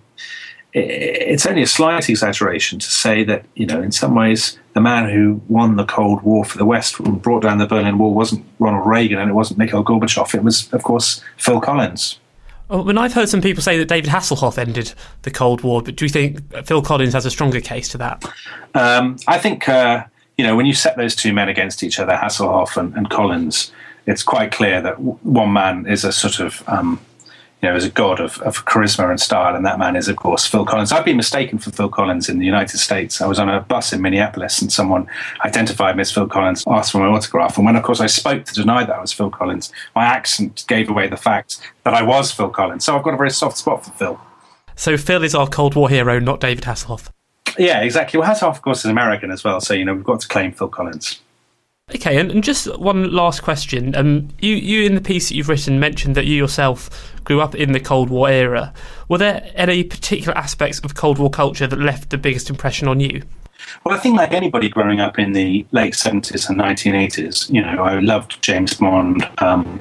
it's 0.73 1.45
only 1.45 1.61
a 1.61 1.67
slight 1.67 2.09
exaggeration 2.09 2.79
to 2.79 2.89
say 2.89 3.23
that 3.25 3.45
you 3.55 3.65
know 3.65 3.81
in 3.81 3.91
some 3.91 4.15
ways 4.15 4.57
the 4.73 4.81
man 4.81 5.09
who 5.09 5.41
won 5.47 5.75
the 5.75 5.85
Cold 5.85 6.21
War 6.21 6.45
for 6.45 6.57
the 6.57 6.65
West 6.65 6.99
and 6.99 7.21
brought 7.21 7.43
down 7.43 7.57
the 7.57 7.67
Berlin 7.67 7.97
Wall 7.97 8.13
wasn't 8.13 8.45
Ronald 8.59 8.87
Reagan 8.87 9.19
and 9.19 9.29
it 9.29 9.33
wasn't 9.33 9.59
Mikhail 9.59 9.83
Gorbachev. 9.83 10.33
It 10.33 10.43
was, 10.43 10.71
of 10.73 10.83
course, 10.83 11.21
Phil 11.37 11.59
Collins. 11.59 12.19
Well, 12.69 12.85
when 12.85 12.97
I've 12.97 13.13
heard 13.13 13.27
some 13.27 13.41
people 13.41 13.61
say 13.61 13.77
that 13.77 13.89
David 13.89 14.09
Hasselhoff 14.09 14.57
ended 14.57 14.93
the 15.23 15.31
Cold 15.31 15.61
War, 15.61 15.81
but 15.81 15.97
do 15.97 16.05
you 16.05 16.09
think 16.09 16.65
Phil 16.65 16.81
Collins 16.81 17.13
has 17.13 17.25
a 17.25 17.31
stronger 17.31 17.59
case 17.59 17.89
to 17.89 17.97
that? 17.97 18.23
Um, 18.73 19.17
I 19.27 19.37
think 19.37 19.67
uh, 19.67 20.05
you 20.37 20.45
know 20.45 20.55
when 20.55 20.65
you 20.65 20.73
set 20.73 20.95
those 20.95 21.13
two 21.13 21.33
men 21.33 21.49
against 21.49 21.83
each 21.83 21.99
other, 21.99 22.13
Hasselhoff 22.13 22.77
and, 22.77 22.95
and 22.95 23.09
Collins, 23.09 23.73
it's 24.05 24.23
quite 24.23 24.53
clear 24.53 24.81
that 24.81 24.99
one 24.99 25.51
man 25.51 25.85
is 25.85 26.05
a 26.05 26.13
sort 26.13 26.39
of 26.39 26.63
um, 26.67 27.01
you 27.61 27.69
know, 27.69 27.75
as 27.75 27.85
a 27.85 27.89
god 27.89 28.19
of, 28.19 28.41
of 28.41 28.65
charisma 28.65 29.09
and 29.09 29.19
style, 29.19 29.55
and 29.55 29.65
that 29.65 29.77
man 29.77 29.95
is, 29.95 30.07
of 30.07 30.15
course, 30.15 30.47
Phil 30.47 30.65
Collins. 30.65 30.91
I've 30.91 31.05
been 31.05 31.17
mistaken 31.17 31.59
for 31.59 31.71
Phil 31.71 31.89
Collins 31.89 32.27
in 32.27 32.39
the 32.39 32.45
United 32.45 32.79
States. 32.79 33.21
I 33.21 33.27
was 33.27 33.37
on 33.37 33.49
a 33.49 33.61
bus 33.61 33.93
in 33.93 34.01
Minneapolis, 34.01 34.61
and 34.61 34.73
someone 34.73 35.07
identified 35.45 35.95
me 35.95 36.01
as 36.01 36.11
Phil 36.11 36.27
Collins, 36.27 36.63
asked 36.67 36.91
for 36.91 36.97
my 36.97 37.05
autograph, 37.05 37.57
and 37.57 37.65
when, 37.65 37.75
of 37.75 37.83
course, 37.83 37.99
I 37.99 38.07
spoke 38.07 38.45
to 38.45 38.53
deny 38.53 38.83
that 38.83 38.95
I 38.95 39.01
was 39.01 39.13
Phil 39.13 39.29
Collins, 39.29 39.71
my 39.95 40.05
accent 40.05 40.65
gave 40.67 40.89
away 40.89 41.07
the 41.07 41.17
fact 41.17 41.59
that 41.83 41.93
I 41.93 42.01
was 42.01 42.31
Phil 42.31 42.49
Collins. 42.49 42.83
So 42.83 42.97
I've 42.97 43.03
got 43.03 43.13
a 43.13 43.17
very 43.17 43.29
soft 43.29 43.57
spot 43.57 43.85
for 43.85 43.91
Phil. 43.91 44.19
So 44.75 44.97
Phil 44.97 45.23
is 45.23 45.35
our 45.35 45.47
Cold 45.47 45.75
War 45.75 45.89
hero, 45.89 46.19
not 46.19 46.39
David 46.39 46.63
Hasselhoff. 46.63 47.09
Yeah, 47.59 47.81
exactly. 47.81 48.19
Well, 48.19 48.29
Hasselhoff, 48.29 48.55
of 48.55 48.61
course, 48.63 48.79
is 48.79 48.85
American 48.85 49.29
as 49.29 49.43
well, 49.43 49.61
so 49.61 49.75
you 49.75 49.85
know 49.85 49.93
we've 49.93 50.03
got 50.03 50.21
to 50.21 50.27
claim 50.27 50.51
Phil 50.51 50.69
Collins. 50.69 51.21
Okay, 51.93 52.17
and, 52.17 52.31
and 52.31 52.43
just 52.43 52.79
one 52.79 53.11
last 53.11 53.43
question. 53.43 53.95
Um, 53.95 54.29
you, 54.39 54.55
you 54.55 54.85
in 54.85 54.95
the 54.95 55.01
piece 55.01 55.29
that 55.29 55.35
you've 55.35 55.49
written 55.49 55.79
mentioned 55.79 56.15
that 56.15 56.25
you 56.25 56.35
yourself 56.35 57.10
grew 57.23 57.41
up 57.41 57.55
in 57.55 57.71
the 57.71 57.79
Cold 57.79 58.09
War 58.09 58.29
era. 58.29 58.73
Were 59.07 59.17
there 59.17 59.51
any 59.55 59.83
particular 59.83 60.37
aspects 60.37 60.79
of 60.79 60.95
Cold 60.95 61.19
War 61.19 61.29
culture 61.29 61.67
that 61.67 61.79
left 61.79 62.09
the 62.09 62.17
biggest 62.17 62.49
impression 62.49 62.87
on 62.87 62.99
you? 62.99 63.23
Well, 63.83 63.95
I 63.95 63.99
think 63.99 64.17
like 64.17 64.31
anybody 64.31 64.69
growing 64.69 64.99
up 64.99 65.19
in 65.19 65.33
the 65.33 65.65
late 65.71 65.93
seventies 65.93 66.49
and 66.49 66.57
nineteen 66.57 66.95
eighties, 66.95 67.47
you 67.49 67.61
know, 67.61 67.83
I 67.83 67.99
loved 67.99 68.41
James 68.41 68.73
Bond. 68.73 69.27
Um, 69.37 69.79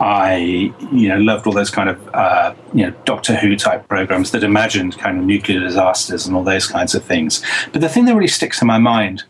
I, 0.00 0.72
you 0.90 1.08
know, 1.08 1.18
loved 1.18 1.46
all 1.46 1.52
those 1.52 1.70
kind 1.70 1.90
of, 1.90 2.14
uh, 2.14 2.54
you 2.72 2.86
know, 2.86 2.94
Doctor 3.04 3.36
Who 3.36 3.56
type 3.56 3.86
programs 3.88 4.30
that 4.30 4.42
imagined 4.42 4.98
kind 4.98 5.18
of 5.18 5.24
nuclear 5.24 5.60
disasters 5.60 6.26
and 6.26 6.34
all 6.34 6.44
those 6.44 6.66
kinds 6.66 6.94
of 6.94 7.04
things. 7.04 7.44
But 7.72 7.82
the 7.82 7.90
thing 7.90 8.06
that 8.06 8.14
really 8.14 8.26
sticks 8.26 8.62
in 8.62 8.66
my 8.66 8.78
mind, 8.78 9.24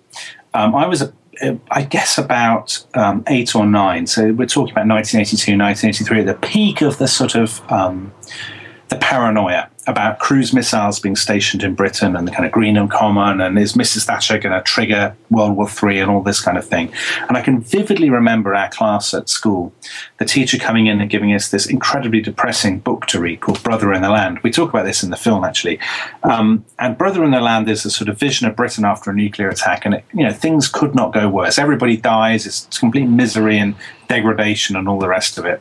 um, 0.54 0.74
I 0.74 0.86
was 0.86 1.02
a 1.02 1.12
I 1.70 1.83
guess 1.83 2.18
about 2.18 2.85
um, 2.94 3.24
eight 3.29 3.55
or 3.55 3.66
nine. 3.66 4.07
So 4.07 4.33
we're 4.33 4.46
talking 4.46 4.72
about 4.72 4.87
1982, 4.87 5.57
1983, 5.57 6.22
the 6.22 6.35
peak 6.35 6.83
of 6.83 6.98
the 6.98 7.09
sort 7.09 7.35
of 7.35 7.61
um, 7.70 8.12
the 8.88 8.96
paranoia 8.96 9.70
about 9.90 10.20
cruise 10.20 10.53
missiles 10.53 11.00
being 11.00 11.16
stationed 11.16 11.64
in 11.64 11.74
Britain 11.74 12.14
and 12.14 12.26
the 12.26 12.31
kind 12.31 12.46
of 12.46 12.53
Greenham 12.53 12.88
Common 12.88 13.40
and 13.40 13.59
is 13.59 13.74
Mrs. 13.74 14.07
Thatcher 14.07 14.38
going 14.38 14.55
to 14.55 14.62
trigger 14.62 15.16
World 15.31 15.57
War 15.57 15.68
III 15.68 16.00
and 16.00 16.11
all 16.11 16.22
this 16.22 16.40
kind 16.40 16.57
of 16.57 16.64
thing. 16.64 16.92
And 17.29 17.37
I 17.37 17.42
can 17.42 17.61
vividly 17.61 18.09
remember 18.09 18.55
our 18.55 18.70
class 18.70 19.12
at 19.12 19.29
school, 19.29 19.72
the 20.18 20.24
teacher 20.24 20.59
coming 20.59 20.87
in 20.87 21.00
and 21.00 21.11
giving 21.11 21.35
us 21.35 21.50
this 21.50 21.66
incredibly 21.66 22.20
depressing 22.20 22.79
book 22.79 23.07
to 23.07 23.20
read 23.20 23.40
called 23.40 23.62
Brother 23.64 23.92
in 23.92 24.03
the 24.03 24.11
Land. 24.11 24.38
We 24.44 24.53
talk 24.53 24.70
about 24.70 24.85
this 24.85 25.03
in 25.03 25.11
the 25.11 25.16
film 25.16 25.44
actually. 25.44 25.81
Um, 26.22 26.64
and 26.79 26.96
Brother 26.96 27.24
in 27.24 27.33
the 27.33 27.40
Land 27.40 27.68
is 27.68 27.85
a 27.85 27.90
sort 27.90 28.09
of 28.09 28.18
vision 28.18 28.46
of 28.46 28.55
Britain 28.55 28.85
after 28.85 29.11
a 29.11 29.14
nuclear 29.14 29.48
attack, 29.48 29.85
and 29.85 29.94
it, 29.94 30.05
you 30.14 30.22
know 30.22 30.33
things 30.33 30.68
could 30.68 30.94
not 30.94 31.12
go 31.12 31.29
worse. 31.29 31.59
Everybody 31.59 31.96
dies. 31.96 32.46
It's 32.46 32.79
complete 32.79 33.07
misery 33.07 33.59
and 33.59 33.74
degradation 34.09 34.76
and 34.76 34.88
all 34.88 35.00
the 35.00 35.09
rest 35.09 35.37
of 35.37 35.44
it. 35.44 35.61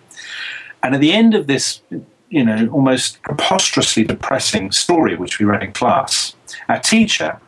And 0.84 0.94
at 0.96 1.02
the 1.02 1.12
end 1.12 1.34
of 1.34 1.48
this 1.48 1.82
you 2.30 2.46
know, 2.46 2.68
almost 2.72 3.22
preposterously 3.24 4.04
depressing 4.04 4.72
story 4.72 5.16
which 5.16 5.40
we 5.40 5.46
read 5.46 5.64
in 5.64 5.72
class. 5.72 6.36
Our 6.68 6.80
teacher, 6.80 7.40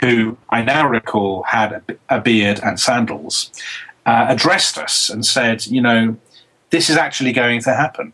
who 0.00 0.36
I 0.50 0.62
now 0.62 0.88
recall 0.88 1.44
had 1.44 1.72
a, 1.72 2.16
a 2.16 2.20
beard 2.20 2.60
and 2.62 2.80
sandals, 2.80 3.50
uh, 4.06 4.26
addressed 4.28 4.78
us 4.78 5.08
and 5.08 5.24
said, 5.24 5.66
you 5.66 5.80
know, 5.80 6.16
this 6.70 6.88
is 6.88 6.96
actually 6.96 7.32
going 7.32 7.60
to 7.62 7.74
happen. 7.74 8.12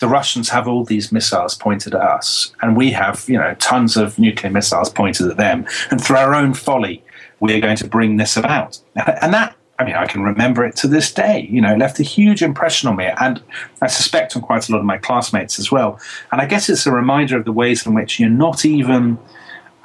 The 0.00 0.08
Russians 0.08 0.48
have 0.48 0.66
all 0.66 0.84
these 0.84 1.12
missiles 1.12 1.54
pointed 1.54 1.94
at 1.94 2.00
us, 2.00 2.52
and 2.62 2.76
we 2.76 2.90
have, 2.90 3.24
you 3.28 3.36
know, 3.36 3.54
tons 3.58 3.96
of 3.96 4.18
nuclear 4.18 4.50
missiles 4.50 4.90
pointed 4.90 5.30
at 5.30 5.36
them. 5.36 5.66
And 5.90 6.02
through 6.02 6.16
our 6.16 6.34
own 6.34 6.54
folly, 6.54 7.04
we 7.38 7.54
are 7.54 7.60
going 7.60 7.76
to 7.76 7.88
bring 7.88 8.16
this 8.16 8.36
about. 8.36 8.80
And 9.22 9.32
that 9.34 9.54
I 9.80 9.84
mean, 9.84 9.94
I 9.94 10.04
can 10.04 10.22
remember 10.22 10.62
it 10.66 10.76
to 10.76 10.88
this 10.88 11.10
day. 11.10 11.48
You 11.50 11.62
know, 11.62 11.72
it 11.72 11.78
left 11.78 11.98
a 11.98 12.02
huge 12.02 12.42
impression 12.42 12.90
on 12.90 12.96
me, 12.96 13.06
and 13.18 13.42
I 13.80 13.86
suspect 13.86 14.36
on 14.36 14.42
quite 14.42 14.68
a 14.68 14.72
lot 14.72 14.78
of 14.78 14.84
my 14.84 14.98
classmates 14.98 15.58
as 15.58 15.72
well. 15.72 15.98
And 16.30 16.42
I 16.42 16.44
guess 16.44 16.68
it's 16.68 16.84
a 16.84 16.92
reminder 16.92 17.38
of 17.38 17.46
the 17.46 17.52
ways 17.52 17.86
in 17.86 17.94
which 17.94 18.20
you're 18.20 18.28
not 18.28 18.66
even, 18.66 19.18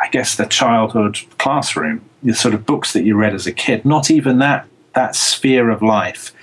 I 0.01 0.09
guess, 0.09 0.35
the 0.35 0.47
childhood 0.47 1.19
classroom, 1.37 2.01
the 2.23 2.33
sort 2.33 2.53
of 2.53 2.65
books 2.65 2.91
that 2.91 3.05
you 3.05 3.15
read 3.15 3.33
as 3.33 3.47
a 3.47 3.53
kid, 3.53 3.85
not 3.85 4.11
even 4.11 4.39
that 4.39 4.67
that 4.95 5.15
sphere 5.15 5.69
of 5.69 5.81
life 5.81 6.33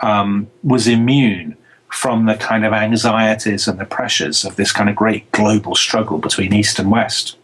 um, 0.00 0.48
was 0.62 0.86
immune 0.86 1.56
from 1.88 2.26
the 2.26 2.36
kind 2.36 2.64
of 2.64 2.72
anxieties 2.72 3.66
and 3.66 3.80
the 3.80 3.84
pressures 3.84 4.44
of 4.44 4.54
this 4.54 4.70
kind 4.70 4.88
of 4.88 4.94
great 4.94 5.30
global 5.32 5.74
struggle 5.74 6.18
between 6.18 6.52
East 6.52 6.78
and 6.78 6.92
West. 6.92 7.36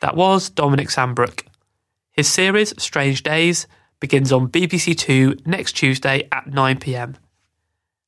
That 0.00 0.16
was 0.16 0.50
Dominic 0.50 0.88
Sandbrook 0.88 1.44
his 2.14 2.28
series, 2.28 2.72
Strange 2.80 3.24
Days, 3.24 3.66
begins 3.98 4.30
on 4.30 4.48
BBC 4.48 4.96
Two 4.96 5.36
next 5.44 5.72
Tuesday 5.72 6.28
at 6.30 6.46
9pm. 6.46 7.16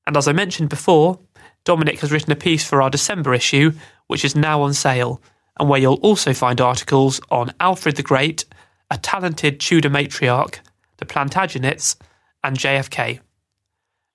And 0.06 0.16
as 0.16 0.28
I 0.28 0.32
mentioned 0.32 0.68
before, 0.68 1.18
Dominic 1.64 1.98
has 1.98 2.12
written 2.12 2.30
a 2.30 2.36
piece 2.36 2.64
for 2.64 2.80
our 2.80 2.88
December 2.88 3.34
issue, 3.34 3.72
which 4.06 4.24
is 4.24 4.36
now 4.36 4.62
on 4.62 4.74
sale, 4.74 5.20
and 5.58 5.68
where 5.68 5.80
you'll 5.80 5.94
also 5.94 6.32
find 6.32 6.60
articles 6.60 7.20
on 7.30 7.52
Alfred 7.58 7.96
the 7.96 8.04
Great, 8.04 8.44
a 8.92 8.96
talented 8.96 9.58
Tudor 9.58 9.90
matriarch, 9.90 10.60
the 10.98 11.04
Plantagenets, 11.04 11.96
and 12.44 12.56
JFK. 12.56 13.18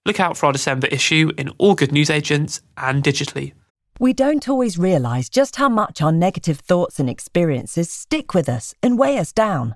Look 0.05 0.21
out 0.21 0.37
for 0.37 0.45
our 0.45 0.53
December 0.53 0.87
issue 0.87 1.31
in 1.37 1.49
all 1.57 1.75
good 1.75 1.91
newsagents 1.91 2.61
and 2.77 3.03
digitally. 3.03 3.51
We 3.99 4.13
don't 4.13 4.47
always 4.47 4.77
realise 4.77 5.27
just 5.27 5.57
how 5.57 5.67
much 5.67 6.01
our 6.01 6.13
negative 6.13 6.59
thoughts 6.59 6.97
and 6.97 7.09
experiences 7.09 7.91
stick 7.91 8.33
with 8.33 8.47
us 8.47 8.73
and 8.81 8.97
weigh 8.97 9.17
us 9.17 9.33
down 9.33 9.75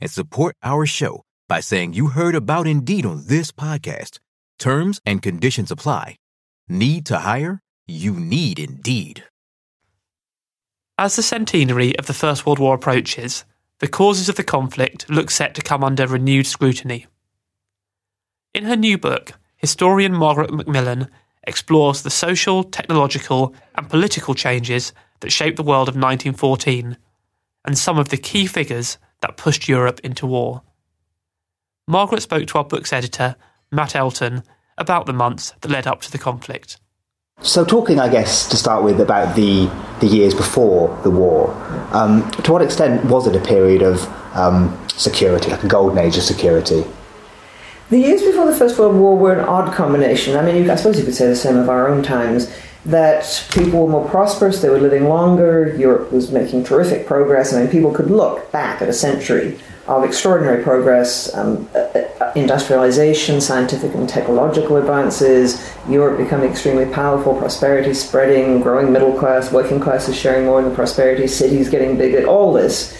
and 0.00 0.10
support 0.10 0.56
our 0.62 0.86
show 0.86 1.22
by 1.48 1.60
saying 1.60 1.92
you 1.92 2.08
heard 2.08 2.34
about 2.34 2.66
Indeed 2.66 3.06
on 3.06 3.24
this 3.26 3.52
podcast. 3.52 4.18
Terms 4.58 5.00
and 5.04 5.22
conditions 5.22 5.70
apply. 5.70 6.16
Need 6.68 7.06
to 7.06 7.18
hire? 7.18 7.62
You 7.86 8.12
need 8.14 8.58
Indeed. 8.58 9.24
As 10.98 11.16
the 11.16 11.22
centenary 11.22 11.96
of 11.98 12.06
the 12.06 12.14
First 12.14 12.46
World 12.46 12.58
War 12.58 12.74
approaches, 12.74 13.44
the 13.80 13.88
causes 13.88 14.28
of 14.28 14.36
the 14.36 14.44
conflict 14.44 15.10
look 15.10 15.30
set 15.30 15.54
to 15.54 15.62
come 15.62 15.84
under 15.84 16.06
renewed 16.06 16.46
scrutiny. 16.46 17.06
In 18.54 18.64
her 18.64 18.76
new 18.76 18.96
book, 18.96 19.32
historian 19.56 20.14
Margaret 20.14 20.50
Macmillan 20.50 21.08
explores 21.46 22.02
the 22.02 22.10
social, 22.10 22.64
technological, 22.64 23.54
and 23.74 23.88
political 23.88 24.34
changes 24.34 24.92
that 25.20 25.30
shaped 25.30 25.56
the 25.56 25.62
world 25.62 25.88
of 25.88 25.94
1914 25.94 26.96
and 27.66 27.76
some 27.76 27.98
of 27.98 28.08
the 28.08 28.16
key 28.16 28.46
figures 28.46 28.98
that 29.20 29.36
pushed 29.36 29.68
Europe 29.68 30.00
into 30.02 30.26
war. 30.26 30.62
Margaret 31.88 32.22
spoke 32.22 32.46
to 32.46 32.58
our 32.58 32.64
book's 32.64 32.92
editor, 32.92 33.36
Matt 33.70 33.94
Elton, 33.94 34.42
about 34.78 35.06
the 35.06 35.12
months 35.12 35.52
that 35.60 35.70
led 35.70 35.86
up 35.86 36.00
to 36.02 36.12
the 36.12 36.18
conflict. 36.18 36.78
So, 37.42 37.64
talking, 37.64 38.00
I 38.00 38.08
guess, 38.08 38.48
to 38.48 38.56
start 38.56 38.82
with, 38.82 38.98
about 38.98 39.36
the, 39.36 39.70
the 40.00 40.06
years 40.06 40.34
before 40.34 40.98
the 41.02 41.10
war, 41.10 41.52
um, 41.92 42.30
to 42.30 42.52
what 42.52 42.62
extent 42.62 43.04
was 43.04 43.26
it 43.26 43.36
a 43.36 43.40
period 43.40 43.82
of 43.82 44.06
um, 44.34 44.76
security, 44.88 45.50
like 45.50 45.62
a 45.62 45.68
golden 45.68 45.98
age 45.98 46.16
of 46.16 46.22
security? 46.22 46.84
The 47.90 47.98
years 47.98 48.22
before 48.22 48.50
the 48.50 48.56
First 48.56 48.78
World 48.78 48.96
War 48.96 49.16
were 49.16 49.34
an 49.34 49.44
odd 49.44 49.72
combination. 49.74 50.36
I 50.36 50.42
mean, 50.42 50.68
I 50.68 50.74
suppose 50.76 50.98
you 50.98 51.04
could 51.04 51.14
say 51.14 51.28
the 51.28 51.36
same 51.36 51.56
of 51.56 51.68
our 51.68 51.88
own 51.88 52.02
times 52.02 52.50
that 52.86 53.44
people 53.50 53.84
were 53.84 53.90
more 53.90 54.08
prosperous, 54.08 54.62
they 54.62 54.68
were 54.68 54.80
living 54.80 55.08
longer, 55.08 55.74
Europe 55.76 56.12
was 56.12 56.30
making 56.30 56.62
terrific 56.62 57.04
progress. 57.04 57.52
I 57.52 57.60
mean, 57.62 57.70
people 57.70 57.92
could 57.92 58.10
look 58.10 58.50
back 58.52 58.80
at 58.80 58.88
a 58.88 58.92
century 58.92 59.58
of 59.88 60.04
extraordinary 60.04 60.62
progress, 60.62 61.34
um, 61.34 61.68
uh, 61.74 61.78
uh, 61.78 62.32
industrialization, 62.36 63.40
scientific 63.40 63.92
and 63.94 64.08
technological 64.08 64.76
advances, 64.76 65.72
Europe 65.88 66.16
becoming 66.16 66.48
extremely 66.48 66.86
powerful, 66.86 67.36
prosperity 67.36 67.92
spreading, 67.92 68.60
growing 68.60 68.92
middle 68.92 69.16
class, 69.18 69.50
working 69.52 69.80
classes 69.80 70.16
sharing 70.16 70.46
more 70.46 70.60
in 70.60 70.68
the 70.68 70.74
prosperity, 70.74 71.26
cities 71.26 71.68
getting 71.68 71.98
bigger, 71.98 72.24
all 72.26 72.52
this. 72.52 72.96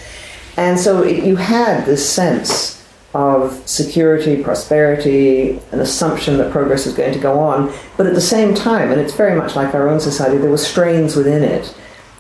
And 0.57 0.79
so 0.79 1.03
it, 1.03 1.22
you 1.25 1.37
had 1.37 1.87
this 1.87 2.09
sense 2.09 2.76
of 3.17 3.67
security, 3.67 4.43
prosperity, 4.43 5.59
an 5.73 5.81
assumption 5.81 6.37
that 6.37 6.53
progress 6.53 6.85
was 6.85 6.95
going 6.95 7.15
to 7.15 7.19
go 7.19 7.39
on. 7.39 7.73
But 7.97 8.07
at 8.07 8.15
the 8.15 8.21
same 8.21 8.55
time, 8.55 8.93
and 8.93 9.01
it's 9.01 9.15
very 9.15 9.35
much 9.35 9.57
like 9.57 9.75
our 9.75 9.89
own 9.89 10.01
society, 10.01 10.37
there 10.37 10.51
were 10.51 10.59
strains 10.59 11.17
within 11.17 11.43
it. 11.43 11.75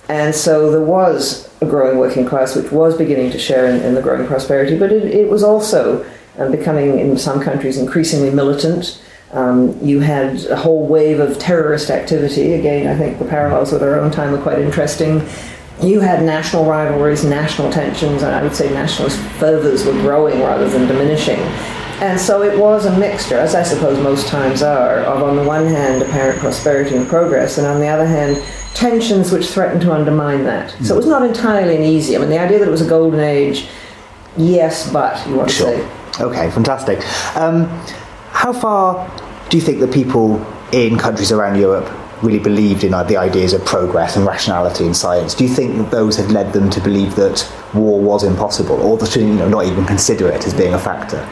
And 0.08 0.34
so 0.34 0.70
there 0.70 0.80
was 0.80 1.52
a 1.60 1.66
growing 1.66 1.98
working 1.98 2.24
class 2.24 2.56
which 2.56 2.72
was 2.72 2.96
beginning 2.96 3.30
to 3.32 3.38
share 3.38 3.66
in, 3.66 3.82
in 3.82 3.94
the 3.94 4.00
growing 4.00 4.26
prosperity, 4.26 4.78
but 4.78 4.90
it, 4.90 5.04
it 5.04 5.28
was 5.28 5.42
also 5.42 6.02
um, 6.38 6.50
becoming, 6.50 6.98
in 6.98 7.18
some 7.18 7.42
countries, 7.42 7.76
increasingly 7.76 8.30
militant. 8.30 9.02
Um, 9.32 9.78
you 9.84 10.00
had 10.00 10.44
a 10.46 10.56
whole 10.56 10.86
wave 10.86 11.20
of 11.20 11.38
terrorist 11.38 11.90
activity. 11.90 12.54
Again, 12.54 12.86
I 12.86 12.96
think 12.96 13.18
the 13.18 13.26
parallels 13.26 13.70
with 13.70 13.82
our 13.82 14.00
own 14.00 14.10
time 14.10 14.34
are 14.34 14.40
quite 14.40 14.60
interesting. 14.60 15.20
You 15.82 16.00
had 16.00 16.22
national 16.22 16.64
rivalries, 16.64 17.24
national 17.24 17.70
tensions, 17.70 18.22
and 18.22 18.34
I 18.34 18.42
would 18.42 18.54
say 18.54 18.72
nationalist 18.72 19.18
fervours 19.38 19.84
were 19.84 19.92
growing 19.92 20.40
rather 20.40 20.68
than 20.68 20.86
diminishing. 20.86 21.38
And 22.00 22.20
so 22.20 22.42
it 22.42 22.58
was 22.58 22.84
a 22.84 22.98
mixture, 22.98 23.38
as 23.38 23.54
I 23.54 23.62
suppose 23.62 23.98
most 24.02 24.28
times 24.28 24.62
are, 24.62 24.98
of 25.00 25.22
on 25.22 25.36
the 25.36 25.44
one 25.44 25.66
hand 25.66 26.02
apparent 26.02 26.38
prosperity 26.40 26.94
and 26.96 27.06
progress, 27.08 27.58
and 27.58 27.66
on 27.66 27.80
the 27.80 27.86
other 27.88 28.06
hand 28.06 28.42
tensions 28.74 29.32
which 29.32 29.46
threatened 29.48 29.80
to 29.82 29.92
undermine 29.92 30.44
that. 30.44 30.70
So 30.84 30.94
it 30.94 30.98
was 30.98 31.06
not 31.06 31.22
entirely 31.22 31.76
an 31.76 31.82
easy. 31.82 32.14
I 32.14 32.18
mean, 32.18 32.28
the 32.28 32.38
idea 32.38 32.58
that 32.58 32.68
it 32.68 32.70
was 32.70 32.82
a 32.82 32.88
golden 32.88 33.20
age, 33.20 33.66
yes, 34.36 34.90
but 34.92 35.26
you 35.26 35.36
want 35.36 35.50
Sure. 35.50 35.70
to 35.72 35.78
say. 35.78 36.22
Okay, 36.22 36.50
fantastic. 36.50 36.98
Um, 37.34 37.66
how 38.32 38.52
far 38.52 39.10
do 39.48 39.56
you 39.56 39.62
think 39.62 39.80
that 39.80 39.92
people 39.92 40.44
in 40.72 40.98
countries 40.98 41.32
around 41.32 41.58
Europe 41.58 41.88
really 42.22 42.38
believed 42.38 42.84
in 42.84 42.92
the 42.92 43.16
ideas 43.16 43.52
of 43.52 43.64
progress 43.64 44.16
and 44.16 44.26
rationality 44.26 44.86
in 44.86 44.94
science? 44.94 45.34
Do 45.34 45.44
you 45.44 45.54
think 45.54 45.76
that 45.76 45.90
those 45.90 46.16
had 46.16 46.30
led 46.30 46.52
them 46.52 46.70
to 46.70 46.80
believe 46.80 47.14
that 47.16 47.50
war 47.74 48.00
was 48.00 48.24
impossible, 48.24 48.80
or 48.80 48.98
to 48.98 49.20
you 49.20 49.34
know, 49.34 49.48
not 49.48 49.66
even 49.66 49.84
consider 49.84 50.28
it 50.28 50.46
as 50.46 50.54
being 50.54 50.74
a 50.74 50.78
factor? 50.78 51.26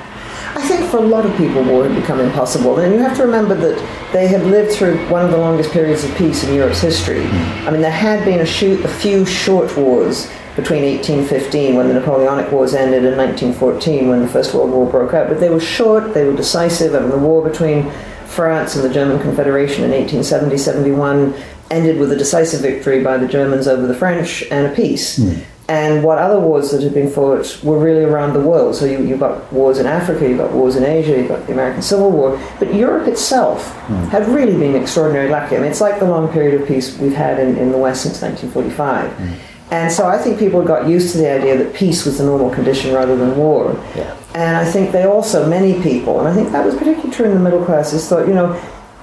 I 0.57 0.63
think 0.63 0.89
for 0.89 0.99
a 0.99 1.07
lot 1.07 1.27
of 1.27 1.37
people, 1.37 1.65
war 1.65 1.89
had 1.89 2.01
become 2.01 2.21
impossible. 2.21 2.79
And 2.79 2.95
you 2.95 3.01
have 3.01 3.17
to 3.17 3.25
remember 3.25 3.55
that 3.57 4.13
they 4.13 4.29
had 4.29 4.45
lived 4.45 4.73
through 4.73 4.97
one 5.09 5.25
of 5.25 5.33
the 5.33 5.37
longest 5.37 5.73
periods 5.73 6.05
of 6.05 6.15
peace 6.17 6.45
in 6.45 6.55
Europe's 6.55 6.81
history. 6.81 7.25
Mm. 7.25 7.67
I 7.67 7.71
mean, 7.71 7.81
there 7.81 7.91
had 7.91 8.25
been 8.25 8.41
a, 8.41 8.47
shoot, 8.47 8.85
a 8.85 8.89
few 8.89 9.27
short 9.27 9.77
wars 9.77 10.31
between 10.55 10.85
1815, 10.85 11.75
when 11.75 11.89
the 11.89 11.95
Napoleonic 11.95 12.53
Wars 12.53 12.75
ended, 12.75 13.05
and 13.05 13.17
1914, 13.17 14.09
when 14.09 14.21
the 14.21 14.29
First 14.29 14.55
World 14.55 14.71
War 14.71 14.89
broke 14.89 15.13
out. 15.13 15.29
But 15.29 15.41
they 15.41 15.51
were 15.51 15.59
short, 15.59 16.15
they 16.15 16.25
were 16.25 16.37
decisive. 16.37 16.95
I 16.95 17.01
mean, 17.01 17.11
the 17.11 17.19
war 17.19 17.43
between 17.43 17.93
France 18.27 18.77
and 18.77 18.85
the 18.85 18.93
German 18.93 19.21
Confederation 19.21 19.85
in 19.85 19.91
1870 19.91 20.59
71 20.59 21.35
ended 21.71 21.99
with 21.99 22.13
a 22.13 22.17
decisive 22.17 22.61
victory 22.61 23.03
by 23.03 23.17
the 23.17 23.27
Germans 23.27 23.67
over 23.67 23.87
the 23.87 23.95
French 23.95 24.43
and 24.51 24.67
a 24.67 24.75
peace. 24.75 25.17
Hmm. 25.17 25.41
And 25.67 26.05
what 26.05 26.19
other 26.19 26.39
wars 26.39 26.73
that 26.73 26.83
had 26.83 26.93
been 26.93 27.11
fought 27.11 27.63
were 27.65 27.79
really 27.79 28.05
around 28.05 28.35
the 28.35 28.41
world. 28.41 28.77
So 28.77 28.85
you, 28.85 29.03
you've 29.03 29.21
got 29.21 29.51
wars 29.51 29.79
in 29.79 29.87
Africa, 29.87 30.29
you've 30.29 30.37
got 30.37 30.53
wars 30.53 30.77
in 30.77 30.85
Asia, 30.85 31.17
you've 31.17 31.29
got 31.29 31.47
the 31.47 31.55
American 31.55 31.81
Civil 31.81 32.11
War. 32.11 32.39
But 32.59 32.75
Europe 32.75 33.09
itself 33.09 33.73
hmm. 33.87 33.95
had 34.09 34.29
really 34.29 34.57
been 34.59 34.77
extraordinarily 34.77 35.31
lucky. 35.31 35.57
I 35.57 35.61
mean, 35.61 35.71
it's 35.71 35.81
like 35.81 36.01
the 36.01 36.05
long 36.05 36.31
period 36.31 36.61
of 36.61 36.69
peace 36.69 36.99
we've 36.99 37.15
had 37.15 37.39
in, 37.39 37.57
in 37.57 37.73
the 37.73 37.79
West 37.79 38.03
since 38.03 38.21
1945. 38.21 39.11
Hmm. 39.11 39.54
And 39.75 39.93
so 39.93 40.07
I 40.07 40.19
think 40.19 40.39
people 40.39 40.63
got 40.63 40.89
used 40.89 41.13
to 41.13 41.19
the 41.19 41.31
idea 41.39 41.59
that 41.59 41.75
peace 41.75 42.05
was 42.07 42.19
the 42.19 42.25
normal 42.25 42.51
condition 42.51 42.95
rather 42.95 43.17
than 43.17 43.37
war. 43.37 43.73
Yeah. 43.97 44.17
And 44.35 44.57
I 44.57 44.65
think 44.65 44.93
they 44.93 45.05
also, 45.05 45.49
many 45.49 45.83
people, 45.83 46.21
and 46.21 46.29
I 46.29 46.35
think 46.35 46.53
that 46.53 46.65
was 46.65 46.75
particularly 46.75 47.11
true 47.11 47.27
in 47.27 47.35
the 47.35 47.41
middle 47.41 47.65
classes, 47.65 48.09
thought, 48.09 48.29
you 48.29 48.35
know, 48.35 48.49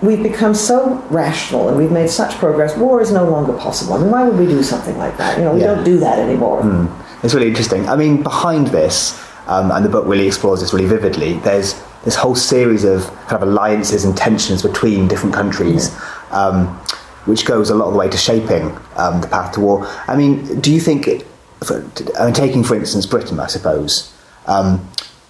we've 0.02 0.24
become 0.24 0.54
so 0.56 0.96
rational 1.10 1.68
and 1.68 1.78
we've 1.78 1.92
made 1.92 2.10
such 2.10 2.36
progress, 2.38 2.76
war 2.78 3.02
is 3.02 3.12
no 3.12 3.26
longer 3.30 3.54
possible. 3.54 3.94
I 3.96 4.00
mean, 4.00 4.12
why 4.12 4.24
would 4.28 4.40
we 4.40 4.48
do 4.48 4.64
something 4.64 4.98
like 4.98 5.18
that? 5.18 5.38
You 5.38 5.44
know, 5.46 5.54
we 5.54 5.62
Yeah. 5.62 5.76
don't 5.76 5.84
do 5.84 5.98
that 6.00 6.18
anymore. 6.20 6.66
It's 7.24 7.34
really 7.34 7.50
interesting. 7.50 7.88
I 7.90 7.96
mean, 7.98 8.24
behind 8.24 8.68
this, 8.68 9.20
um, 9.48 9.72
and 9.72 9.84
the 9.84 9.90
book 9.90 10.06
really 10.08 10.28
explores 10.28 10.62
this 10.62 10.74
really 10.74 10.88
vividly, 10.88 11.40
there's 11.44 11.76
this 12.06 12.16
whole 12.16 12.36
series 12.36 12.84
of 12.84 13.12
kind 13.28 13.44
of 13.44 13.48
alliances 13.50 14.06
and 14.06 14.16
tensions 14.18 14.62
between 14.64 15.08
different 15.08 15.36
countries, 15.36 15.92
um, 16.32 16.80
which 17.26 17.46
goes 17.46 17.70
a 17.70 17.76
lot 17.76 17.88
of 17.88 17.94
the 17.94 18.00
way 18.00 18.10
to 18.10 18.18
shaping 18.18 18.78
um, 18.96 19.22
the 19.22 19.28
path 19.28 19.54
to 19.54 19.60
war. 19.60 19.86
I 20.08 20.16
mean, 20.16 20.60
do 20.60 20.74
you 20.74 20.80
think, 20.80 21.24
for, 21.64 21.86
I 22.20 22.26
mean, 22.26 22.34
taking 22.34 22.64
for 22.64 22.76
instance 22.76 23.06
Britain, 23.06 23.40
I 23.40 23.48
suppose, 23.48 24.14
um, 24.48 24.90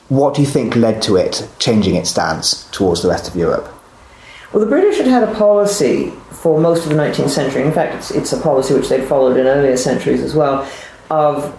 what 0.10 0.34
do 0.34 0.42
you 0.42 0.48
think 0.48 0.76
led 0.76 1.02
to 1.04 1.16
it 1.16 1.48
changing 1.60 1.96
its 1.96 2.10
stance 2.10 2.70
towards 2.72 3.02
the 3.02 3.10
rest 3.10 3.28
of 3.28 3.36
Europe? 3.36 3.74
Well, 4.52 4.60
the 4.60 4.70
British 4.70 4.98
had 4.98 5.08
had 5.08 5.24
a 5.24 5.34
policy 5.36 6.12
for 6.30 6.60
most 6.60 6.84
of 6.84 6.90
the 6.90 6.96
19th 6.96 7.30
century. 7.30 7.62
In 7.62 7.72
fact, 7.72 7.96
it's, 7.96 8.12
it's 8.12 8.34
a 8.34 8.42
policy 8.42 8.74
which 8.74 8.90
they'd 8.90 9.08
followed 9.08 9.38
in 9.38 9.48
earlier 9.48 9.78
centuries 9.78 10.22
as 10.22 10.36
well, 10.36 10.70
of 11.10 11.58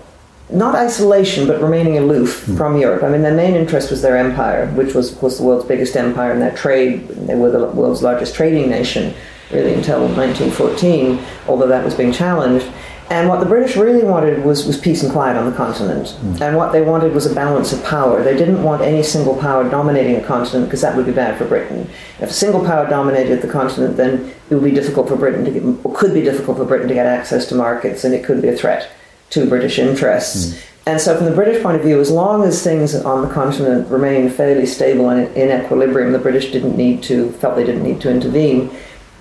not 0.51 0.75
isolation 0.75 1.47
but 1.47 1.63
remaining 1.63 1.97
aloof 1.97 2.41
from 2.57 2.79
Europe. 2.79 3.03
I 3.03 3.09
mean, 3.09 3.23
their 3.23 3.35
main 3.35 3.55
interest 3.55 3.91
was 3.91 4.03
their 4.03 4.17
empire, 4.17 4.67
which 4.73 4.95
was, 4.95 5.13
of 5.13 5.19
course, 5.19 5.39
the 5.39 5.45
world's 5.45 5.65
biggest 5.65 5.97
empire, 5.97 6.33
and 6.33 6.43
their 6.43 6.55
trade. 6.55 7.09
They 7.09 7.35
were 7.35 7.51
the 7.51 7.67
world's 7.69 8.03
largest 8.03 8.35
trading 8.35 8.69
nation, 8.69 9.15
really, 9.53 9.75
until 9.75 10.01
1914, 10.01 11.25
although 11.49 11.69
that 11.69 11.85
was 11.85 11.95
being 11.95 12.13
challenged. 12.13 12.67
And 13.11 13.29
what 13.29 13.41
the 13.41 13.47
British 13.47 13.77
really 13.77 14.05
wanted 14.05 14.43
was, 14.43 14.65
was 14.65 14.79
peace 14.79 15.03
and 15.03 15.13
quiet 15.13 15.37
on 15.37 15.45
the 15.45 15.55
continent. 15.55 16.11
Hmm. 16.11 16.43
And 16.43 16.57
what 16.57 16.73
they 16.73 16.81
wanted 16.81 17.13
was 17.13 17.27
a 17.27 17.35
balance 17.35 17.73
of 17.73 17.85
power. 17.85 18.23
They 18.23 18.37
didn't 18.37 18.63
want 18.63 18.81
any 18.81 19.03
single 19.03 19.37
power 19.37 19.69
dominating 19.69 20.17
a 20.17 20.25
continent 20.25 20.67
because 20.67 20.81
that 20.81 20.97
would 20.97 21.05
be 21.05 21.13
bad 21.13 21.37
for 21.37 21.45
Britain. 21.45 21.91
If 22.21 22.31
a 22.31 22.33
single 22.33 22.65
power 22.65 22.89
dominated 22.89 23.43
the 23.43 23.49
continent, 23.49 23.99
then 23.99 24.33
it 24.49 24.55
would 24.55 24.65
be 24.65 24.71
difficult 24.71 25.09
for 25.09 25.17
Britain 25.17 25.45
to 25.45 25.51
get, 25.51 25.63
or 25.85 25.95
could 25.95 26.15
be 26.15 26.23
difficult 26.23 26.57
for 26.57 26.65
Britain 26.65 26.89
to 26.89 26.95
get 26.95 27.05
access 27.05 27.47
to 27.49 27.55
markets, 27.55 28.05
and 28.05 28.15
it 28.15 28.25
could 28.25 28.41
be 28.41 28.49
a 28.49 28.57
threat 28.57 28.91
to 29.31 29.47
British 29.47 29.79
interests. 29.79 30.55
Hmm. 30.55 30.69
And 30.85 31.01
so, 31.01 31.17
from 31.17 31.27
the 31.27 31.35
British 31.35 31.63
point 31.63 31.77
of 31.77 31.83
view, 31.83 32.01
as 32.01 32.11
long 32.11 32.43
as 32.43 32.63
things 32.65 32.95
on 32.95 33.29
the 33.29 33.33
continent 33.33 33.89
remained 33.89 34.33
fairly 34.33 34.67
stable 34.67 35.11
and 35.11 35.29
in 35.37 35.65
equilibrium, 35.65 36.13
the 36.13 36.19
British 36.19 36.51
didn't 36.51 36.77
need 36.77 37.05
to, 37.05 37.31
felt 37.33 37.55
they 37.55 37.65
didn't 37.65 37.85
need 37.85 38.01
to 38.01 38.11
intervene. 38.11 38.69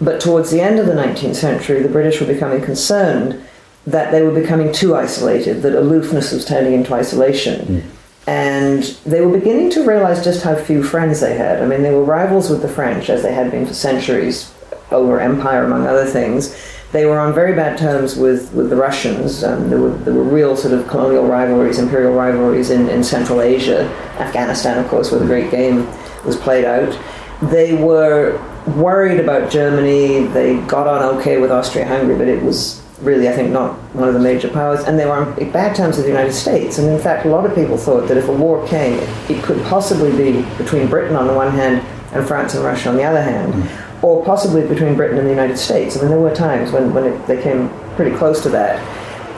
But 0.02 0.20
towards 0.20 0.50
the 0.50 0.62
end 0.62 0.80
of 0.80 0.88
the 0.88 0.94
19th 0.94 1.36
century, 1.36 1.82
the 1.82 1.90
British 1.90 2.20
were 2.20 2.28
becoming 2.28 2.62
concerned 2.62 3.42
that 3.86 4.12
they 4.12 4.22
were 4.22 4.32
becoming 4.34 4.72
too 4.72 4.96
isolated, 4.96 5.62
that 5.62 5.76
aloofness 5.76 6.32
was 6.32 6.44
turning 6.44 6.74
into 6.74 6.94
isolation. 6.94 7.90
And 8.28 8.84
they 9.06 9.22
were 9.22 9.38
beginning 9.38 9.70
to 9.72 9.86
realize 9.86 10.24
just 10.24 10.44
how 10.44 10.56
few 10.56 10.84
friends 10.84 11.20
they 11.20 11.36
had. 11.36 11.62
I 11.62 11.66
mean, 11.66 11.82
they 11.84 11.92
were 11.92 12.04
rivals 12.04 12.50
with 12.50 12.62
the 12.62 12.68
French, 12.68 13.10
as 13.10 13.24
they 13.24 13.34
had 13.34 13.52
been 13.52 13.66
for 13.66 13.74
centuries, 13.74 14.54
over 14.92 15.20
empire, 15.20 15.64
among 15.64 15.88
other 15.88 16.06
things. 16.06 16.56
They 16.92 17.06
were 17.06 17.20
on 17.20 17.34
very 17.34 17.56
bad 17.56 17.78
terms 17.78 18.16
with, 18.16 18.54
with 18.54 18.70
the 18.70 18.76
Russians. 18.76 19.44
Um, 19.44 19.70
there, 19.70 19.80
were, 19.80 19.92
there 19.92 20.14
were 20.14 20.24
real 20.24 20.56
sort 20.58 20.74
of 20.74 20.88
colonial 20.88 21.26
rivalries, 21.26 21.80
imperial 21.80 22.14
rivalries 22.14 22.70
in, 22.70 22.90
in 22.90 23.04
Central 23.04 23.42
Asia, 23.42 23.84
Afghanistan, 24.20 24.78
of 24.78 24.88
course, 24.90 25.10
where 25.10 25.20
the 25.20 25.26
great 25.26 25.50
game 25.50 25.88
was 26.26 26.36
played 26.36 26.66
out. 26.66 26.98
They 27.44 27.82
were 27.82 28.40
worried 28.68 29.20
about 29.20 29.52
Germany. 29.52 30.26
They 30.28 30.58
got 30.68 30.88
on 30.88 31.18
okay 31.18 31.40
with 31.40 31.52
Austria 31.52 31.86
Hungary, 31.86 32.18
but 32.18 32.28
it 32.28 32.42
was 32.44 32.82
really, 33.02 33.28
I 33.28 33.32
think, 33.32 33.52
not 33.52 33.74
one 33.94 34.08
of 34.08 34.14
the 34.14 34.20
major 34.20 34.48
powers. 34.48 34.84
And 34.84 34.98
they 34.98 35.06
were 35.06 35.14
on 35.14 35.52
bad 35.52 35.76
terms 35.76 35.98
with 35.98 36.06
the 36.06 36.12
United 36.12 36.34
States. 36.34 36.78
And 36.78 36.88
in 36.88 37.00
fact, 37.00 37.26
a 37.26 37.30
lot 37.30 37.46
of 37.46 37.56
people 37.56 37.78
thought 37.78 38.08
that 38.08 38.18
if 38.18 38.28
a 38.28 38.34
war 38.34 38.66
came, 38.68 39.00
it 39.30 39.44
could 39.44 39.64
possibly 39.66 40.12
be 40.12 40.44
between 40.58 40.88
Britain 40.88 41.16
on 41.16 41.28
the 41.28 41.34
one 41.34 41.52
hand 41.52 41.86
and 42.14 42.28
France 42.28 42.54
and 42.54 42.64
Russia 42.64 42.90
on 42.90 42.98
the 42.98 43.04
other 43.04 43.22
hand, 43.22 43.54
mm. 43.54 44.04
or 44.04 44.24
possibly 44.26 44.68
between 44.68 44.96
Britain 44.96 45.18
and 45.18 45.26
the 45.26 45.32
United 45.32 45.58
States. 45.58 45.98
I 45.98 46.02
mean, 46.02 46.10
there 46.10 46.20
were 46.20 46.36
times 46.36 46.72
when, 46.72 46.94
when 46.94 47.06
it, 47.06 47.28
they 47.28 47.42
came 47.42 47.70
pretty 47.96 48.16
close 48.16 48.42
to 48.44 48.50
that. 48.50 48.80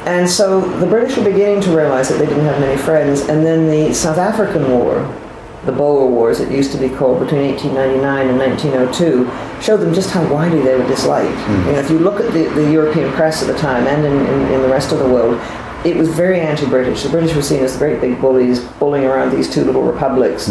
And 0.07 0.29
so 0.29 0.59
the 0.79 0.87
British 0.87 1.15
were 1.15 1.23
beginning 1.23 1.61
to 1.61 1.75
realize 1.75 2.09
that 2.09 2.17
they 2.17 2.25
didn't 2.25 2.43
have 2.43 2.59
many 2.59 2.77
friends. 2.81 3.21
And 3.21 3.45
then 3.45 3.69
the 3.69 3.93
South 3.93 4.17
African 4.17 4.69
War, 4.69 4.99
the 5.65 5.71
Boer 5.71 6.07
Wars, 6.07 6.39
it 6.39 6.51
used 6.51 6.71
to 6.73 6.77
be 6.77 6.89
called, 6.89 7.19
between 7.19 7.51
1899 7.51 8.27
and 8.27 8.37
1902, 8.37 9.61
showed 9.61 9.77
them 9.77 9.93
just 9.93 10.09
how 10.09 10.21
widely 10.33 10.61
they 10.61 10.75
were 10.75 10.87
disliked. 10.87 11.37
You 11.65 11.73
know, 11.73 11.79
if 11.79 11.89
you 11.89 11.99
look 11.99 12.19
at 12.19 12.33
the, 12.33 12.49
the 12.49 12.71
European 12.71 13.11
press 13.13 13.41
at 13.41 13.47
the 13.47 13.57
time 13.57 13.87
and 13.87 14.05
in, 14.05 14.13
in, 14.13 14.53
in 14.53 14.61
the 14.61 14.67
rest 14.67 14.91
of 14.91 14.99
the 14.99 15.07
world, 15.07 15.39
it 15.85 15.95
was 15.95 16.09
very 16.09 16.39
anti-British. 16.39 17.03
The 17.03 17.09
British 17.09 17.35
were 17.35 17.41
seen 17.41 17.63
as 17.63 17.73
the 17.73 17.79
great 17.79 18.01
big 18.01 18.19
bullies 18.19 18.59
bullying 18.79 19.05
around 19.05 19.35
these 19.35 19.53
two 19.53 19.63
little 19.63 19.83
republics. 19.83 20.47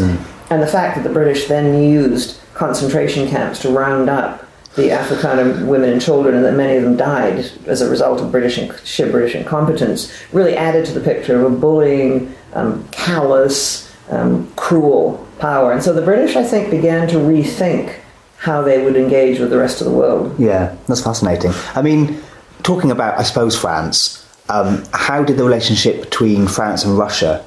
And 0.51 0.63
the 0.63 0.67
fact 0.67 0.97
that 0.97 1.05
the 1.05 1.13
British 1.13 1.47
then 1.47 1.83
used 1.83 2.41
concentration 2.55 3.29
camps 3.29 3.61
to 3.61 3.71
round 3.71 4.11
up 4.11 4.47
the 4.75 4.89
Afrikaner 4.89 5.67
women 5.67 5.91
and 5.91 6.01
children, 6.01 6.35
and 6.35 6.45
that 6.45 6.55
many 6.55 6.79
of 6.79 6.83
them 6.83 6.97
died 6.97 7.51
as 7.67 7.83
a 7.83 7.91
result 7.91 8.21
of 8.21 8.31
British 8.31 8.57
and 8.57 8.75
sheer 8.85 9.11
British 9.11 9.35
incompetence, 9.35 10.11
really 10.33 10.57
added 10.57 10.87
to 10.87 10.93
the 10.93 11.01
picture 11.01 11.39
of 11.39 11.53
a 11.53 11.55
bullying, 11.55 12.35
um, 12.55 12.87
callous, 12.89 13.92
um, 14.13 14.53
cruel 14.57 15.27
power. 15.39 15.73
And 15.73 15.83
so 15.83 15.93
the 15.93 16.03
British, 16.03 16.37
I 16.37 16.45
think, 16.45 16.71
began 16.71 17.09
to 17.09 17.17
rethink 17.17 17.97
how 18.37 18.63
they 18.63 18.83
would 18.85 18.97
engage 18.97 19.39
with 19.39 19.51
the 19.51 19.59
rest 19.59 19.81
of 19.81 19.87
the 19.87 19.93
world. 19.93 20.35
Yeah, 20.39 20.77
that's 20.87 21.03
fascinating. 21.03 21.53
I 21.75 21.83
mean, 21.83 22.21
talking 22.63 22.91
about, 22.91 23.19
I 23.19 23.23
suppose, 23.23 23.59
France, 23.59 24.27
um, 24.49 24.85
how 24.93 25.23
did 25.23 25.37
the 25.37 25.45
relationship 25.45 26.03
between 26.03 26.47
France 26.47 26.85
and 26.85 26.99
Russia 26.99 27.45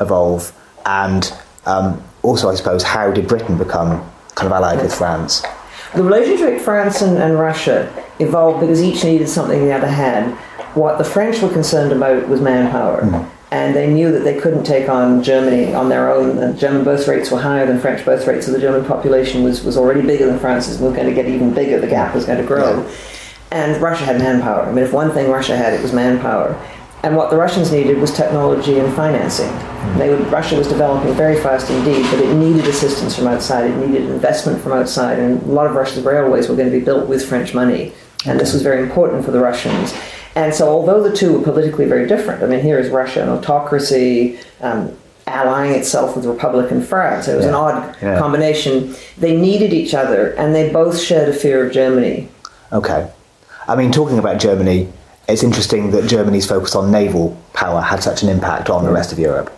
evolve? 0.00 0.52
And 0.86 1.32
um, 1.66 2.02
also, 2.22 2.48
I 2.48 2.54
suppose, 2.54 2.82
how 2.82 3.12
did 3.12 3.28
Britain 3.28 3.56
become 3.58 4.10
kind 4.34 4.46
of 4.46 4.52
allied 4.52 4.82
with 4.82 4.94
France? 4.94 5.42
The 5.94 6.02
relationship 6.02 6.46
between 6.46 6.64
France 6.64 7.02
and, 7.02 7.18
and 7.18 7.38
Russia 7.38 7.92
evolved 8.18 8.60
because 8.60 8.82
each 8.82 9.04
needed 9.04 9.28
something 9.28 9.64
the 9.64 9.72
other 9.72 9.88
had. 9.88 10.30
What 10.74 10.98
the 10.98 11.04
French 11.04 11.42
were 11.42 11.52
concerned 11.52 11.92
about 11.92 12.28
was 12.28 12.40
manpower. 12.40 13.28
And 13.52 13.74
they 13.74 13.92
knew 13.92 14.12
that 14.12 14.20
they 14.20 14.38
couldn't 14.38 14.62
take 14.62 14.88
on 14.88 15.24
Germany 15.24 15.74
on 15.74 15.88
their 15.88 16.12
own. 16.12 16.36
The 16.36 16.52
German 16.52 16.84
birth 16.84 17.08
rates 17.08 17.32
were 17.32 17.40
higher 17.40 17.66
than 17.66 17.80
French 17.80 18.04
birth 18.04 18.26
rates, 18.26 18.46
so 18.46 18.52
the 18.52 18.60
German 18.60 18.84
population 18.84 19.42
was, 19.42 19.64
was 19.64 19.76
already 19.76 20.02
bigger 20.02 20.26
than 20.26 20.38
France's 20.38 20.76
and 20.76 20.86
was 20.86 20.94
going 20.94 21.08
to 21.08 21.14
get 21.14 21.28
even 21.28 21.52
bigger. 21.52 21.80
The 21.80 21.88
gap 21.88 22.14
was 22.14 22.24
going 22.24 22.38
to 22.38 22.46
grow. 22.46 22.88
And 23.50 23.82
Russia 23.82 24.04
had 24.04 24.18
manpower. 24.18 24.62
I 24.62 24.72
mean, 24.72 24.84
if 24.84 24.92
one 24.92 25.10
thing 25.10 25.30
Russia 25.30 25.56
had, 25.56 25.74
it 25.74 25.82
was 25.82 25.92
manpower. 25.92 26.54
And 27.02 27.16
what 27.16 27.30
the 27.30 27.36
Russians 27.36 27.72
needed 27.72 27.98
was 27.98 28.14
technology 28.14 28.78
and 28.78 28.92
financing. 28.94 29.48
Hmm. 29.48 29.98
They 29.98 30.10
would, 30.10 30.26
Russia 30.30 30.56
was 30.56 30.68
developing 30.68 31.14
very 31.14 31.40
fast 31.40 31.70
indeed, 31.70 32.06
but 32.10 32.20
it 32.20 32.34
needed 32.34 32.66
assistance 32.66 33.16
from 33.16 33.26
outside. 33.26 33.70
It 33.70 33.76
needed 33.76 34.10
investment 34.10 34.62
from 34.62 34.72
outside, 34.72 35.18
and 35.18 35.42
a 35.42 35.46
lot 35.46 35.66
of 35.66 35.74
Russia's 35.74 36.04
railways 36.04 36.48
were 36.48 36.56
going 36.56 36.70
to 36.70 36.78
be 36.78 36.84
built 36.84 37.08
with 37.08 37.26
French 37.26 37.54
money. 37.54 37.94
And 38.26 38.38
this 38.38 38.50
hmm. 38.50 38.56
was 38.56 38.62
very 38.62 38.82
important 38.82 39.24
for 39.24 39.30
the 39.30 39.40
Russians. 39.40 39.94
And 40.34 40.54
so, 40.54 40.68
although 40.68 41.02
the 41.02 41.14
two 41.14 41.32
were 41.38 41.42
politically 41.42 41.86
very 41.86 42.06
different, 42.06 42.42
I 42.42 42.46
mean, 42.46 42.60
here 42.60 42.78
is 42.78 42.88
Russia, 42.88 43.22
an 43.22 43.28
autocracy, 43.30 44.38
um, 44.60 44.96
allying 45.26 45.72
itself 45.72 46.16
with 46.16 46.24
Republican 46.24 46.82
France. 46.82 47.28
It 47.28 47.36
was 47.36 47.46
an 47.46 47.54
odd 47.54 47.94
Yeah. 48.02 48.18
combination. 48.18 48.94
They 49.18 49.36
needed 49.36 49.72
each 49.72 49.94
other, 49.94 50.34
and 50.38 50.54
they 50.54 50.70
both 50.70 50.98
shared 50.98 51.28
a 51.28 51.32
fear 51.32 51.64
of 51.64 51.72
Germany. 51.72 52.28
Okay. 52.72 53.06
I 53.68 53.76
mean, 53.76 53.92
talking 53.92 54.18
about 54.18 54.38
Germany, 54.38 54.88
it's 55.28 55.42
interesting 55.42 55.90
that 55.92 56.06
Germany's 56.06 56.46
focus 56.46 56.74
on 56.74 56.90
naval 56.90 57.36
power 57.52 57.80
had 57.80 58.02
such 58.02 58.22
an 58.22 58.28
impact 58.28 58.70
on 58.70 58.84
the 58.84 58.90
rest 58.90 59.12
of 59.12 59.18
Europe. 59.18 59.50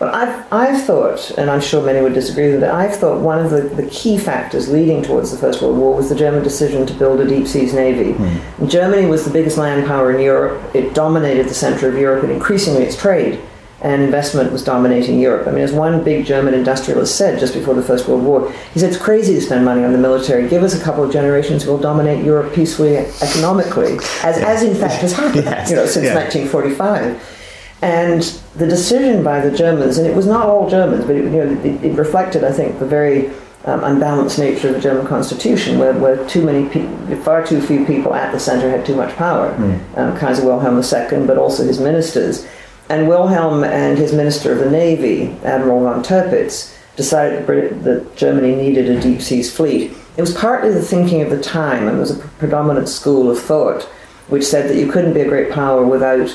Well, 0.00 0.12
I've, 0.14 0.52
I've 0.52 0.82
thought, 0.84 1.30
and 1.38 1.48
I'm 1.50 1.60
sure 1.60 1.84
many 1.84 2.00
would 2.00 2.14
disagree 2.14 2.52
with 2.52 2.62
it, 2.64 2.70
I've 2.70 2.96
thought 2.96 3.20
one 3.20 3.38
of 3.44 3.50
the, 3.50 3.62
the 3.62 3.88
key 3.90 4.18
factors 4.18 4.68
leading 4.68 5.02
towards 5.02 5.30
the 5.30 5.36
First 5.38 5.62
World 5.62 5.78
War 5.78 5.94
was 5.94 6.08
the 6.08 6.16
German 6.16 6.42
decision 6.42 6.84
to 6.86 6.94
build 6.94 7.20
a 7.20 7.26
deep 7.28 7.46
seas 7.46 7.72
navy. 7.72 8.12
Hmm. 8.12 8.66
Germany 8.66 9.06
was 9.06 9.24
the 9.24 9.30
biggest 9.30 9.56
land 9.56 9.86
power 9.86 10.12
in 10.12 10.20
Europe. 10.20 10.60
It 10.74 10.94
dominated 10.94 11.48
the 11.48 11.54
center 11.54 11.88
of 11.88 11.96
Europe, 11.96 12.24
and 12.24 12.32
increasingly 12.32 12.82
its 12.82 12.96
trade 13.00 13.40
and 13.82 14.02
investment 14.02 14.50
was 14.50 14.64
dominating 14.64 15.20
Europe. 15.20 15.46
I 15.46 15.50
mean, 15.50 15.62
as 15.62 15.70
one 15.70 16.02
big 16.02 16.24
German 16.24 16.54
industrialist 16.54 17.16
said 17.16 17.38
just 17.38 17.52
before 17.52 17.74
the 17.74 17.82
First 17.82 18.08
World 18.08 18.24
War, 18.24 18.50
he 18.72 18.80
said, 18.80 18.90
It's 18.90 19.00
crazy 19.00 19.34
to 19.34 19.40
spend 19.42 19.62
money 19.64 19.84
on 19.84 19.92
the 19.92 19.98
military. 19.98 20.48
Give 20.48 20.62
us 20.62 20.74
a 20.74 20.82
couple 20.82 21.04
of 21.04 21.12
generations, 21.12 21.66
we'll 21.66 21.76
dominate 21.78 22.24
Europe 22.24 22.54
peacefully 22.54 22.96
economically, 22.96 23.98
as, 24.22 24.38
as 24.38 24.62
in 24.62 24.74
fact 24.74 25.02
has 25.02 25.12
happened 25.20 25.44
Yes. 25.44 25.68
you 25.70 25.76
know, 25.76 25.84
since 25.86 26.06
Yeah. 26.06 26.14
1945. 26.14 27.43
And 27.84 28.22
the 28.56 28.66
decision 28.66 29.22
by 29.22 29.46
the 29.46 29.54
Germans, 29.54 29.98
and 29.98 30.06
it 30.06 30.16
was 30.16 30.26
not 30.26 30.46
all 30.46 30.70
Germans, 30.70 31.04
but 31.04 31.16
it, 31.16 31.24
you 31.24 31.30
know, 31.30 31.62
it, 31.62 31.84
it 31.84 31.98
reflected, 31.98 32.42
I 32.42 32.50
think, 32.50 32.78
the 32.78 32.86
very 32.86 33.28
um, 33.66 33.84
unbalanced 33.84 34.38
nature 34.38 34.68
of 34.68 34.74
the 34.74 34.80
German 34.80 35.06
constitution, 35.06 35.78
where, 35.78 35.92
where 35.92 36.26
too 36.26 36.42
many, 36.42 36.66
pe- 36.66 37.16
far 37.16 37.46
too 37.46 37.60
few 37.60 37.84
people 37.84 38.14
at 38.14 38.32
the 38.32 38.40
centre 38.40 38.70
had 38.70 38.86
too 38.86 38.96
much 38.96 39.14
power. 39.16 39.54
Um, 39.96 40.16
Kaiser 40.16 40.46
Wilhelm 40.46 40.76
II, 40.76 41.26
but 41.26 41.36
also 41.36 41.62
his 41.62 41.78
ministers. 41.78 42.48
And 42.88 43.06
Wilhelm 43.06 43.64
and 43.64 43.98
his 43.98 44.14
minister 44.14 44.52
of 44.52 44.60
the 44.60 44.70
navy, 44.70 45.36
Admiral 45.44 45.82
von 45.82 46.02
Tirpitz, 46.02 46.74
decided 46.96 47.40
that, 47.40 47.46
Brit- 47.46 47.84
that 47.84 48.16
Germany 48.16 48.54
needed 48.54 48.88
a 48.88 48.98
deep 48.98 49.20
seas 49.20 49.54
fleet. 49.54 49.92
It 50.16 50.22
was 50.22 50.34
partly 50.34 50.70
the 50.70 50.80
thinking 50.80 51.20
of 51.20 51.28
the 51.28 51.42
time, 51.42 51.80
and 51.80 51.88
there 51.88 52.00
was 52.00 52.12
a 52.12 52.28
predominant 52.38 52.88
school 52.88 53.30
of 53.30 53.38
thought 53.38 53.82
which 54.28 54.44
said 54.44 54.70
that 54.70 54.76
you 54.76 54.90
couldn't 54.90 55.12
be 55.12 55.20
a 55.20 55.28
great 55.28 55.52
power 55.52 55.84
without 55.84 56.34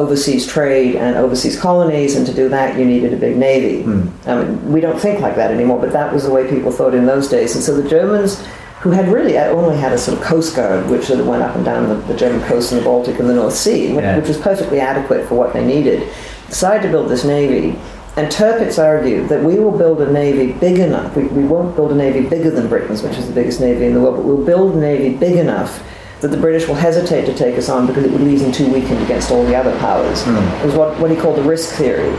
overseas 0.00 0.46
trade 0.46 0.96
and 0.96 1.16
overseas 1.16 1.56
colonies, 1.60 2.16
and 2.16 2.26
to 2.26 2.34
do 2.34 2.48
that 2.48 2.78
you 2.78 2.84
needed 2.84 3.12
a 3.12 3.16
big 3.26 3.36
navy. 3.36 3.82
Hmm. 3.82 4.08
I 4.28 4.32
mean, 4.42 4.72
we 4.72 4.80
don't 4.80 4.98
think 5.00 5.20
like 5.20 5.36
that 5.36 5.50
anymore, 5.50 5.78
but 5.80 5.92
that 5.92 6.12
was 6.12 6.22
the 6.24 6.30
way 6.30 6.48
people 6.48 6.72
thought 6.72 6.94
in 6.94 7.06
those 7.06 7.28
days. 7.28 7.54
And 7.54 7.62
so 7.62 7.70
the 7.80 7.88
Germans, 7.88 8.44
who 8.80 8.90
had 8.90 9.06
really 9.12 9.36
uh, 9.36 9.50
only 9.50 9.76
had 9.76 9.92
a 9.92 9.98
sort 9.98 10.18
of 10.18 10.24
coast 10.24 10.56
guard, 10.56 10.88
which 10.90 11.04
sort 11.04 11.20
of 11.20 11.26
went 11.26 11.42
up 11.42 11.54
and 11.56 11.64
down 11.64 11.88
the, 11.88 11.96
the 12.10 12.16
German 12.16 12.40
coast 12.48 12.72
and 12.72 12.80
the 12.80 12.84
Baltic 12.84 13.18
and 13.20 13.28
the 13.28 13.34
North 13.34 13.54
Sea, 13.54 13.92
which, 13.92 14.02
Yeah. 14.02 14.16
which 14.18 14.28
was 14.28 14.38
perfectly 14.38 14.80
adequate 14.80 15.28
for 15.28 15.34
what 15.34 15.52
they 15.52 15.64
needed, 15.64 16.08
decided 16.48 16.82
to 16.86 16.88
build 16.88 17.08
this 17.10 17.24
navy. 17.24 17.78
And 18.16 18.26
Tirpitz 18.32 18.78
argued 18.82 19.28
that 19.28 19.42
we 19.44 19.58
will 19.58 19.76
build 19.76 20.00
a 20.00 20.10
navy 20.12 20.52
big 20.52 20.78
enough. 20.78 21.14
We, 21.14 21.24
we 21.24 21.44
won't 21.44 21.76
build 21.76 21.92
a 21.92 21.94
navy 21.94 22.28
bigger 22.28 22.50
than 22.50 22.68
Britain's, 22.68 23.02
which 23.02 23.16
is 23.16 23.26
the 23.28 23.34
biggest 23.34 23.60
navy 23.60 23.86
in 23.86 23.94
the 23.94 24.00
world, 24.00 24.16
but 24.16 24.24
we'll 24.24 24.44
build 24.44 24.74
a 24.74 24.78
navy 24.78 25.14
big 25.16 25.36
enough 25.36 25.82
that 26.20 26.28
the 26.28 26.36
British 26.36 26.68
will 26.68 26.74
hesitate 26.74 27.24
to 27.26 27.34
take 27.34 27.56
us 27.56 27.68
on 27.68 27.86
because 27.86 28.04
it 28.04 28.10
would 28.10 28.20
leave 28.20 28.40
them 28.40 28.52
too 28.52 28.70
weakened 28.72 29.02
against 29.02 29.30
all 29.30 29.44
the 29.44 29.54
other 29.54 29.76
powers. 29.78 30.22
Hmm. 30.24 30.36
It 30.36 30.66
was 30.66 30.74
what, 30.74 30.98
what 31.00 31.10
he 31.10 31.16
called 31.16 31.38
the 31.38 31.42
risk 31.42 31.74
theory. 31.76 32.10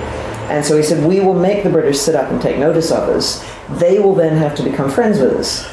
And 0.50 0.66
so 0.66 0.76
he 0.76 0.84
said, 0.84 1.06
we 1.06 1.20
will 1.20 1.36
make 1.36 1.64
the 1.64 1.70
British 1.70 2.00
sit 2.00 2.16
up 2.16 2.30
and 2.30 2.42
take 2.42 2.58
notice 2.58 2.92
of 2.92 3.08
us. 3.10 3.48
They 3.80 4.00
will 4.00 4.16
then 4.16 4.38
have 4.38 4.56
to 4.56 4.64
become 4.64 4.90
friends 4.90 5.20
with 5.20 5.34
us. 5.34 5.70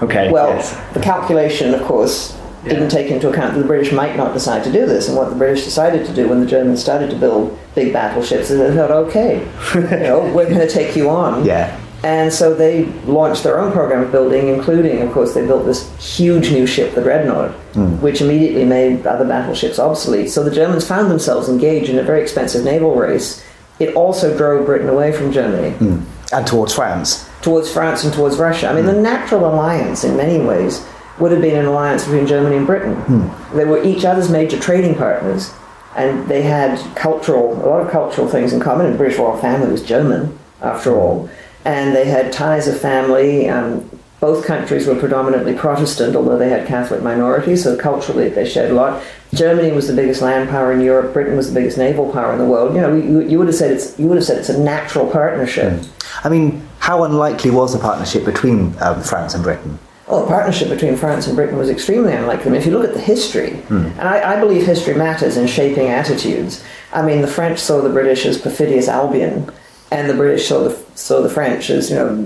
Okay. 0.00 0.30
Well, 0.30 0.56
the 0.94 1.00
calculation, 1.00 1.74
of 1.74 1.82
course, 1.82 2.38
didn't 2.64 2.88
take 2.88 3.10
into 3.10 3.28
account 3.28 3.54
that 3.54 3.60
the 3.60 3.66
British 3.66 3.92
might 3.92 4.16
not 4.16 4.32
decide 4.32 4.64
to 4.64 4.72
do 4.72 4.86
this. 4.86 5.08
And 5.08 5.16
what 5.16 5.30
the 5.30 5.36
British 5.36 5.64
decided 5.64 6.06
to 6.06 6.14
do 6.14 6.28
when 6.28 6.40
the 6.40 6.46
Germans 6.46 6.80
started 6.80 7.10
to 7.10 7.16
build 7.16 7.58
big 7.74 7.92
battleships 7.92 8.50
is 8.50 8.58
they 8.58 8.74
thought, 8.74 8.90
okay, 8.90 9.38
you 9.74 9.80
know, 9.80 10.32
we're 10.34 10.48
going 10.48 10.66
to 10.66 10.68
take 10.68 10.96
you 10.96 11.10
on. 11.10 11.44
Yeah. 11.44 11.78
And 12.04 12.32
so 12.32 12.52
they 12.52 12.86
launched 13.06 13.44
their 13.44 13.60
own 13.60 13.70
program 13.70 14.02
of 14.02 14.10
building, 14.10 14.48
including, 14.48 15.02
of 15.02 15.12
course, 15.12 15.34
they 15.34 15.46
built 15.46 15.64
this 15.64 15.88
huge 16.16 16.50
new 16.50 16.66
ship, 16.66 16.94
the 16.94 17.02
Dreadnought, 17.02 17.52
hmm. 17.74 18.00
which 18.00 18.20
immediately 18.20 18.64
made 18.64 19.06
other 19.06 19.24
battleships 19.24 19.78
obsolete. 19.78 20.28
So 20.28 20.42
the 20.42 20.50
Germans 20.50 20.86
found 20.86 21.10
themselves 21.10 21.48
engaged 21.48 21.90
in 21.90 21.98
a 21.98 22.02
very 22.02 22.20
expensive 22.20 22.64
naval 22.64 22.96
race. 22.96 23.44
It 23.78 23.94
also 23.94 24.36
drove 24.36 24.66
Britain 24.66 24.88
away 24.88 25.12
from 25.12 25.32
Germany 25.32 25.70
hmm. 25.76 26.00
And 26.32 26.46
towards 26.46 26.74
France. 26.74 27.28
towards 27.42 27.70
France 27.70 28.04
and 28.04 28.12
towards 28.12 28.36
Russia. 28.36 28.68
I 28.68 28.74
mean, 28.74 28.86
the 28.86 28.94
hmm. 28.94 29.02
natural 29.02 29.46
alliance, 29.46 30.02
in 30.02 30.16
many 30.16 30.44
ways, 30.44 30.84
would 31.20 31.30
have 31.30 31.42
been 31.42 31.58
an 31.58 31.66
alliance 31.66 32.04
between 32.04 32.26
Germany 32.26 32.56
and 32.56 32.66
Britain. 32.66 33.30
They 33.54 33.64
were 33.64 33.82
each 33.84 34.04
other's 34.04 34.30
major 34.30 34.58
trading 34.58 34.96
partners, 34.96 35.52
and 35.94 36.26
they 36.26 36.42
had 36.42 36.78
cultural, 36.96 37.52
a 37.64 37.68
lot 37.68 37.80
of 37.80 37.90
cultural 37.90 38.26
things 38.26 38.52
in 38.52 38.60
common. 38.60 38.86
And 38.86 38.94
the 38.94 38.98
British 38.98 39.18
royal 39.18 39.36
family 39.36 39.70
was 39.70 39.82
German, 39.82 40.36
after 40.62 40.96
all, 40.96 41.28
and 41.64 41.94
they 41.94 42.04
had 42.04 42.32
ties 42.32 42.68
of 42.68 42.80
family. 42.80 43.48
Um, 43.48 43.88
both 44.20 44.46
countries 44.46 44.86
were 44.86 44.94
predominantly 44.94 45.52
Protestant, 45.52 46.14
although 46.14 46.38
they 46.38 46.48
had 46.48 46.64
Catholic 46.66 47.02
minorities, 47.02 47.64
so 47.64 47.76
culturally 47.76 48.28
they 48.28 48.48
shared 48.48 48.70
a 48.70 48.74
lot. 48.74 49.02
Germany 49.34 49.72
was 49.72 49.88
the 49.88 49.94
biggest 49.94 50.22
land 50.22 50.48
power 50.48 50.72
in 50.72 50.80
Europe. 50.80 51.12
Britain 51.12 51.36
was 51.36 51.52
the 51.52 51.58
biggest 51.58 51.76
naval 51.76 52.12
power 52.12 52.32
in 52.32 52.38
the 52.38 52.44
world. 52.44 52.72
You 52.74 52.82
know, 52.82 52.94
you, 52.94 53.20
you 53.22 53.38
would 53.38 53.48
have 53.48 53.56
said 53.56 53.72
it's 53.72 53.98
you 53.98 54.06
would 54.06 54.16
have 54.16 54.24
said 54.24 54.38
it's 54.38 54.48
a 54.48 54.62
natural 54.62 55.10
partnership. 55.10 55.82
I 56.22 56.28
mean, 56.28 56.64
how 56.78 57.02
unlikely 57.02 57.50
was 57.50 57.72
the 57.72 57.80
partnership 57.80 58.24
between 58.24 58.76
um, 58.80 59.02
France 59.02 59.34
and 59.34 59.42
Britain? 59.42 59.78
Well, 60.06 60.20
the 60.20 60.26
partnership 60.28 60.68
between 60.68 60.96
France 60.96 61.26
and 61.26 61.34
Britain 61.34 61.56
was 61.56 61.70
extremely 61.70 62.12
unlikely. 62.12 62.46
I 62.46 62.48
mean, 62.50 62.60
if 62.60 62.66
you 62.66 62.72
look 62.72 62.86
at 62.86 62.92
the 62.92 63.00
history, 63.00 63.62
and 63.70 64.00
I, 64.00 64.36
I 64.36 64.40
believe 64.40 64.66
history 64.66 64.94
matters 64.94 65.36
in 65.36 65.46
shaping 65.46 65.88
attitudes. 65.88 66.62
I 66.92 67.02
mean, 67.02 67.22
the 67.22 67.28
French 67.28 67.58
saw 67.58 67.80
the 67.80 67.88
British 67.88 68.26
as 68.26 68.36
perfidious 68.36 68.88
Albion, 68.88 69.50
and 69.92 70.08
the 70.08 70.14
British 70.14 70.48
saw 70.48 70.64
the 70.64 70.76
saw 70.94 71.20
the 71.20 71.28
French 71.28 71.70
as 71.70 71.90
you 71.90 71.96
know 71.96 72.16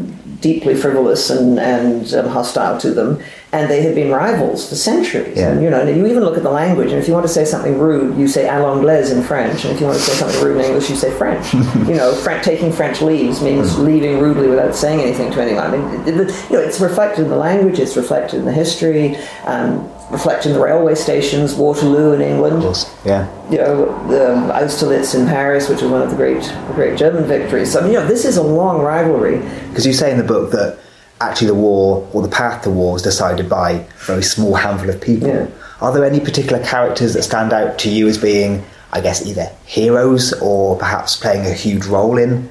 deeply 0.41 0.75
frivolous 0.75 1.31
and 1.31 1.59
and 1.59 2.15
um, 2.15 2.29
hostile 2.29 2.79
to 2.81 2.91
them. 2.93 3.21
And 3.57 3.71
they 3.71 3.81
had 3.83 3.95
been 3.95 4.11
rivals 4.11 4.69
for 4.69 4.75
centuries. 4.75 5.37
Yeah. 5.39 5.51
And, 5.51 5.63
you 5.63 5.71
know, 5.71 5.81
and 5.81 5.97
you 5.97 6.07
even 6.07 6.23
look 6.25 6.37
at 6.37 6.43
the 6.43 6.51
language. 6.51 6.91
And 6.93 6.99
if 7.01 7.09
you 7.09 7.15
want 7.15 7.27
to 7.27 7.33
say 7.33 7.45
something 7.45 7.79
rude, 7.79 8.17
you 8.19 8.29
say 8.29 8.45
à 8.47 8.61
l'anglaise 8.63 9.11
in 9.11 9.23
French. 9.23 9.65
And 9.65 9.73
if 9.75 9.81
you 9.81 9.87
want 9.87 9.99
to 9.99 10.05
say 10.05 10.13
something 10.13 10.43
rude 10.45 10.59
in 10.59 10.65
English, 10.67 10.91
you 10.91 10.97
say 10.97 11.11
French. 11.17 11.55
you 11.89 11.95
know, 11.95 12.15
taking 12.43 12.71
French 12.71 13.01
leaves 13.01 13.41
means 13.41 13.79
leaving 13.79 14.19
rudely 14.21 14.49
without 14.49 14.75
saying 14.77 15.01
anything 15.01 15.31
to 15.33 15.41
anyone. 15.41 15.65
I 15.65 15.71
mean, 15.77 16.09
it, 16.09 16.21
it- 16.21 16.51
you 16.51 16.57
know, 16.57 16.63
it's 16.63 16.81
reflected 16.81 17.23
in 17.25 17.31
the 17.31 17.37
language. 17.37 17.79
It's 17.79 17.97
reflected 17.97 18.41
in 18.41 18.45
the 18.45 18.53
history. 18.53 19.17
Um, 19.47 19.91
reflected 20.11 20.51
in 20.51 20.55
the 20.55 20.63
railway 20.63 20.95
stations, 20.95 21.55
Waterloo 21.55 22.13
in 22.13 22.21
England. 22.21 22.63
Yeah. 23.05 23.27
you 23.51 23.59
know, 23.59 23.87
the 24.09 24.53
Austerlitz 24.55 25.15
in 25.15 25.27
Paris, 25.27 25.69
which 25.69 25.83
was 25.83 25.91
one 25.91 26.03
of 26.03 26.11
the 26.11 26.17
great, 26.17 26.43
the 26.43 26.73
great 26.75 26.97
German 26.97 27.25
victories. 27.25 27.73
So, 27.73 27.85
you 27.87 27.95
know, 27.95 28.07
this 28.07 28.25
is 28.25 28.37
a 28.37 28.43
long 28.43 28.83
rivalry. 28.83 29.39
Because 29.69 29.85
you 29.87 29.93
say 29.93 30.13
in 30.13 30.19
the 30.19 30.25
book 30.25 30.53
that 30.53 30.79
actually 31.21 31.49
the 31.49 31.55
war 31.55 32.09
or 32.13 32.23
the 32.23 32.29
path 32.29 32.63
to 32.65 32.71
war 32.71 32.93
was 32.95 33.03
decided 33.03 33.49
by 33.49 33.71
a 33.71 33.87
very 34.07 34.23
small 34.23 34.55
handful 34.55 34.91
of 34.91 35.01
people. 35.01 35.29
Yeah. 35.29 35.49
Are 35.81 35.93
there 35.93 36.05
any 36.05 36.21
particular 36.21 36.63
characters 36.65 37.15
that 37.15 37.23
stand 37.23 37.53
out 37.53 37.79
to 37.81 37.91
you 37.91 38.09
as 38.09 38.19
being, 38.19 38.65
I 38.93 39.01
guess, 39.01 39.27
either 39.27 39.51
heroes 39.65 40.33
or 40.41 40.79
perhaps 40.79 41.17
playing 41.17 41.47
a 41.47 41.53
huge 41.53 41.87
role 41.87 42.19
in 42.19 42.51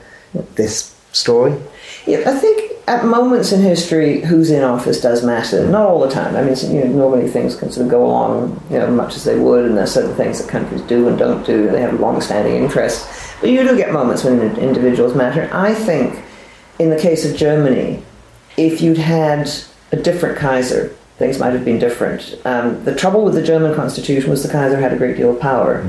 this 0.56 0.96
story? 1.12 1.60
Yeah, 2.06 2.24
I 2.28 2.38
think 2.38 2.74
at 2.88 3.04
moments 3.04 3.52
in 3.52 3.62
history, 3.62 4.22
who's 4.22 4.52
in 4.52 4.64
office 4.64 5.02
does 5.02 5.24
matter. 5.24 5.68
Not 5.68 5.88
all 5.88 6.00
the 6.00 6.14
time. 6.14 6.36
I 6.36 6.44
mean, 6.44 6.56
you 6.72 6.86
know, 6.86 6.92
normally 6.92 7.28
things 7.28 7.56
can 7.56 7.72
sort 7.72 7.86
of 7.86 7.92
go 7.92 8.06
along, 8.06 8.64
you 8.70 8.78
know, 8.78 8.92
much 8.92 9.16
as 9.16 9.24
they 9.24 9.40
would, 9.40 9.66
and 9.66 9.76
there's 9.76 9.92
certain 9.92 10.16
things 10.16 10.40
that 10.40 10.48
countries 10.48 10.82
do 10.82 11.08
and 11.08 11.18
don't 11.18 11.44
do. 11.46 11.68
They 11.72 11.82
have 11.82 12.00
long-standing 12.00 12.54
interests, 12.54 13.34
but 13.42 13.50
you 13.50 13.64
do 13.64 13.76
get 13.76 13.92
moments 13.92 14.24
when 14.24 14.40
individuals 14.58 15.16
matter. 15.16 15.50
I 15.52 15.74
think, 15.74 16.24
in 16.78 16.92
the 16.92 17.00
case 17.00 17.26
of 17.26 17.36
Germany, 17.36 18.04
if 18.58 18.82
you'd 18.82 18.98
had 18.98 19.50
a 19.92 19.98
different 19.98 20.38
Kaiser, 20.38 20.90
things 21.18 21.40
might 21.40 21.54
have 21.54 21.64
been 21.66 21.80
different. 21.80 22.36
Um, 22.46 22.84
the 22.84 22.96
trouble 22.96 23.24
with 23.24 23.34
the 23.34 23.44
German 23.44 23.76
constitution 23.76 24.30
was 24.30 24.44
the 24.44 24.52
Kaiser 24.52 24.78
had 24.78 24.94
a 24.94 24.98
great 24.98 25.18
deal 25.18 25.34
of 25.34 25.40
power. 25.40 25.80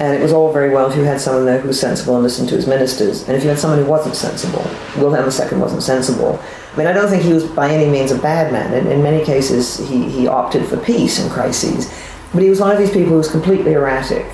And 0.00 0.14
it 0.14 0.22
was 0.22 0.32
all 0.32 0.52
very 0.52 0.70
well 0.70 0.88
if 0.88 0.96
you 0.96 1.02
had 1.02 1.20
someone 1.20 1.44
there 1.44 1.58
who 1.58 1.66
was 1.66 1.80
sensible 1.80 2.14
and 2.14 2.22
listened 2.22 2.48
to 2.50 2.54
his 2.54 2.68
ministers. 2.68 3.26
And 3.26 3.36
if 3.36 3.42
you 3.42 3.48
had 3.48 3.58
someone 3.58 3.80
who 3.80 3.86
wasn't 3.86 4.14
sensible, 4.14 4.64
Wilhelm 4.96 5.24
II 5.24 5.58
wasn't 5.58 5.82
sensible. 5.82 6.38
I 6.72 6.76
mean, 6.78 6.86
I 6.86 6.92
don't 6.92 7.08
think 7.08 7.24
he 7.24 7.32
was 7.32 7.44
by 7.44 7.68
any 7.68 7.90
means 7.90 8.12
a 8.12 8.18
bad 8.18 8.52
man. 8.52 8.72
In, 8.74 8.86
in 8.92 9.02
many 9.02 9.24
cases, 9.24 9.78
he, 9.88 10.08
he 10.08 10.28
opted 10.28 10.66
for 10.66 10.76
peace 10.76 11.18
in 11.18 11.28
crises. 11.30 11.92
But 12.32 12.44
he 12.44 12.48
was 12.50 12.60
one 12.60 12.70
of 12.70 12.78
these 12.78 12.92
people 12.92 13.08
who 13.08 13.16
was 13.16 13.28
completely 13.28 13.72
erratic. 13.72 14.24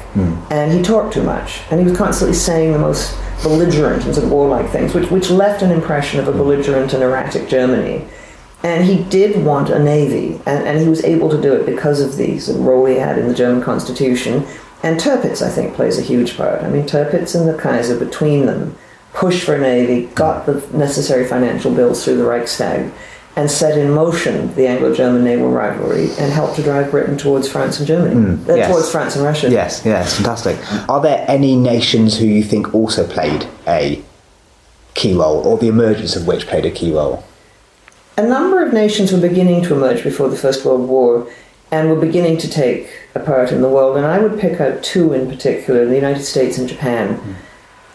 And 0.51 0.71
he 0.71 0.83
talked 0.83 1.15
too 1.15 1.23
much. 1.23 1.63
And 1.71 1.81
he 1.81 1.87
was 1.87 1.97
constantly 1.97 2.37
saying 2.37 2.73
the 2.73 2.79
most 2.79 3.17
belligerent 3.43 4.05
and 4.05 4.15
sort 4.15 4.27
of 4.27 4.33
warlike 4.33 4.71
things, 4.71 4.95
which, 4.95 5.11
which 5.11 5.31
left 5.31 5.63
an 5.63 5.71
impression 5.71 6.21
of 6.21 6.29
a 6.29 6.33
belligerent 6.33 6.93
and 6.93 7.03
erratic 7.03 7.49
Germany. 7.49 8.07
And 8.63 8.85
he 8.85 9.05
did 9.05 9.45
want 9.45 9.69
a 9.69 9.79
navy, 9.79 10.41
and, 10.47 10.67
and 10.67 10.81
he 10.81 10.89
was 10.89 11.05
able 11.05 11.29
to 11.29 11.41
do 11.41 11.53
it 11.53 11.67
because 11.67 12.01
of 12.01 12.17
the 12.17 12.39
sort 12.39 12.59
of 12.59 12.65
role 12.65 12.87
he 12.87 12.97
had 12.97 13.19
in 13.19 13.29
the 13.29 13.35
German 13.35 13.63
constitution. 13.63 14.47
And 14.83 14.99
Tirpitz, 14.99 15.43
I 15.43 15.51
think, 15.51 15.75
plays 15.75 15.99
a 15.99 16.03
huge 16.03 16.37
part. 16.37 16.63
I 16.63 16.71
mean, 16.71 16.85
Tirpitz 16.85 17.39
and 17.39 17.49
the 17.49 17.61
Kaiser, 17.61 17.99
between 17.99 18.47
them, 18.47 18.77
pushed 19.13 19.45
for 19.45 19.55
a 19.55 19.61
navy, 19.61 20.07
got 20.15 20.47
the 20.47 20.67
necessary 20.77 21.27
financial 21.27 21.75
bills 21.75 22.05
through 22.05 22.17
the 22.17 22.25
Reichstag, 22.25 22.91
and 23.37 23.51
set 23.51 23.77
in 23.77 23.91
motion 23.91 24.55
the 24.55 24.67
Anglo-German 24.67 25.25
naval 25.25 25.51
rivalry 25.51 26.05
and 26.19 26.33
helped 26.33 26.57
to 26.57 26.63
drive 26.63 26.91
Britain 26.91 27.17
towards 27.19 27.49
France 27.49 27.79
and 27.79 27.87
Germany, 27.89 28.15
Mm, 28.15 28.49
uh, 28.49 28.55
yes. 28.55 28.71
towards 28.71 28.91
France 28.91 29.17
and 29.17 29.25
Russia. 29.25 29.51
Yes, 29.51 29.83
yes, 29.85 30.15
fantastic. 30.17 30.57
Are 30.89 31.01
there 31.01 31.25
any 31.29 31.57
nations 31.57 32.17
who 32.19 32.27
you 32.27 32.45
think 32.45 32.73
also 32.75 33.07
played 33.07 33.47
a 33.67 34.01
key 34.95 35.15
role, 35.15 35.45
or 35.47 35.59
the 35.59 35.67
emergence 35.69 36.15
of 36.15 36.27
which 36.27 36.47
played 36.47 36.65
a 36.65 36.71
key 36.71 36.93
role? 36.93 37.25
A 38.17 38.23
number 38.23 38.65
of 38.65 38.73
nations 38.73 39.11
were 39.13 39.19
beginning 39.21 39.63
to 39.65 39.75
emerge 39.75 40.05
before 40.05 40.29
the 40.29 40.37
First 40.37 40.65
World 40.65 40.89
War 40.89 41.27
and 41.73 41.91
were 41.91 41.97
beginning 41.99 42.37
to 42.39 42.49
take 42.49 42.89
a 43.17 43.19
part 43.19 43.51
in 43.51 43.61
the 43.61 43.69
world, 43.69 43.97
and 43.97 44.07
I 44.07 44.19
would 44.21 44.39
pick 44.39 44.61
out 44.61 44.85
two 44.85 45.13
in 45.13 45.29
particular 45.29 45.85
the 45.87 45.97
United 45.97 46.23
States 46.23 46.57
and 46.57 46.69
Japan. 46.69 47.37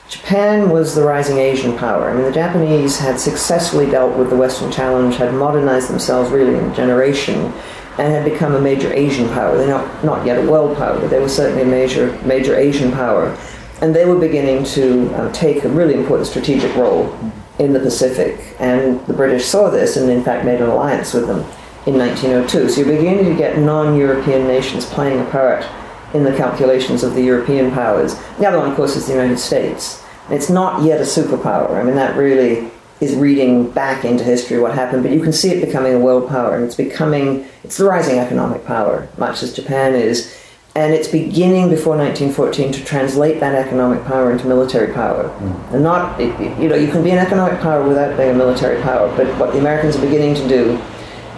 Japan 0.10 0.72
was 0.72 0.96
the 0.96 1.04
rising 1.04 1.38
Asian 1.38 1.78
power. 1.78 2.10
I 2.10 2.16
mean, 2.16 2.24
the 2.24 2.32
Japanese 2.32 2.98
had 2.98 3.20
successfully 3.20 3.86
dealt 3.86 4.18
with 4.18 4.32
the 4.32 4.36
Western 4.36 4.72
challenge, 4.72 5.18
had 5.18 5.36
modernized 5.36 5.88
themselves 5.88 6.32
really 6.32 6.56
in 6.56 6.72
a 6.72 6.76
generation, 6.76 7.54
and 8.00 8.14
had 8.14 8.26
become 8.26 8.56
a 8.56 8.62
major 8.62 8.92
Asian 8.92 9.30
power. 9.30 9.56
They're 9.56 9.68
not, 9.68 10.04
not 10.04 10.26
yet 10.26 10.44
a 10.44 10.50
world 10.50 10.76
power, 10.78 11.00
but 11.00 11.12
they 11.12 11.20
were 11.20 11.30
certainly 11.30 11.62
a 11.62 11.66
major, 11.66 12.20
major 12.26 12.56
Asian 12.56 12.92
power. 12.92 13.38
And 13.82 13.96
they 13.96 14.06
were 14.06 14.18
beginning 14.18 14.64
to 14.66 15.14
um, 15.14 15.32
take 15.32 15.64
a 15.64 15.70
really 15.70 15.94
important 15.94 16.28
strategic 16.28 16.76
role 16.76 17.16
in 17.60 17.72
the 17.74 17.80
Pacific. 17.80 18.56
And 18.60 19.06
the 19.06 19.14
British 19.14 19.46
saw 19.46 19.70
this 19.70 19.96
and, 19.96 20.10
in 20.10 20.24
fact, 20.24 20.44
made 20.44 20.60
an 20.60 20.70
alliance 20.70 21.14
with 21.14 21.28
them 21.28 21.42
in 21.86 22.00
1902. 22.00 22.70
So 22.70 22.82
you're 22.82 22.98
beginning 22.98 23.26
to 23.26 23.36
get 23.36 23.60
non 23.60 23.96
European 23.96 24.48
nations 24.48 24.88
playing 24.88 25.20
a 25.20 25.30
part 25.30 25.66
in 26.14 26.24
the 26.24 26.36
calculations 26.36 27.04
of 27.04 27.14
the 27.14 27.22
European 27.22 27.72
powers. 27.72 28.16
The 28.38 28.48
other 28.48 28.60
one, 28.60 28.70
of 28.70 28.76
course, 28.76 28.96
is 28.96 29.08
the 29.08 29.14
United 29.14 29.40
States. 29.40 30.04
It's 30.30 30.50
not 30.50 30.84
yet 30.84 31.00
a 31.00 31.04
superpower. 31.04 31.80
I 31.80 31.84
mean, 31.84 31.96
that 31.96 32.16
really 32.16 32.70
is 33.00 33.16
reading 33.16 33.70
back 33.72 34.04
into 34.04 34.24
history 34.24 34.60
what 34.60 34.74
happened, 34.74 35.04
but 35.04 35.12
you 35.12 35.22
can 35.22 35.32
see 35.32 35.50
it 35.52 35.66
becoming 35.66 35.94
a 35.94 36.00
world 36.00 36.28
power, 36.28 36.56
and 36.56 36.66
it's 36.66 36.76
becoming, 36.76 37.46
it's 37.64 37.78
the 37.78 37.86
rising 37.86 38.20
economic 38.20 38.66
power, 38.66 39.08
much 39.18 39.42
as 39.42 39.54
Japan 39.54 39.96
is. 39.96 40.36
And 40.76 40.94
it's 40.94 41.08
beginning 41.08 41.70
before 41.70 41.98
1914 41.98 42.74
to 42.74 42.86
translate 42.86 43.40
that 43.40 43.56
economic 43.56 44.06
power 44.06 44.32
into 44.32 44.48
military 44.48 44.94
power. 44.94 45.28
Hmm. 45.28 45.76
And 45.76 45.84
not, 45.84 46.20
you 46.20 46.70
know, 46.70 46.76
you 46.76 46.92
can 46.92 47.04
be 47.04 47.12
an 47.12 47.18
economic 47.18 47.60
power 47.60 47.88
without 47.88 48.16
being 48.18 48.32
a 48.32 48.34
military 48.34 48.82
power, 48.84 49.14
but 49.18 49.28
what 49.40 49.52
the 49.52 49.60
Americans 49.60 49.96
are 49.96 50.02
beginning 50.02 50.36
to 50.36 50.48
do 50.48 50.80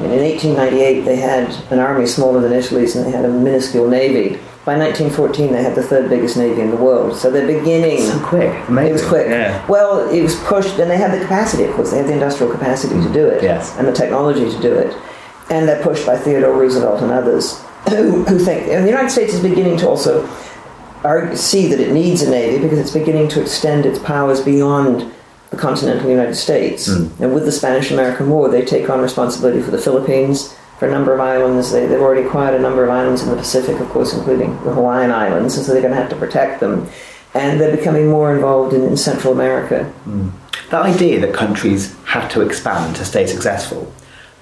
I 0.01 0.05
mean, 0.05 0.13
in 0.13 0.23
1898, 0.23 1.01
they 1.01 1.15
had 1.15 1.55
an 1.71 1.77
army 1.77 2.07
smaller 2.07 2.41
than 2.41 2.53
Italy's 2.53 2.95
and 2.95 3.05
they 3.05 3.11
had 3.11 3.23
a 3.23 3.29
minuscule 3.29 3.87
navy. 3.87 4.39
By 4.63 4.77
1914, 4.77 5.53
they 5.53 5.63
had 5.63 5.73
the 5.73 5.81
third 5.81 6.07
biggest 6.07 6.37
navy 6.37 6.61
in 6.61 6.69
the 6.69 6.77
world. 6.77 7.15
So 7.15 7.31
they're 7.31 7.47
beginning. 7.47 7.99
So 8.01 8.19
quick, 8.19 8.53
amazing. 8.69 8.89
It 8.89 8.93
was 8.93 9.05
quick. 9.05 9.27
Yeah. 9.27 9.65
Well, 9.67 10.07
it 10.09 10.21
was 10.21 10.35
pushed, 10.41 10.77
and 10.77 10.89
they 10.89 10.97
had 10.97 11.11
the 11.11 11.19
capacity, 11.19 11.63
of 11.63 11.73
course. 11.73 11.89
They 11.89 11.97
had 11.97 12.07
the 12.07 12.13
industrial 12.13 12.51
capacity 12.51 12.93
to 13.01 13.11
do 13.11 13.25
it, 13.27 13.41
Yes. 13.41 13.75
and 13.79 13.87
the 13.87 13.91
technology 13.91 14.49
to 14.51 14.61
do 14.61 14.71
it. 14.73 14.95
And 15.49 15.67
they're 15.67 15.81
pushed 15.81 16.05
by 16.05 16.15
Theodore 16.15 16.53
Roosevelt 16.53 17.01
and 17.01 17.11
others 17.11 17.59
who, 17.89 18.23
who 18.25 18.37
think. 18.37 18.67
And 18.67 18.83
the 18.83 18.89
United 18.89 19.09
States 19.09 19.33
is 19.33 19.39
beginning 19.41 19.77
to 19.77 19.89
also 19.89 20.29
argue, 21.03 21.35
see 21.35 21.67
that 21.67 21.79
it 21.79 21.91
needs 21.91 22.21
a 22.21 22.29
navy 22.29 22.61
because 22.61 22.77
it's 22.77 22.91
beginning 22.91 23.29
to 23.29 23.41
extend 23.41 23.87
its 23.87 23.97
powers 23.97 24.41
beyond 24.41 25.11
the 25.49 25.57
continental 25.57 26.07
United 26.09 26.35
States. 26.35 26.85
Hmm. 26.87 27.07
And 27.21 27.33
with 27.33 27.45
the 27.45 27.51
Spanish 27.51 27.89
American 27.91 28.29
War, 28.29 28.47
they 28.47 28.63
take 28.63 28.89
on 28.91 29.01
responsibility 29.01 29.61
for 29.61 29.71
the 29.71 29.79
Philippines, 29.79 30.55
for 30.81 30.87
a 30.87 30.91
number 30.91 31.13
of 31.13 31.19
islands. 31.19 31.71
They, 31.71 31.85
they've 31.85 32.01
already 32.01 32.25
acquired 32.25 32.55
a 32.55 32.59
number 32.59 32.83
of 32.83 32.89
islands 32.89 33.21
in 33.21 33.29
the 33.29 33.35
Pacific, 33.35 33.79
of 33.79 33.87
course, 33.89 34.15
including 34.15 34.49
the 34.63 34.73
Hawaiian 34.73 35.11
Islands, 35.11 35.55
and 35.55 35.63
so 35.63 35.73
they're 35.73 35.81
going 35.83 35.93
to 35.93 36.01
have 36.01 36.09
to 36.09 36.15
protect 36.15 36.59
them. 36.59 36.89
And 37.35 37.61
they're 37.61 37.77
becoming 37.77 38.09
more 38.09 38.33
involved 38.33 38.73
in, 38.73 38.81
in 38.81 38.97
Central 38.97 39.31
America. 39.31 39.93
That 40.71 40.81
idea 40.81 41.19
that 41.19 41.35
countries 41.35 41.95
have 42.05 42.31
to 42.31 42.41
expand 42.41 42.95
to 42.95 43.05
stay 43.05 43.27
successful. 43.27 43.93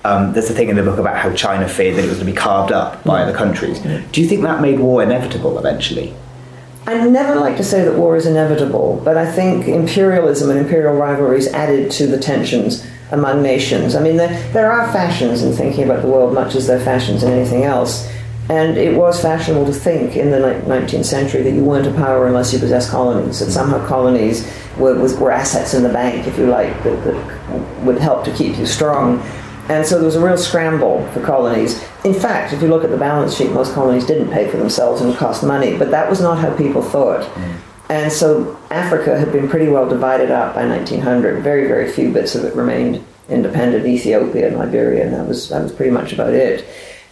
Um, 0.06 0.32
there's 0.32 0.50
a 0.50 0.54
thing 0.54 0.70
in 0.70 0.78
the 0.78 0.84
book 0.84 0.98
about 0.98 1.18
how 1.18 1.34
China 1.34 1.68
feared 1.68 1.98
that 1.98 2.06
it 2.06 2.08
was 2.08 2.20
going 2.20 2.28
to 2.28 2.32
be 2.32 2.38
carved 2.38 2.72
up 2.72 3.04
by 3.04 3.22
other 3.22 3.36
countries. 3.36 3.82
Do 3.82 4.22
you 4.22 4.28
think 4.30 4.42
that 4.44 4.62
made 4.62 4.80
war 4.80 5.04
inevitable 5.04 5.60
eventually? 5.60 6.16
I 6.88 7.06
never 7.06 7.36
like 7.36 7.58
to 7.58 7.66
say 7.66 7.84
that 7.84 7.96
war 7.96 8.16
is 8.16 8.26
inevitable, 8.26 9.02
but 9.04 9.18
I 9.18 9.30
think 9.30 9.68
imperialism 9.68 10.50
and 10.52 10.58
imperial 10.58 10.94
rivalries 10.94 11.50
added 11.50 11.92
to 11.92 12.08
the 12.08 12.18
tensions 12.18 12.88
among 13.12 13.42
nations. 13.42 13.96
I 13.96 14.02
mean, 14.02 14.18
there, 14.18 14.30
there 14.52 14.72
are 14.72 14.92
fashions 14.92 15.44
in 15.44 15.54
thinking 15.54 15.84
about 15.84 16.02
the 16.02 16.08
world, 16.08 16.34
much 16.34 16.56
as 16.56 16.68
there 16.68 16.78
are 16.78 16.84
fashions 16.84 17.24
in 17.24 17.32
anything 17.32 17.64
else. 17.64 18.08
And 18.50 18.78
it 18.78 18.98
was 18.98 19.22
fashionable 19.22 19.68
to 19.68 19.74
think 19.74 20.16
in 20.16 20.32
the 20.32 20.38
19th 20.38 21.06
century 21.06 21.44
that 21.44 21.52
you 21.52 21.64
weren't 21.64 21.86
a 21.86 21.94
power 21.94 22.26
unless 22.28 22.52
you 22.52 22.58
possessed 22.58 22.90
colonies, 22.90 23.40
that 23.40 23.52
somehow 23.52 23.86
colonies 23.88 24.52
were, 24.78 24.96
were 25.20 25.32
assets 25.32 25.76
in 25.76 25.84
the 25.84 25.90
bank, 25.90 26.26
if 26.26 26.36
you 26.38 26.48
like, 26.48 26.72
that, 26.84 27.04
that 27.04 27.84
would 27.84 28.00
help 28.00 28.26
to 28.26 28.34
keep 28.34 28.58
you 28.58 28.66
strong. 28.66 29.20
And 29.70 29.86
so 29.86 29.98
there 29.98 30.06
was 30.06 30.16
a 30.16 30.26
real 30.26 30.38
scramble 30.38 31.08
for 31.12 31.24
colonies. 31.24 31.84
In 32.04 32.16
fact, 32.16 32.52
if 32.52 32.62
you 32.64 32.70
look 32.70 32.84
at 32.84 32.90
the 32.90 32.98
balance 32.98 33.36
sheet, 33.36 33.52
most 33.52 33.76
colonies 33.76 34.04
didn't 34.08 34.32
pay 34.32 34.50
for 34.50 34.58
themselves 34.58 35.02
and 35.02 35.16
cost 35.16 35.44
money, 35.44 35.78
but 35.78 35.92
that 35.92 36.10
was 36.10 36.20
not 36.20 36.40
how 36.40 36.56
people 36.58 36.82
thought. 36.82 37.22
Mm. 37.36 37.56
And 37.90 38.12
so 38.12 38.58
Africa 38.70 39.18
had 39.18 39.32
been 39.32 39.50
pretty 39.50 39.68
well 39.68 39.90
divided 39.90 40.30
up 40.30 40.54
by 40.54 40.66
1900. 40.68 41.42
Very, 41.42 41.68
very 41.68 41.92
few 41.92 42.12
bits 42.14 42.36
of 42.36 42.46
it 42.46 42.56
remained 42.56 43.04
independent. 43.28 43.86
Ethiopia 43.86 44.48
and 44.48 44.58
Liberia, 44.58 45.06
and 45.06 45.14
that 45.14 45.28
was 45.28 45.50
that 45.50 45.64
was 45.64 45.72
pretty 45.72 45.92
much 45.92 46.14
about 46.14 46.34
it. 46.34 46.66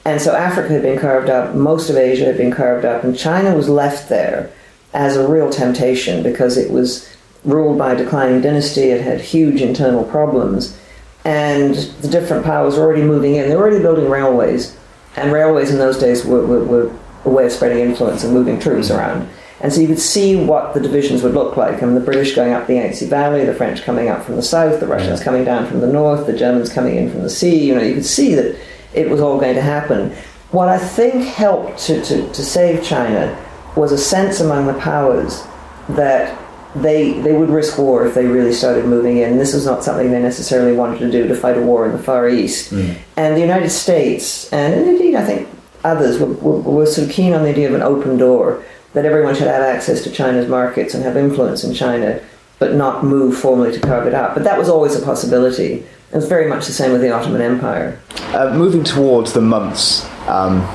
And 0.06 0.22
so 0.22 0.36
Africa 0.36 0.70
had 0.70 0.84
been 0.84 1.00
carved 1.00 1.30
up. 1.30 1.56
Most 1.56 1.90
of 1.90 1.98
Asia 1.98 2.26
had 2.26 2.38
been 2.38 2.52
carved 2.52 2.86
up, 2.86 3.04
and 3.04 3.18
China 3.18 3.56
was 3.56 3.68
left 3.68 4.08
there 4.08 4.52
as 4.94 5.18
a 5.18 5.28
real 5.28 5.50
temptation 5.50 6.24
because 6.24 6.58
it 6.58 6.72
was 6.72 7.10
ruled 7.44 7.78
by 7.78 7.94
a 7.94 7.98
declining 7.98 8.42
dynasty. 8.42 8.84
It 8.84 9.02
had 9.02 9.20
huge 9.20 9.62
internal 9.62 10.04
problems, 10.04 10.78
and 11.26 11.74
the 11.74 12.08
different 12.08 12.46
powers 12.46 12.76
were 12.76 12.84
already 12.84 13.04
moving 13.04 13.36
in. 13.36 13.50
They 13.50 13.56
were 13.56 13.64
already 13.64 13.82
building 13.82 14.10
railways, 14.10 14.78
and 15.16 15.34
railways 15.34 15.72
in 15.72 15.80
those 15.80 15.98
days 15.98 16.24
were, 16.24 16.46
were, 16.46 16.64
were 16.64 17.00
a 17.26 17.30
way 17.30 17.48
of 17.48 17.52
spreading 17.52 17.80
influence 17.80 18.24
and 18.24 18.32
moving 18.32 18.60
troops 18.60 18.92
around. 18.92 19.28
And 19.62 19.74
so 19.74 19.82
you 19.82 19.88
could 19.88 20.00
see 20.00 20.36
what 20.36 20.74
the 20.74 20.80
divisions 20.80 21.24
would 21.24 21.34
look 21.34 21.58
like. 21.58 21.82
I 21.82 21.86
mean, 21.86 21.96
the 21.96 22.02
British 22.02 22.36
going 22.36 22.54
up 22.54 22.68
the 22.68 22.76
Yangtze 22.76 23.08
Valley, 23.08 23.44
the 23.44 23.56
French 23.56 23.82
coming 23.82 24.08
up 24.08 24.24
from 24.24 24.36
the 24.36 24.44
south, 24.44 24.80
the 24.80 24.88
Russians 24.88 25.24
coming 25.24 25.44
down 25.44 25.66
from 25.66 25.80
the 25.80 25.88
north, 25.88 26.28
the 26.28 26.38
Germans 26.38 26.72
coming 26.72 26.96
in 26.96 27.10
from 27.10 27.24
the 27.24 27.30
sea. 27.30 27.66
You 27.66 27.76
know, 27.76 27.82
you 27.82 27.96
could 27.96 28.06
see 28.06 28.36
that 28.36 28.56
it 28.94 29.10
was 29.10 29.20
all 29.20 29.40
going 29.40 29.56
to 29.56 29.62
happen. 29.62 30.12
What 30.52 30.70
I 30.70 30.78
think 30.78 31.24
helped 31.24 31.80
to, 31.80 32.04
to, 32.06 32.32
to 32.32 32.46
save 32.46 32.84
China 32.84 33.36
was 33.76 33.92
a 33.92 33.98
sense 33.98 34.40
among 34.40 34.68
the 34.68 34.74
powers 34.76 35.44
that 35.90 36.38
they 36.76 37.14
they 37.22 37.34
would 37.34 37.50
risk 37.50 37.78
war 37.78 38.06
if 38.06 38.14
they 38.14 38.26
really 38.26 38.54
started 38.54 38.86
moving 38.86 39.18
in. 39.18 39.38
This 39.38 39.54
was 39.54 39.66
not 39.66 39.84
something 39.84 40.12
they 40.12 40.22
necessarily 40.22 40.76
wanted 40.76 41.00
to 41.00 41.12
do 41.12 41.28
to 41.28 41.36
fight 41.36 41.58
a 41.58 41.62
war 41.62 41.86
in 41.86 41.94
the 41.94 42.04
Far 42.04 42.30
East. 42.30 42.72
Mm. 42.72 42.98
And 43.16 43.36
the 43.36 43.42
United 43.42 43.70
States, 43.70 44.52
and 44.52 44.88
indeed 44.88 45.16
I 45.16 45.26
think 45.26 45.48
others, 45.84 46.20
were, 46.20 46.28
were, 46.28 46.60
were 46.60 46.86
sort 46.86 47.08
of 47.08 47.14
keen 47.14 47.34
on 47.34 47.44
the 47.44 47.50
idea 47.50 47.68
of 47.68 47.74
an 47.74 47.82
open 47.82 48.18
door, 48.18 48.64
that 48.94 49.06
everyone 49.06 49.36
should 49.36 49.48
have 49.48 49.62
access 49.62 50.04
to 50.04 50.12
China's 50.12 50.48
markets 50.50 50.94
and 50.94 51.04
have 51.04 51.18
influence 51.18 51.64
in 51.64 51.74
China, 51.74 52.20
but 52.60 52.74
not 52.74 53.04
move 53.04 53.38
formally 53.38 53.72
to 53.72 53.80
carve 53.80 54.08
it 54.08 54.14
up. 54.14 54.34
But 54.34 54.44
that 54.44 54.58
was 54.58 54.70
always 54.70 54.96
a 54.96 55.04
possibility. 55.04 55.86
It 56.12 56.16
was 56.16 56.28
very 56.28 56.48
much 56.48 56.66
the 56.66 56.72
same 56.72 56.92
with 56.92 57.02
the 57.02 57.12
Ottoman 57.12 57.42
Empire. 57.42 58.00
Uh, 58.34 58.54
moving 58.56 58.84
towards 58.84 59.34
the 59.34 59.42
months 59.42 60.06
um, 60.28 60.66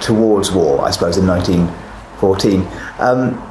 towards 0.00 0.50
war, 0.50 0.84
I 0.84 0.90
suppose, 0.90 1.16
in 1.16 1.26
1914. 1.26 2.66
Um, 2.98 3.48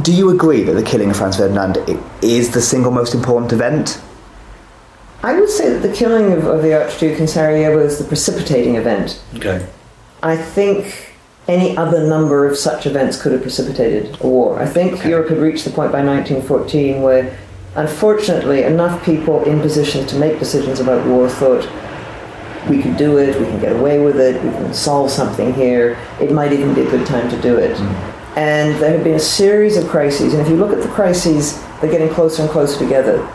do 0.00 0.12
you 0.12 0.30
agree 0.30 0.62
that 0.62 0.72
the 0.72 0.82
killing 0.82 1.10
of 1.10 1.16
Franz 1.16 1.36
Ferdinand 1.36 1.78
is 2.22 2.52
the 2.52 2.62
single 2.62 2.90
most 2.90 3.14
important 3.14 3.52
event? 3.52 4.00
I 5.22 5.38
would 5.38 5.50
say 5.50 5.72
that 5.72 5.86
the 5.86 5.94
killing 5.94 6.32
of, 6.32 6.46
of 6.46 6.62
the 6.62 6.82
Archduke 6.82 7.20
in 7.20 7.28
Sarajevo 7.28 7.78
is 7.78 7.98
the 7.98 8.04
precipitating 8.04 8.76
event. 8.76 9.22
Okay. 9.36 9.64
I 10.22 10.36
think 10.36 11.11
any 11.48 11.76
other 11.76 12.06
number 12.06 12.46
of 12.46 12.56
such 12.56 12.86
events 12.86 13.20
could 13.20 13.32
have 13.32 13.42
precipitated 13.42 14.16
a 14.20 14.26
war. 14.26 14.60
I 14.60 14.66
think 14.66 15.04
Europe 15.04 15.28
had 15.28 15.38
reached 15.38 15.64
the 15.64 15.70
point 15.70 15.90
by 15.90 16.04
1914 16.04 17.02
where, 17.02 17.38
unfortunately, 17.74 18.62
enough 18.62 19.04
people 19.04 19.42
in 19.44 19.60
positions 19.60 20.10
to 20.10 20.16
make 20.18 20.38
decisions 20.38 20.78
about 20.78 21.06
war 21.06 21.28
thought 21.28 21.68
we 22.68 22.80
can 22.80 22.96
do 22.96 23.18
it, 23.18 23.38
we 23.40 23.46
can 23.46 23.60
get 23.60 23.74
away 23.74 23.98
with 23.98 24.20
it, 24.20 24.42
we 24.44 24.50
can 24.50 24.72
solve 24.72 25.10
something 25.10 25.52
here, 25.54 25.98
it 26.20 26.30
might 26.30 26.52
even 26.52 26.74
be 26.74 26.82
a 26.82 26.90
good 26.90 27.06
time 27.06 27.28
to 27.28 27.40
do 27.40 27.56
it. 27.56 27.76
Mm. 27.76 28.12
And 28.36 28.80
there 28.80 28.92
have 28.92 29.04
been 29.04 29.16
a 29.16 29.20
series 29.20 29.76
of 29.76 29.88
crises, 29.88 30.32
and 30.32 30.40
if 30.40 30.48
you 30.48 30.56
look 30.56 30.72
at 30.72 30.80
the 30.80 30.88
crises, 30.88 31.60
they're 31.80 31.90
getting 31.90 32.08
closer 32.08 32.42
and 32.42 32.50
closer 32.50 32.78
together 32.78 33.28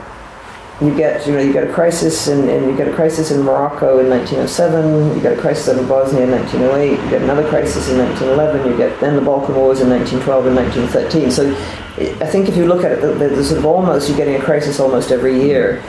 you 0.80 0.96
get 0.96 1.26
you 1.26 1.34
know 1.34 1.40
you 1.40 1.52
get 1.52 1.68
a 1.68 1.74
crisis 1.74 2.28
in, 2.28 2.48
you 2.70 2.78
get 2.78 2.88
a 2.88 2.94
crisis 2.94 3.32
in 3.32 3.42
Morocco 3.42 4.00
in 4.00 4.10
1907 4.10 5.16
you 5.16 5.22
get 5.22 5.38
a 5.38 5.42
crisis 5.42 5.76
in 5.76 5.88
Bosnia 5.88 6.24
in 6.24 6.32
1908 6.32 6.92
you 6.92 7.10
get 7.10 7.22
another 7.24 7.48
crisis 7.50 7.90
in 7.90 7.98
1911 7.98 8.72
you 8.72 8.78
get 8.78 9.00
then 9.00 9.16
the 9.16 9.22
Balkan 9.22 9.56
Wars 9.56 9.82
in 9.82 9.90
1912 9.90 10.46
and 10.46 10.56
1913 10.56 11.32
so 11.32 12.24
I 12.24 12.30
think 12.30 12.48
if 12.48 12.56
you 12.56 12.66
look 12.66 12.84
at 12.84 12.92
it 12.92 13.02
the, 13.02 13.14
the, 13.14 13.36
the 13.36 13.44
sort 13.44 13.58
of 13.58 13.66
almost 13.66 14.08
you're 14.08 14.18
getting 14.18 14.36
a 14.36 14.44
crisis 14.44 14.80
almost 14.80 15.12
every 15.12 15.42
year. 15.42 15.84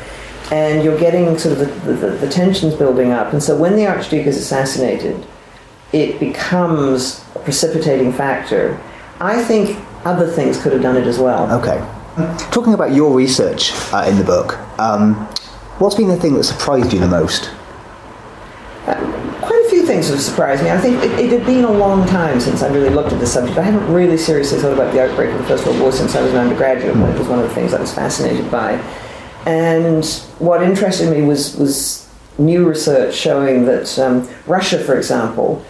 And 0.51 0.82
you're 0.82 0.99
getting 0.99 1.36
sort 1.36 1.59
of 1.59 1.84
the, 1.84 1.93
the, 1.93 2.09
the 2.12 2.28
tensions 2.30 2.74
building 2.74 3.12
up. 3.12 3.34
And 3.34 3.43
so 3.43 3.55
when 3.55 3.76
the 3.76 3.86
Archduke 3.86 4.26
is 4.26 4.39
assassinated 4.39 5.22
it 5.93 6.20
becomes 6.20 7.24
a 7.34 7.39
precipitating 7.41 8.12
factor. 8.12 8.78
I 9.20 9.43
think 9.43 9.78
other 10.05 10.26
things 10.26 10.61
could 10.61 10.72
have 10.72 10.82
done 10.82 10.97
it 10.97 11.07
as 11.07 11.18
well. 11.18 11.51
Okay. 11.61 11.78
Talking 12.50 12.74
about 12.74 12.92
your 12.92 13.14
research 13.14 13.70
uh, 13.92 14.04
in 14.08 14.18
the 14.18 14.24
book, 14.24 14.58
um, 14.80 15.14
what's 15.78 15.94
been 15.94 16.08
the 16.08 16.16
thing 16.16 16.34
that 16.34 16.42
surprised 16.42 16.92
you 16.92 16.98
the 16.98 17.06
most? 17.06 17.50
quite 19.40 19.64
a 19.64 19.70
few 19.70 19.86
things 19.86 20.08
have 20.08 20.20
surprised 20.20 20.64
me. 20.64 20.70
I 20.70 20.78
think 20.78 21.02
it, 21.04 21.12
it, 21.18 21.30
had 21.30 21.46
been 21.46 21.64
a 21.64 21.70
long 21.70 22.06
time 22.08 22.40
since 22.40 22.62
I 22.62 22.72
really 22.72 22.90
looked 22.90 23.12
at 23.12 23.20
the 23.20 23.26
subject. 23.26 23.56
I 23.56 23.62
haven't 23.62 23.92
really 23.92 24.16
seriously 24.16 24.58
thought 24.58 24.72
about 24.72 24.92
the 24.92 25.00
outbreak 25.00 25.30
of 25.30 25.38
the 25.38 25.44
First 25.44 25.64
World 25.64 25.80
War 25.80 25.92
since 25.92 26.16
I 26.16 26.22
was 26.22 26.32
an 26.32 26.38
undergraduate, 26.38 26.94
but 26.94 27.14
it 27.14 27.18
was 27.18 27.28
one 27.28 27.38
of 27.38 27.48
the 27.48 27.54
things 27.54 27.72
I 27.72 27.80
was 27.80 27.94
fascinated 27.94 28.50
by. 28.50 28.72
And 29.46 30.04
what 30.40 30.62
interested 30.62 31.10
me 31.10 31.22
was, 31.22 31.56
was 31.56 32.08
new 32.36 32.68
research 32.68 33.14
showing 33.14 33.64
that 33.66 33.96
um, 33.98 34.28
Russia, 34.46 34.82
for 34.82 34.96
example, 34.96 35.64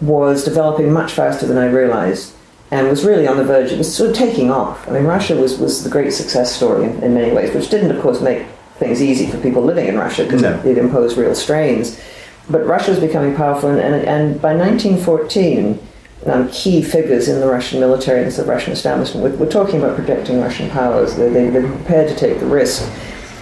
was 0.00 0.44
developing 0.44 0.92
much 0.92 1.12
faster 1.12 1.46
than 1.46 1.58
I 1.58 1.66
realized 1.66 2.34
and 2.72 2.88
was 2.88 3.04
really 3.04 3.28
on 3.28 3.36
the 3.36 3.44
verge, 3.44 3.70
it 3.70 3.76
was 3.76 3.94
sort 3.94 4.10
of 4.10 4.16
taking 4.16 4.50
off. 4.50 4.88
I 4.88 4.92
mean, 4.92 5.04
Russia 5.04 5.36
was, 5.36 5.58
was 5.58 5.84
the 5.84 5.90
great 5.90 6.10
success 6.10 6.56
story 6.56 6.86
in, 6.86 7.02
in 7.02 7.12
many 7.12 7.30
ways, 7.30 7.54
which 7.54 7.68
didn't, 7.68 7.94
of 7.94 8.00
course, 8.00 8.22
make 8.22 8.46
things 8.78 9.02
easy 9.02 9.26
for 9.26 9.36
people 9.38 9.62
living 9.62 9.88
in 9.88 9.98
Russia 9.98 10.24
because 10.24 10.40
no. 10.40 10.58
it, 10.60 10.64
it, 10.64 10.78
imposed 10.78 11.18
real 11.18 11.34
strains. 11.34 12.00
But 12.48 12.66
Russia 12.66 12.92
was 12.92 12.98
becoming 12.98 13.36
powerful, 13.36 13.68
and, 13.68 13.78
and, 13.78 14.06
and 14.06 14.40
by 14.40 14.56
1914, 14.56 15.78
um, 16.24 16.48
key 16.50 16.82
figures 16.82 17.28
in 17.28 17.40
the 17.40 17.46
Russian 17.46 17.78
military 17.78 18.22
and 18.22 18.32
the 18.32 18.44
Russian 18.44 18.72
establishment 18.72 19.22
were, 19.22 19.44
were 19.44 19.52
talking 19.52 19.78
about 19.78 19.94
protecting 19.94 20.40
Russian 20.40 20.70
powers. 20.70 21.14
They, 21.14 21.28
they, 21.28 21.50
were 21.50 21.68
prepared 21.68 22.08
to 22.08 22.16
take 22.16 22.40
the 22.40 22.46
risk. 22.46 22.90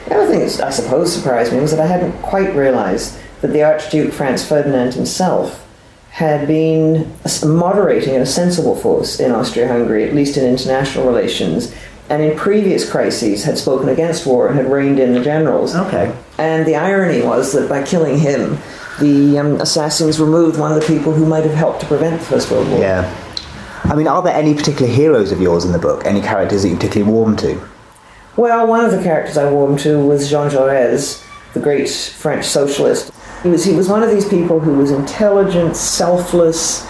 The 0.06 0.16
other 0.16 0.26
thing 0.26 0.40
that 0.40 0.60
I 0.60 0.70
suppose 0.70 1.14
surprised 1.14 1.52
me 1.52 1.60
was 1.60 1.70
that 1.70 1.80
I 1.80 1.86
hadn't 1.86 2.20
quite 2.20 2.52
realized 2.56 3.16
that 3.42 3.52
the 3.52 3.62
Archduke 3.62 4.12
Franz 4.12 4.44
Ferdinand 4.46 4.94
himself 4.94 5.64
had 6.10 6.46
been 6.46 7.10
moderating 7.44 8.14
and 8.14 8.22
a 8.22 8.26
sensible 8.26 8.76
force 8.76 9.20
in 9.20 9.32
Austria-Hungary, 9.32 10.04
at 10.04 10.14
least 10.14 10.36
in 10.36 10.44
international 10.44 11.06
relations, 11.06 11.74
and 12.08 12.22
in 12.22 12.36
previous 12.36 12.90
crises 12.90 13.44
had 13.44 13.56
spoken 13.56 13.88
against 13.88 14.26
war 14.26 14.48
and 14.48 14.56
had 14.56 14.70
reined 14.70 14.98
in 14.98 15.14
the 15.14 15.22
generals. 15.22 15.74
Okay. 15.74 16.14
And 16.36 16.66
the 16.66 16.74
irony 16.74 17.22
was 17.22 17.52
that 17.52 17.68
by 17.68 17.84
killing 17.84 18.18
him, 18.18 18.58
the 18.98 19.38
um, 19.38 19.60
assassins 19.60 20.18
removed 20.18 20.58
one 20.58 20.72
of 20.72 20.80
the 20.80 20.86
people 20.86 21.12
who 21.12 21.24
might 21.24 21.44
have 21.44 21.54
helped 21.54 21.80
to 21.80 21.86
prevent 21.86 22.18
the 22.18 22.26
First 22.26 22.50
World 22.50 22.68
War. 22.68 22.80
Yeah. 22.80 23.08
I 23.84 23.94
mean, 23.94 24.08
are 24.08 24.22
there 24.22 24.34
any 24.34 24.54
particular 24.54 24.92
heroes 24.92 25.32
of 25.32 25.40
yours 25.40 25.64
in 25.64 25.72
the 25.72 25.78
book? 25.78 26.04
Any 26.04 26.20
characters 26.20 26.62
that 26.62 26.68
you 26.68 26.76
particularly 26.76 27.12
warm 27.12 27.36
to? 27.38 27.60
Well, 28.36 28.66
one 28.66 28.84
of 28.84 28.90
the 28.90 29.02
characters 29.02 29.36
I 29.36 29.50
warmed 29.50 29.78
to 29.80 29.98
was 29.98 30.28
Jean 30.28 30.50
Jaurès, 30.50 31.24
the 31.54 31.60
great 31.60 31.88
French 31.88 32.44
socialist. 32.44 33.12
He 33.42 33.48
was, 33.48 33.64
he 33.64 33.74
was 33.74 33.88
one 33.88 34.02
of 34.02 34.10
these 34.10 34.28
people 34.28 34.60
who 34.60 34.74
was 34.74 34.90
intelligent, 34.90 35.76
selfless, 35.76 36.86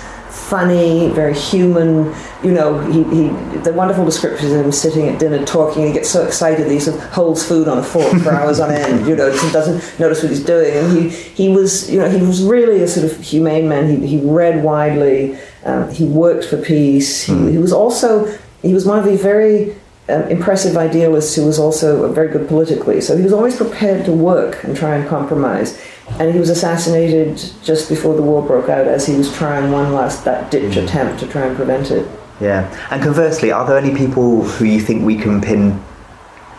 funny, 0.51 1.09
very 1.11 1.35
human. 1.35 2.13
You 2.43 2.53
know, 2.53 2.81
he, 2.81 3.05
he 3.05 3.29
the 3.61 3.73
wonderful 3.73 4.05
descriptions 4.05 4.53
of 4.53 4.65
him 4.65 4.73
sitting 4.73 5.09
at 5.09 5.21
dinner 5.21 5.45
talking. 5.45 5.87
He 5.87 5.93
gets 5.93 6.09
so 6.09 6.27
excited 6.27 6.67
that 6.67 6.73
he 6.73 6.81
sort 6.81 6.97
of 6.97 7.05
holds 7.11 7.47
food 7.47 7.69
on 7.69 7.79
a 7.79 7.83
fork 7.83 8.21
for 8.23 8.31
hours 8.31 8.59
on 8.59 8.73
end. 8.73 9.07
You 9.07 9.15
know, 9.15 9.31
doesn't 9.53 10.01
notice 10.01 10.23
what 10.23 10.31
he's 10.31 10.45
doing. 10.45 10.75
And 10.75 10.99
he 10.99 11.09
he 11.11 11.49
was 11.51 11.89
you 11.89 11.99
know 12.01 12.11
he 12.11 12.21
was 12.21 12.43
really 12.43 12.83
a 12.83 12.89
sort 12.89 13.11
of 13.11 13.21
humane 13.21 13.69
man. 13.69 13.89
He 13.89 14.07
he 14.07 14.21
read 14.27 14.65
widely. 14.65 15.39
Um, 15.65 15.91
he 15.91 16.05
worked 16.05 16.47
for 16.47 16.57
peace. 16.57 17.25
He, 17.25 17.33
mm. 17.33 17.51
he 17.53 17.59
was 17.59 17.73
also 17.73 18.27
he 18.63 18.75
was 18.75 18.87
one 18.87 18.99
of 18.99 19.05
these 19.05 19.23
very 19.23 19.77
um, 20.09 20.23
impressive 20.25 20.77
idealists 20.77 21.37
who 21.37 21.47
was 21.47 21.59
also 21.59 22.11
very 22.13 22.29
good 22.29 22.49
politically. 22.49 23.01
So 23.01 23.17
he 23.17 23.23
was 23.23 23.33
always 23.33 23.57
prepared 23.57 24.05
to 24.07 24.13
work 24.13 24.65
and 24.65 24.77
try 24.77 24.97
and 24.97 25.09
compromise. 25.09 25.81
And 26.19 26.33
he 26.33 26.39
was 26.39 26.51
assassinated 26.51 27.37
just 27.63 27.89
before 27.89 28.15
the 28.15 28.23
war 28.23 28.43
broke 28.43 28.69
out 28.69 28.87
as 28.87 29.07
he 29.07 29.17
was 29.17 29.35
trying 29.35 29.71
one 29.71 29.93
last 29.93 30.25
that 30.25 30.51
ditch 30.51 30.75
mm. 30.75 30.85
attempt 30.85 31.21
to 31.21 31.27
try 31.27 31.47
and 31.47 31.57
prevent 31.57 31.91
it. 31.91 32.07
Yeah. 32.41 32.69
And 32.91 33.03
conversely, 33.03 33.53
are 33.53 33.67
there 33.67 33.79
any 33.79 33.95
people 33.95 34.43
who 34.43 34.65
you 34.65 34.81
think 34.81 35.05
we 35.05 35.17
can 35.17 35.41
pin 35.41 35.83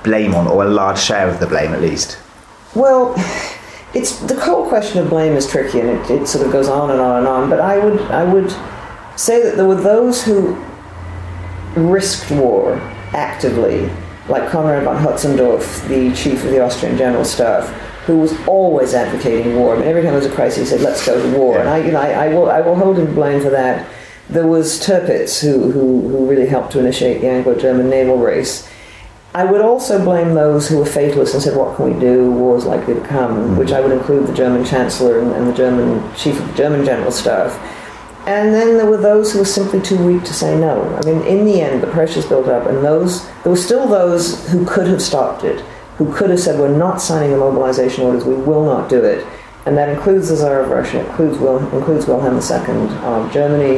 blame 0.03 0.33
on, 0.33 0.47
or 0.47 0.63
a 0.63 0.69
large 0.69 0.99
share 0.99 1.29
of 1.29 1.39
the 1.39 1.47
blame 1.47 1.73
at 1.73 1.81
least? 1.81 2.17
Well, 2.75 3.13
it's 3.93 4.19
the 4.19 4.39
whole 4.39 4.67
question 4.67 5.01
of 5.01 5.09
blame 5.09 5.33
is 5.33 5.49
tricky, 5.49 5.79
and 5.79 5.89
it, 5.89 6.09
it 6.09 6.27
sort 6.27 6.45
of 6.45 6.51
goes 6.51 6.67
on 6.67 6.91
and 6.91 6.99
on 6.99 7.17
and 7.17 7.27
on. 7.27 7.49
But 7.49 7.59
I 7.59 7.77
would 7.77 7.99
I 8.01 8.23
would 8.31 8.51
say 9.15 9.41
that 9.43 9.57
there 9.57 9.67
were 9.67 9.75
those 9.75 10.23
who 10.23 10.55
risked 11.75 12.31
war 12.31 12.75
actively, 13.13 13.89
like 14.27 14.49
Konrad 14.49 14.83
von 14.83 15.03
Hötzendorf, 15.03 15.87
the 15.87 16.13
chief 16.15 16.43
of 16.43 16.51
the 16.51 16.61
Austrian 16.61 16.97
General 16.97 17.25
Staff, 17.25 17.69
who 18.05 18.17
was 18.17 18.33
always 18.47 18.93
advocating 18.93 19.55
war. 19.55 19.75
I 19.75 19.79
mean, 19.79 19.87
every 19.87 20.01
time 20.01 20.11
there 20.11 20.21
was 20.21 20.31
a 20.31 20.35
crisis, 20.35 20.69
he 20.69 20.77
said, 20.77 20.81
"Let's 20.81 21.05
go 21.05 21.21
to 21.21 21.37
war," 21.37 21.59
and 21.59 21.69
I, 21.69 21.77
you 21.77 21.91
know, 21.91 21.99
I, 21.99 22.25
I, 22.25 22.27
will, 22.29 22.49
I 22.49 22.61
will 22.61 22.75
hold 22.75 22.97
him 22.97 23.07
to 23.07 23.13
blame 23.13 23.41
for 23.41 23.49
that. 23.49 23.87
There 24.29 24.47
was 24.47 24.79
Tirpitz, 24.79 25.41
who, 25.41 25.71
who, 25.71 26.07
who 26.09 26.29
really 26.29 26.47
helped 26.47 26.71
to 26.73 26.79
initiate 26.79 27.21
the 27.21 27.27
Anglo-German 27.27 27.89
naval 27.89 28.17
race. 28.17 28.69
I 29.33 29.45
would 29.45 29.61
also 29.61 30.03
blame 30.03 30.33
those 30.33 30.67
who 30.67 30.77
were 30.77 30.85
fatalists 30.85 31.33
and 31.33 31.43
said, 31.43 31.57
"What 31.57 31.75
can 31.75 31.93
we 31.93 31.99
do? 31.99 32.31
War's 32.31 32.65
likely 32.65 32.95
to 32.95 33.01
come," 33.01 33.35
mm-hmm. 33.35 33.57
which 33.57 33.71
I 33.71 33.81
would 33.81 33.91
include 33.91 34.27
the 34.27 34.33
German 34.33 34.65
Chancellor 34.65 35.19
and, 35.19 35.31
and 35.33 35.47
the 35.47 35.53
German 35.53 36.03
chief 36.15 36.39
of 36.39 36.47
the 36.47 36.53
German 36.55 36.85
General 36.85 37.11
Staff 37.11 37.59
and 38.27 38.53
then 38.53 38.77
there 38.77 38.85
were 38.85 38.97
those 38.97 39.33
who 39.33 39.39
were 39.39 39.45
simply 39.45 39.81
too 39.81 39.97
weak 39.97 40.23
to 40.25 40.33
say 40.33 40.55
no. 40.57 40.83
I 40.95 41.05
mean, 41.05 41.23
in 41.23 41.43
the 41.43 41.59
end, 41.59 41.81
the 41.81 41.87
pressures 41.87 42.25
built 42.25 42.47
up, 42.47 42.67
and 42.67 42.83
those 42.83 43.25
there 43.43 43.51
were 43.51 43.57
still 43.57 43.87
those 43.87 44.47
who 44.51 44.63
could 44.65 44.87
have 44.87 45.01
stopped 45.01 45.43
it, 45.43 45.65
who 46.01 46.13
could 46.13 46.29
have 46.29 46.39
said, 46.39 46.59
"We're 46.59 46.75
not 46.75 47.01
signing 47.01 47.31
the 47.31 47.37
mobilization 47.37 48.03
orders. 48.03 48.25
We 48.25 48.35
will 48.35 48.65
not 48.65 48.89
do 48.89 49.03
it." 49.03 49.25
And 49.65 49.77
that 49.77 49.89
includes 49.89 50.29
the 50.29 50.35
Tsar 50.35 50.61
of 50.61 50.69
Russia, 50.69 51.05
includes 51.05 51.37
Wil- 51.37 51.59
includes 51.77 52.07
Wilhelm 52.07 52.35
II 52.35 52.97
of 53.05 53.31
Germany, 53.31 53.77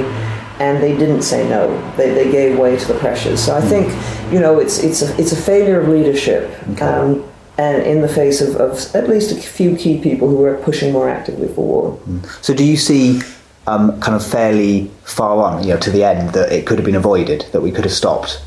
and 0.59 0.81
they 0.81 0.95
didn't 0.95 1.23
say 1.23 1.47
no. 1.49 1.67
They, 1.97 2.13
they 2.13 2.31
gave 2.31 2.57
way 2.57 2.77
to 2.77 2.87
the 2.87 2.97
pressures. 2.99 3.43
So 3.43 3.55
I 3.55 3.61
hmm. 3.61 3.67
think, 3.67 4.33
you 4.33 4.39
know, 4.39 4.59
it's 4.59 4.79
it's 4.79 5.01
a, 5.01 5.19
it's 5.19 5.33
a 5.33 5.41
failure 5.51 5.81
of 5.81 5.89
leadership. 5.89 6.43
Okay. 6.71 6.85
Um, 6.85 7.25
and 7.57 7.83
in 7.83 8.01
the 8.01 8.07
face 8.07 8.41
of, 8.41 8.55
of, 8.55 8.95
at 8.95 9.07
least 9.07 9.31
a 9.31 9.35
few 9.35 9.75
key 9.75 10.01
people 10.01 10.27
who 10.27 10.37
were 10.37 10.55
pushing 10.63 10.91
more 10.91 11.07
actively 11.07 11.47
for 11.49 11.63
war. 11.63 11.91
Hmm. 11.91 12.19
So, 12.41 12.53
do 12.53 12.63
you 12.63 12.77
see 12.77 13.21
um, 13.67 13.99
kind 14.01 14.15
of 14.15 14.25
fairly 14.25 14.91
far 15.03 15.37
on, 15.43 15.63
you 15.63 15.73
know, 15.73 15.79
to 15.79 15.91
the 15.91 16.03
end 16.03 16.33
that 16.33 16.51
it 16.51 16.65
could 16.65 16.77
have 16.77 16.85
been 16.85 16.95
avoided, 16.95 17.45
that 17.51 17.61
we 17.61 17.71
could 17.71 17.85
have 17.85 17.93
stopped. 17.93 18.42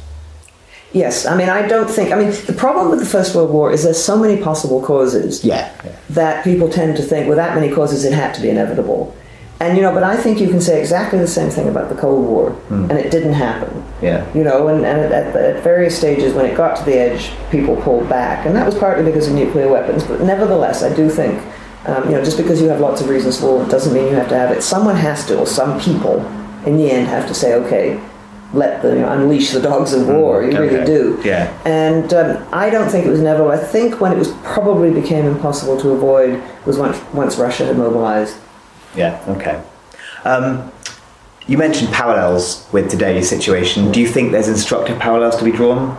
Yes, 0.93 1.27
I 1.27 1.37
mean, 1.37 1.49
I 1.49 1.67
don't 1.67 1.91
think. 1.91 2.13
I 2.13 2.17
mean, 2.17 2.31
the 2.47 2.55
problem 2.57 2.91
with 2.91 3.01
the 3.01 3.07
First 3.07 3.35
World 3.35 3.51
War 3.51 3.71
is 3.73 3.83
there's 3.83 4.03
so 4.03 4.19
many 4.19 4.43
possible 4.43 4.81
causes. 4.83 5.45
Yeah, 5.45 5.73
yeah. 5.85 5.97
That 6.11 6.45
people 6.45 6.69
tend 6.69 6.97
to 6.97 7.03
think, 7.03 7.29
with 7.29 7.37
that 7.37 7.55
many 7.55 7.75
causes, 7.75 8.05
it 8.05 8.13
had 8.13 8.35
to 8.35 8.41
be 8.41 8.49
inevitable. 8.49 9.15
And 9.59 9.77
you 9.77 9.83
know, 9.83 9.93
but 9.93 10.03
I 10.03 10.17
think 10.17 10.39
you 10.39 10.49
can 10.49 10.61
say 10.61 10.81
exactly 10.81 11.19
the 11.19 11.27
same 11.27 11.51
thing 11.51 11.69
about 11.69 11.89
the 11.89 11.97
Cold 11.97 12.27
War, 12.27 12.51
mm. 12.69 12.89
and 12.89 12.93
it 12.93 13.11
didn't 13.11 13.33
happen. 13.33 13.85
Yeah. 14.01 14.31
You 14.35 14.45
know, 14.45 14.69
and, 14.69 14.85
and 14.85 15.13
at, 15.13 15.35
at, 15.35 15.63
various 15.65 15.97
stages, 15.97 16.35
when 16.35 16.47
it 16.47 16.57
got 16.57 16.77
to 16.77 16.85
the 16.85 16.95
edge, 16.95 17.31
people 17.51 17.77
pulled 17.77 18.09
back, 18.09 18.47
and 18.47 18.55
that 18.55 18.65
was 18.65 18.75
partly 18.75 19.05
because 19.05 19.29
of 19.29 19.35
nuclear 19.35 19.69
weapons. 19.69 20.05
But 20.05 20.21
nevertheless, 20.21 20.83
I 20.83 20.95
do 20.95 21.11
think 21.11 21.43
um, 21.87 22.05
you 22.07 22.11
know, 22.13 22.25
just 22.25 22.37
because 22.37 22.61
you 22.61 22.69
have 22.69 22.81
lots 22.81 23.01
of 23.01 23.09
reasons 23.09 23.41
for 23.41 23.63
it 23.63 23.71
doesn't 23.71 23.95
mean 23.95 24.05
you 24.05 24.15
have 24.15 24.29
to 24.29 24.35
have 24.35 24.51
it. 24.51 24.63
Someone 24.63 24.97
has 24.97 25.25
to, 25.27 25.39
or 25.39 25.47
some 25.47 25.81
people, 25.81 26.19
in 26.67 26.77
the 26.77 26.91
end, 26.91 27.07
have 27.07 27.29
to 27.29 27.35
say, 27.35 27.55
okay, 27.55 28.01
let 28.53 28.83
the 28.83 28.91
you 28.91 29.01
know, 29.01 29.13
unleash 29.13 29.51
the 29.51 29.61
dogs 29.61 29.93
of 29.93 30.07
war. 30.09 30.43
You 30.43 30.49
okay. 30.51 30.59
really 30.59 30.87
do. 30.87 31.21
Yeah. 31.25 31.57
And 31.65 32.13
um, 32.15 32.47
I 32.53 32.71
don't 32.71 32.89
think 32.89 33.07
it 33.07 33.11
was 33.11 33.21
inevitable. 33.21 33.51
I 33.51 33.59
think 33.59 34.01
when 34.01 34.13
it 34.13 34.19
was 34.19 34.33
probably 34.45 34.93
became 34.93 35.27
impossible 35.27 35.81
to 35.81 35.91
avoid 35.91 36.43
was 36.65 36.79
once 36.79 37.01
once 37.13 37.37
Russia 37.37 37.67
had 37.67 37.77
mobilized. 37.77 38.37
Yeah. 38.95 39.23
Okay. 39.29 39.63
Um, 40.25 40.73
you 41.47 41.59
mentioned 41.59 41.93
parallels 41.93 42.67
with 42.73 42.91
today's 42.91 43.29
situation. 43.29 43.93
Do 43.93 44.01
you 44.01 44.09
think 44.09 44.33
there's 44.33 44.49
instructive 44.49 44.99
parallels 44.99 45.37
to 45.37 45.45
be 45.45 45.53
drawn? 45.53 45.97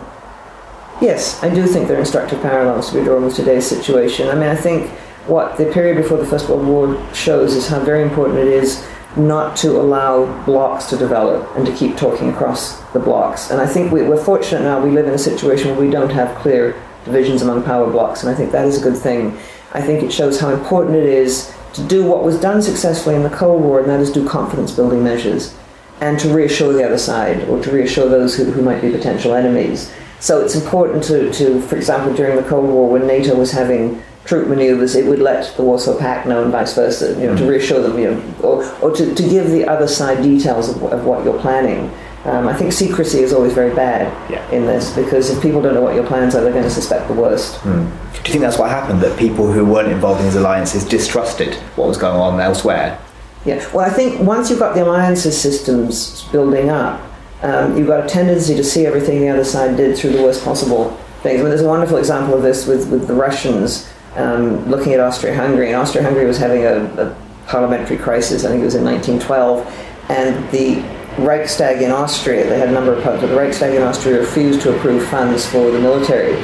Yes, 1.00 1.42
I 1.42 1.48
do 1.48 1.66
think 1.66 1.86
there 1.86 1.96
are 1.96 2.00
instructive 2.00 2.42
parallels 2.42 2.90
to 2.90 2.98
be 2.98 3.04
drawn 3.04 3.24
with 3.24 3.36
today's 3.36 3.66
situation. 3.66 4.28
I 4.28 4.34
mean, 4.34 4.48
I 4.48 4.56
think 4.56 4.90
what 5.26 5.56
the 5.56 5.66
period 5.66 5.96
before 5.96 6.18
the 6.18 6.26
First 6.26 6.48
World 6.48 6.66
War 6.66 7.14
shows 7.14 7.54
is 7.54 7.68
how 7.68 7.78
very 7.80 8.02
important 8.02 8.40
it 8.40 8.48
is 8.48 8.86
not 9.18 9.56
to 9.58 9.80
allow 9.80 10.44
blocks 10.44 10.86
to 10.86 10.96
develop 10.96 11.48
and 11.56 11.66
to 11.66 11.72
keep 11.74 11.96
talking 11.96 12.28
across 12.30 12.80
the 12.92 12.98
blocks. 12.98 13.50
And 13.50 13.60
I 13.60 13.66
think 13.66 13.92
we, 13.92 14.00
are 14.02 14.16
fortunate 14.16 14.62
now, 14.62 14.80
we 14.80 14.90
live 14.90 15.06
in 15.06 15.14
a 15.14 15.18
situation 15.18 15.68
where 15.70 15.80
we 15.80 15.90
don't 15.90 16.10
have 16.10 16.36
clear 16.38 16.80
divisions 17.04 17.42
among 17.42 17.62
power 17.62 17.90
blocks, 17.90 18.22
and 18.22 18.30
I 18.30 18.34
think 18.34 18.52
that 18.52 18.66
is 18.66 18.78
a 18.80 18.82
good 18.82 18.96
thing. 18.96 19.36
I 19.72 19.80
think 19.80 20.02
it 20.02 20.12
shows 20.12 20.40
how 20.40 20.50
important 20.50 20.96
it 20.96 21.06
is 21.06 21.52
to 21.74 21.86
do 21.86 22.04
what 22.04 22.24
was 22.24 22.40
done 22.40 22.62
successfully 22.62 23.14
in 23.14 23.22
the 23.22 23.30
Cold 23.30 23.62
War, 23.62 23.80
and 23.80 23.88
that 23.88 24.00
is 24.00 24.10
do 24.10 24.26
confidence 24.28 24.72
building 24.72 25.02
measures 25.02 25.54
and 26.00 26.18
to 26.20 26.32
reassure 26.32 26.72
the 26.72 26.84
other 26.84 26.98
side 26.98 27.48
or 27.48 27.62
to 27.62 27.70
reassure 27.70 28.08
those 28.08 28.36
who, 28.36 28.44
who 28.44 28.62
might 28.62 28.80
be 28.80 28.90
potential 28.90 29.34
enemies. 29.34 29.92
So 30.20 30.40
it's 30.40 30.54
important 30.54 31.04
to, 31.04 31.32
to, 31.32 31.60
for 31.62 31.76
example, 31.76 32.14
during 32.14 32.36
the 32.36 32.48
Cold 32.48 32.68
War 32.68 32.90
when 32.90 33.06
NATO 33.06 33.36
was 33.36 33.52
having 33.52 34.02
troop 34.28 34.46
maneuvers, 34.46 34.94
it 34.94 35.06
would 35.06 35.20
let 35.20 35.56
the 35.56 35.62
Warsaw 35.62 35.98
Pact 35.98 36.28
know 36.28 36.42
and 36.42 36.52
vice 36.52 36.74
versa, 36.74 37.18
you 37.18 37.26
know, 37.26 37.34
mm 37.34 37.38
to 37.38 37.46
reassure 37.46 37.80
them, 37.80 37.98
you 37.98 38.10
know, 38.10 38.34
or, 38.42 38.64
or 38.82 38.90
to, 38.94 39.14
to 39.14 39.22
give 39.22 39.50
the 39.50 39.64
other 39.66 39.86
side 39.86 40.22
details 40.22 40.68
of, 40.68 40.82
of 40.92 41.04
what 41.04 41.24
you're 41.24 41.40
planning. 41.40 41.90
Um, 42.24 42.48
I 42.48 42.52
think 42.52 42.72
secrecy 42.72 43.20
is 43.20 43.32
always 43.32 43.54
very 43.54 43.74
bad 43.74 44.02
yeah. 44.28 44.46
in 44.50 44.66
this 44.66 44.94
because 44.94 45.30
if 45.30 45.40
people 45.40 45.62
don't 45.62 45.74
know 45.74 45.80
what 45.80 45.94
your 45.94 46.06
plans 46.06 46.34
are, 46.34 46.42
they're 46.42 46.52
going 46.52 46.64
to 46.64 46.70
suspect 46.70 47.06
the 47.06 47.14
worst. 47.14 47.54
Mm. 47.60 47.90
Do 48.12 48.18
you 48.18 48.32
think 48.32 48.40
that's 48.40 48.58
what 48.58 48.68
happened? 48.68 49.00
That 49.00 49.18
people 49.18 49.50
who 49.50 49.64
weren't 49.64 49.88
involved 49.88 50.20
in 50.20 50.26
these 50.26 50.34
alliances 50.34 50.84
distrusted 50.84 51.54
what 51.76 51.88
was 51.88 51.96
going 51.96 52.20
on 52.20 52.38
elsewhere? 52.40 53.00
Yeah, 53.46 53.66
well, 53.72 53.88
I 53.88 53.90
think 53.90 54.20
once 54.20 54.50
you've 54.50 54.58
got 54.58 54.74
the 54.74 54.84
alliances 54.84 55.40
systems 55.40 56.24
building 56.32 56.68
up, 56.68 57.00
um, 57.42 57.78
you've 57.78 57.86
got 57.86 58.04
a 58.04 58.08
tendency 58.08 58.56
to 58.56 58.64
see 58.64 58.84
everything 58.84 59.20
the 59.20 59.28
other 59.28 59.44
side 59.44 59.76
did 59.76 59.96
through 59.96 60.10
the 60.10 60.22
worst 60.22 60.44
possible 60.44 60.90
things. 61.22 61.40
I 61.40 61.42
mean, 61.42 61.50
there's 61.50 61.62
a 61.62 61.68
wonderful 61.68 61.96
example 61.98 62.34
of 62.34 62.42
this 62.42 62.66
with, 62.66 62.90
with 62.90 63.06
the 63.06 63.14
Russians 63.14 63.88
um, 64.18 64.68
looking 64.68 64.92
at 64.92 65.00
Austria-Hungary, 65.00 65.68
and 65.68 65.76
Austria-Hungary 65.76 66.26
was 66.26 66.38
having 66.38 66.64
a, 66.64 66.84
a 67.02 67.16
parliamentary 67.46 67.96
crisis. 67.96 68.44
I 68.44 68.48
think 68.48 68.62
it 68.62 68.64
was 68.64 68.74
in 68.74 68.84
1912, 68.84 70.10
and 70.10 70.50
the 70.50 70.82
Reichstag 71.22 71.82
in 71.82 71.90
Austria, 71.90 72.48
they 72.48 72.58
had 72.58 72.68
a 72.68 72.72
number 72.72 72.92
of 72.92 73.02
pubs, 73.02 73.20
but 73.20 73.28
the 73.28 73.36
Reichstag 73.36 73.74
in 73.74 73.82
Austria 73.82 74.20
refused 74.20 74.60
to 74.62 74.76
approve 74.76 75.06
funds 75.08 75.46
for 75.46 75.70
the 75.70 75.80
military. 75.80 76.34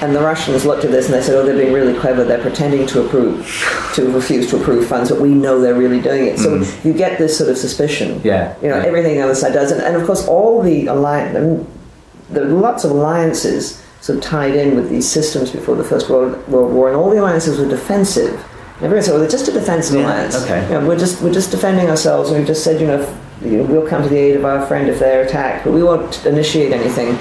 And 0.00 0.16
the 0.16 0.20
Russians 0.20 0.64
looked 0.64 0.84
at 0.84 0.90
this 0.90 1.04
and 1.06 1.14
they 1.14 1.22
said, 1.22 1.36
"Oh, 1.36 1.46
they're 1.46 1.56
being 1.56 1.72
really 1.72 1.96
clever. 1.96 2.24
They're 2.24 2.40
pretending 2.42 2.88
to 2.88 3.04
approve, 3.06 3.46
to 3.94 4.10
refuse 4.10 4.50
to 4.50 4.56
approve 4.60 4.88
funds, 4.88 5.10
but 5.10 5.20
we 5.20 5.28
know 5.28 5.60
they're 5.60 5.76
really 5.78 6.00
doing 6.00 6.26
it." 6.26 6.40
So 6.40 6.64
you 6.82 6.92
get 6.92 7.18
this 7.18 7.38
sort 7.38 7.50
of 7.50 7.56
suspicion. 7.56 8.20
Yeah, 8.24 8.56
You 8.60 8.68
know, 8.70 8.78
yeah. 8.78 8.84
everything 8.84 9.14
the 9.14 9.22
other 9.22 9.36
side 9.36 9.52
does, 9.52 9.70
and, 9.70 9.80
and 9.80 9.94
of 9.94 10.04
course, 10.04 10.26
all 10.26 10.60
the 10.60 10.86
alliance. 10.86 11.36
I 11.36 11.40
mean, 11.40 11.66
there 12.30 12.42
are 12.44 12.48
lots 12.48 12.82
of 12.82 12.90
alliances 12.90 13.80
sort 14.02 14.18
of 14.18 14.22
tied 14.24 14.54
in 14.54 14.76
with 14.76 14.90
these 14.90 15.08
systems 15.08 15.50
before 15.50 15.74
the 15.76 15.84
First 15.84 16.10
World, 16.10 16.46
World 16.48 16.72
War, 16.74 16.88
and 16.88 16.96
all 16.96 17.08
the 17.08 17.20
alliances 17.20 17.58
were 17.58 17.68
defensive. 17.68 18.34
And 18.76 18.84
Everyone 18.86 19.02
said, 19.04 19.12
"Well, 19.12 19.20
they're 19.20 19.30
just 19.30 19.48
a 19.48 19.52
defensive 19.52 19.94
Yeah, 19.96 20.06
alliance. 20.06 20.36
okay. 20.44 20.62
You 20.66 20.74
know, 20.80 20.86
we're 20.86 20.98
just 20.98 21.22
we're 21.22 21.32
just 21.32 21.50
defending 21.50 21.88
ourselves, 21.88 22.28
and 22.28 22.38
we've 22.38 22.46
just 22.46 22.62
said, 22.64 22.80
you 22.80 22.86
know, 22.88 23.00
if, 23.00 23.08
you 23.42 23.58
know, 23.58 23.62
we'll 23.64 23.86
come 23.86 24.02
to 24.02 24.08
the 24.08 24.18
aid 24.18 24.36
of 24.36 24.44
our 24.44 24.66
friend 24.66 24.88
if 24.88 24.98
they're 24.98 25.22
attacked, 25.22 25.64
but 25.64 25.72
we 25.72 25.82
won't 25.82 26.26
initiate 26.26 26.72
anything." 26.72 27.16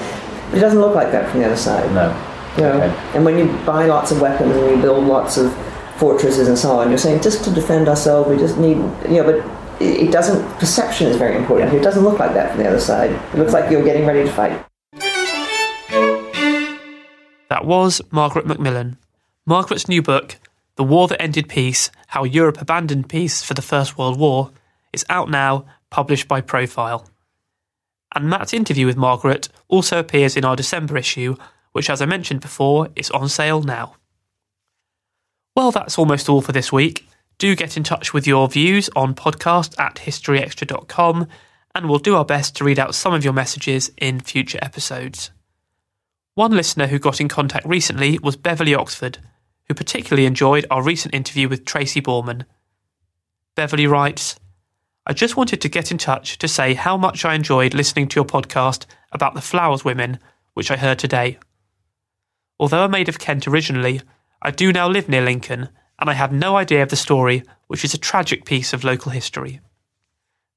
But 0.50 0.58
it 0.58 0.62
doesn't 0.62 0.82
look 0.82 0.96
like 0.96 1.12
that 1.14 1.30
from 1.30 1.40
the 1.40 1.46
other 1.46 1.56
side. 1.56 1.90
No. 1.94 2.14
You 2.58 2.64
know, 2.64 2.72
Okay. 2.74 2.92
and 3.16 3.24
when 3.24 3.38
you 3.38 3.46
buy 3.66 3.86
lots 3.86 4.12
of 4.12 4.20
weapons 4.20 4.54
and 4.54 4.72
you 4.72 4.78
build 4.82 5.06
lots 5.06 5.38
of 5.38 5.54
fortresses 5.96 6.48
and 6.50 6.58
so 6.58 6.72
on, 6.80 6.90
you're 6.90 6.98
saying 6.98 7.22
just 7.22 7.44
to 7.46 7.50
defend 7.52 7.88
ourselves, 7.88 8.28
we 8.30 8.36
just 8.38 8.58
need, 8.58 8.78
you 9.08 9.18
know, 9.22 9.24
but 9.24 9.36
it 9.80 10.08
it 10.08 10.12
doesn't, 10.12 10.42
perception 10.60 11.08
is 11.08 11.16
very 11.16 11.36
important. 11.38 11.74
It 11.74 11.82
doesn't 11.84 12.04
look 12.04 12.20
like 12.20 12.34
that 12.34 12.52
from 12.52 12.60
the 12.64 12.68
other 12.68 12.80
side. 12.80 13.12
It 13.34 13.38
looks 13.40 13.54
like 13.54 13.70
you're 13.72 13.84
getting 13.84 14.06
ready 14.06 14.24
to 14.24 14.32
fight. 14.32 14.54
That 17.52 17.66
was 17.66 18.02
Margaret 18.12 18.48
Macmillan. 18.48 18.98
Margaret's 19.46 19.90
new 19.90 20.02
book, 20.02 20.38
The 20.78 20.86
War 20.86 21.10
That 21.10 21.22
Ended 21.22 21.50
Peace 21.50 21.92
How 22.08 22.24
Europe 22.24 22.62
Abandoned 22.62 23.10
Peace 23.10 23.44
for 23.44 23.54
the 23.54 23.62
First 23.62 23.98
World 23.98 24.18
War, 24.18 24.52
is 24.94 25.06
out 25.10 25.30
now, 25.30 25.66
published 25.90 26.30
by 26.30 26.40
Profile. 26.40 27.10
And 28.16 28.30
Matt's 28.30 28.54
interview 28.54 28.86
with 28.86 28.96
Margaret 28.96 29.50
also 29.68 30.00
appears 30.00 30.38
in 30.38 30.46
our 30.46 30.56
December 30.56 30.96
issue, 30.98 31.36
which, 31.74 31.90
as 31.90 32.02
I 32.02 32.06
mentioned 32.06 32.40
before, 32.40 32.88
is 32.96 33.12
on 33.12 33.28
sale 33.28 33.62
now. 33.62 33.98
Well, 35.54 35.72
that's 35.72 36.00
almost 36.00 36.30
all 36.30 36.42
for 36.42 36.54
this 36.54 36.72
week. 36.72 37.06
Do 37.38 37.54
get 37.58 37.76
in 37.76 37.84
touch 37.84 38.14
with 38.14 38.26
your 38.26 38.48
views 38.48 38.90
on 38.96 39.14
podcast 39.14 39.78
at 39.78 39.96
historyextra.com, 39.96 41.28
and 41.76 41.90
we'll 41.90 42.00
do 42.00 42.16
our 42.16 42.24
best 42.24 42.56
to 42.56 42.64
read 42.64 42.80
out 42.80 42.96
some 42.96 43.14
of 43.14 43.26
your 43.26 43.34
messages 43.34 43.92
in 43.98 44.22
future 44.22 44.60
episodes. 44.62 45.32
One 46.36 46.52
listener 46.52 46.88
who 46.88 46.98
got 46.98 47.20
in 47.20 47.28
contact 47.28 47.66
recently 47.66 48.18
was 48.20 48.38
Beverly 48.38 48.74
Oxford, 48.74 49.18
who 49.68 49.74
particularly 49.74 50.26
enjoyed 50.26 50.66
our 50.72 50.82
recent 50.82 51.14
interview 51.14 51.50
with 51.50 51.66
Tracy 51.66 52.02
Borman. 52.02 52.46
Beverly 53.56 53.86
writes, 53.86 54.38
I 55.06 55.12
just 55.12 55.36
wanted 55.36 55.60
to 55.60 55.70
get 55.70 55.92
in 55.92 55.98
touch 55.98 56.38
to 56.38 56.48
say 56.48 56.74
how 56.74 56.96
much 56.96 57.26
I 57.26 57.36
enjoyed 57.36 57.74
listening 57.74 58.08
to 58.10 58.16
your 58.16 58.26
podcast 58.26 58.86
about 59.12 59.34
the 59.34 59.42
Flowers 59.42 59.84
women, 59.84 60.20
which 60.54 60.72
I 60.72 60.78
heard 60.78 61.00
today. 61.00 61.38
Although 62.60 62.86
a 62.86 62.90
maid 62.90 63.10
of 63.10 63.20
Kent 63.20 63.46
originally, 63.46 64.02
I 64.42 64.52
do 64.52 64.72
now 64.72 64.88
live 64.88 65.10
near 65.10 65.22
Lincoln, 65.22 65.68
and 66.00 66.10
I 66.10 66.14
have 66.14 66.32
no 66.32 66.56
idea 66.56 66.82
of 66.82 66.90
the 66.90 66.96
story, 66.96 67.44
which 67.68 67.84
is 67.84 67.94
a 67.94 67.98
tragic 67.98 68.46
piece 68.46 68.72
of 68.72 68.86
local 68.86 69.12
history. 69.12 69.60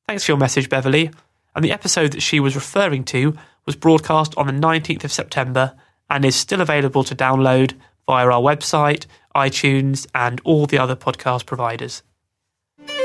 Thanks 0.06 0.24
for 0.24 0.32
your 0.32 0.38
message, 0.38 0.68
Beverly. 0.68 1.10
And 1.56 1.64
the 1.64 1.72
episode 1.72 2.12
that 2.12 2.22
she 2.22 2.38
was 2.38 2.54
referring 2.54 3.04
to 3.04 3.36
was 3.66 3.76
broadcast 3.76 4.34
on 4.36 4.46
the 4.46 4.52
19th 4.52 5.04
of 5.04 5.12
September 5.12 5.74
and 6.10 6.24
is 6.24 6.36
still 6.36 6.60
available 6.60 7.04
to 7.04 7.14
download 7.14 7.74
via 8.06 8.26
our 8.26 8.40
website, 8.40 9.06
iTunes, 9.34 10.06
and 10.14 10.40
all 10.44 10.66
the 10.66 10.78
other 10.78 10.96
podcast 10.96 11.46
providers. 11.46 12.02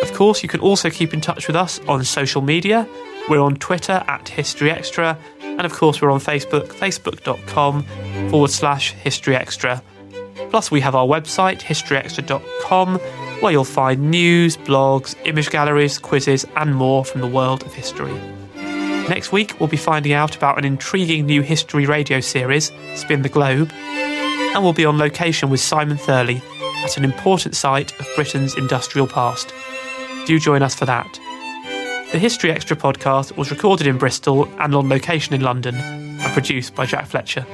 Of 0.01 0.13
course, 0.13 0.43
you 0.43 0.49
can 0.49 0.59
also 0.59 0.89
keep 0.89 1.13
in 1.13 1.21
touch 1.21 1.47
with 1.47 1.55
us 1.55 1.79
on 1.87 2.03
social 2.03 2.41
media. 2.41 2.87
We're 3.29 3.39
on 3.39 3.55
Twitter 3.55 4.03
at 4.07 4.27
History 4.27 4.71
Extra, 4.71 5.17
and 5.41 5.61
of 5.61 5.73
course, 5.73 6.01
we're 6.01 6.11
on 6.11 6.19
Facebook, 6.19 6.67
facebook.com 6.67 7.83
forward 8.29 8.49
slash 8.49 8.91
History 8.93 9.35
Extra. 9.35 9.81
Plus, 10.49 10.71
we 10.71 10.81
have 10.81 10.95
our 10.95 11.05
website, 11.05 11.59
historyextra.com, 11.61 12.95
where 13.41 13.51
you'll 13.51 13.63
find 13.63 14.09
news, 14.09 14.57
blogs, 14.57 15.15
image 15.25 15.49
galleries, 15.49 15.97
quizzes, 15.97 16.45
and 16.55 16.75
more 16.75 17.05
from 17.05 17.21
the 17.21 17.27
world 17.27 17.63
of 17.63 17.73
history. 17.73 18.19
Next 19.09 19.31
week, 19.31 19.59
we'll 19.59 19.67
be 19.67 19.75
finding 19.75 20.13
out 20.13 20.35
about 20.35 20.59
an 20.59 20.65
intriguing 20.65 21.25
new 21.25 21.41
history 21.41 21.87
radio 21.87 22.19
series, 22.19 22.71
Spin 22.93 23.23
the 23.23 23.29
Globe, 23.29 23.71
and 23.73 24.63
we'll 24.63 24.71
be 24.71 24.85
on 24.85 24.99
location 24.99 25.49
with 25.49 25.59
Simon 25.59 25.97
Thurley 25.97 26.43
at 26.83 26.95
an 26.95 27.03
important 27.03 27.55
site 27.55 27.99
of 27.99 28.07
Britain's 28.15 28.55
industrial 28.55 29.07
past. 29.07 29.51
Do 30.27 30.39
join 30.39 30.61
us 30.61 30.75
for 30.75 30.85
that. 30.85 31.19
The 32.11 32.19
History 32.19 32.51
Extra 32.51 32.77
podcast 32.77 33.35
was 33.35 33.49
recorded 33.49 33.87
in 33.87 33.97
Bristol 33.97 34.47
and 34.59 34.75
on 34.75 34.87
location 34.87 35.33
in 35.33 35.41
London, 35.41 35.73
and 35.75 36.33
produced 36.33 36.75
by 36.75 36.85
Jack 36.85 37.07
Fletcher. 37.07 37.47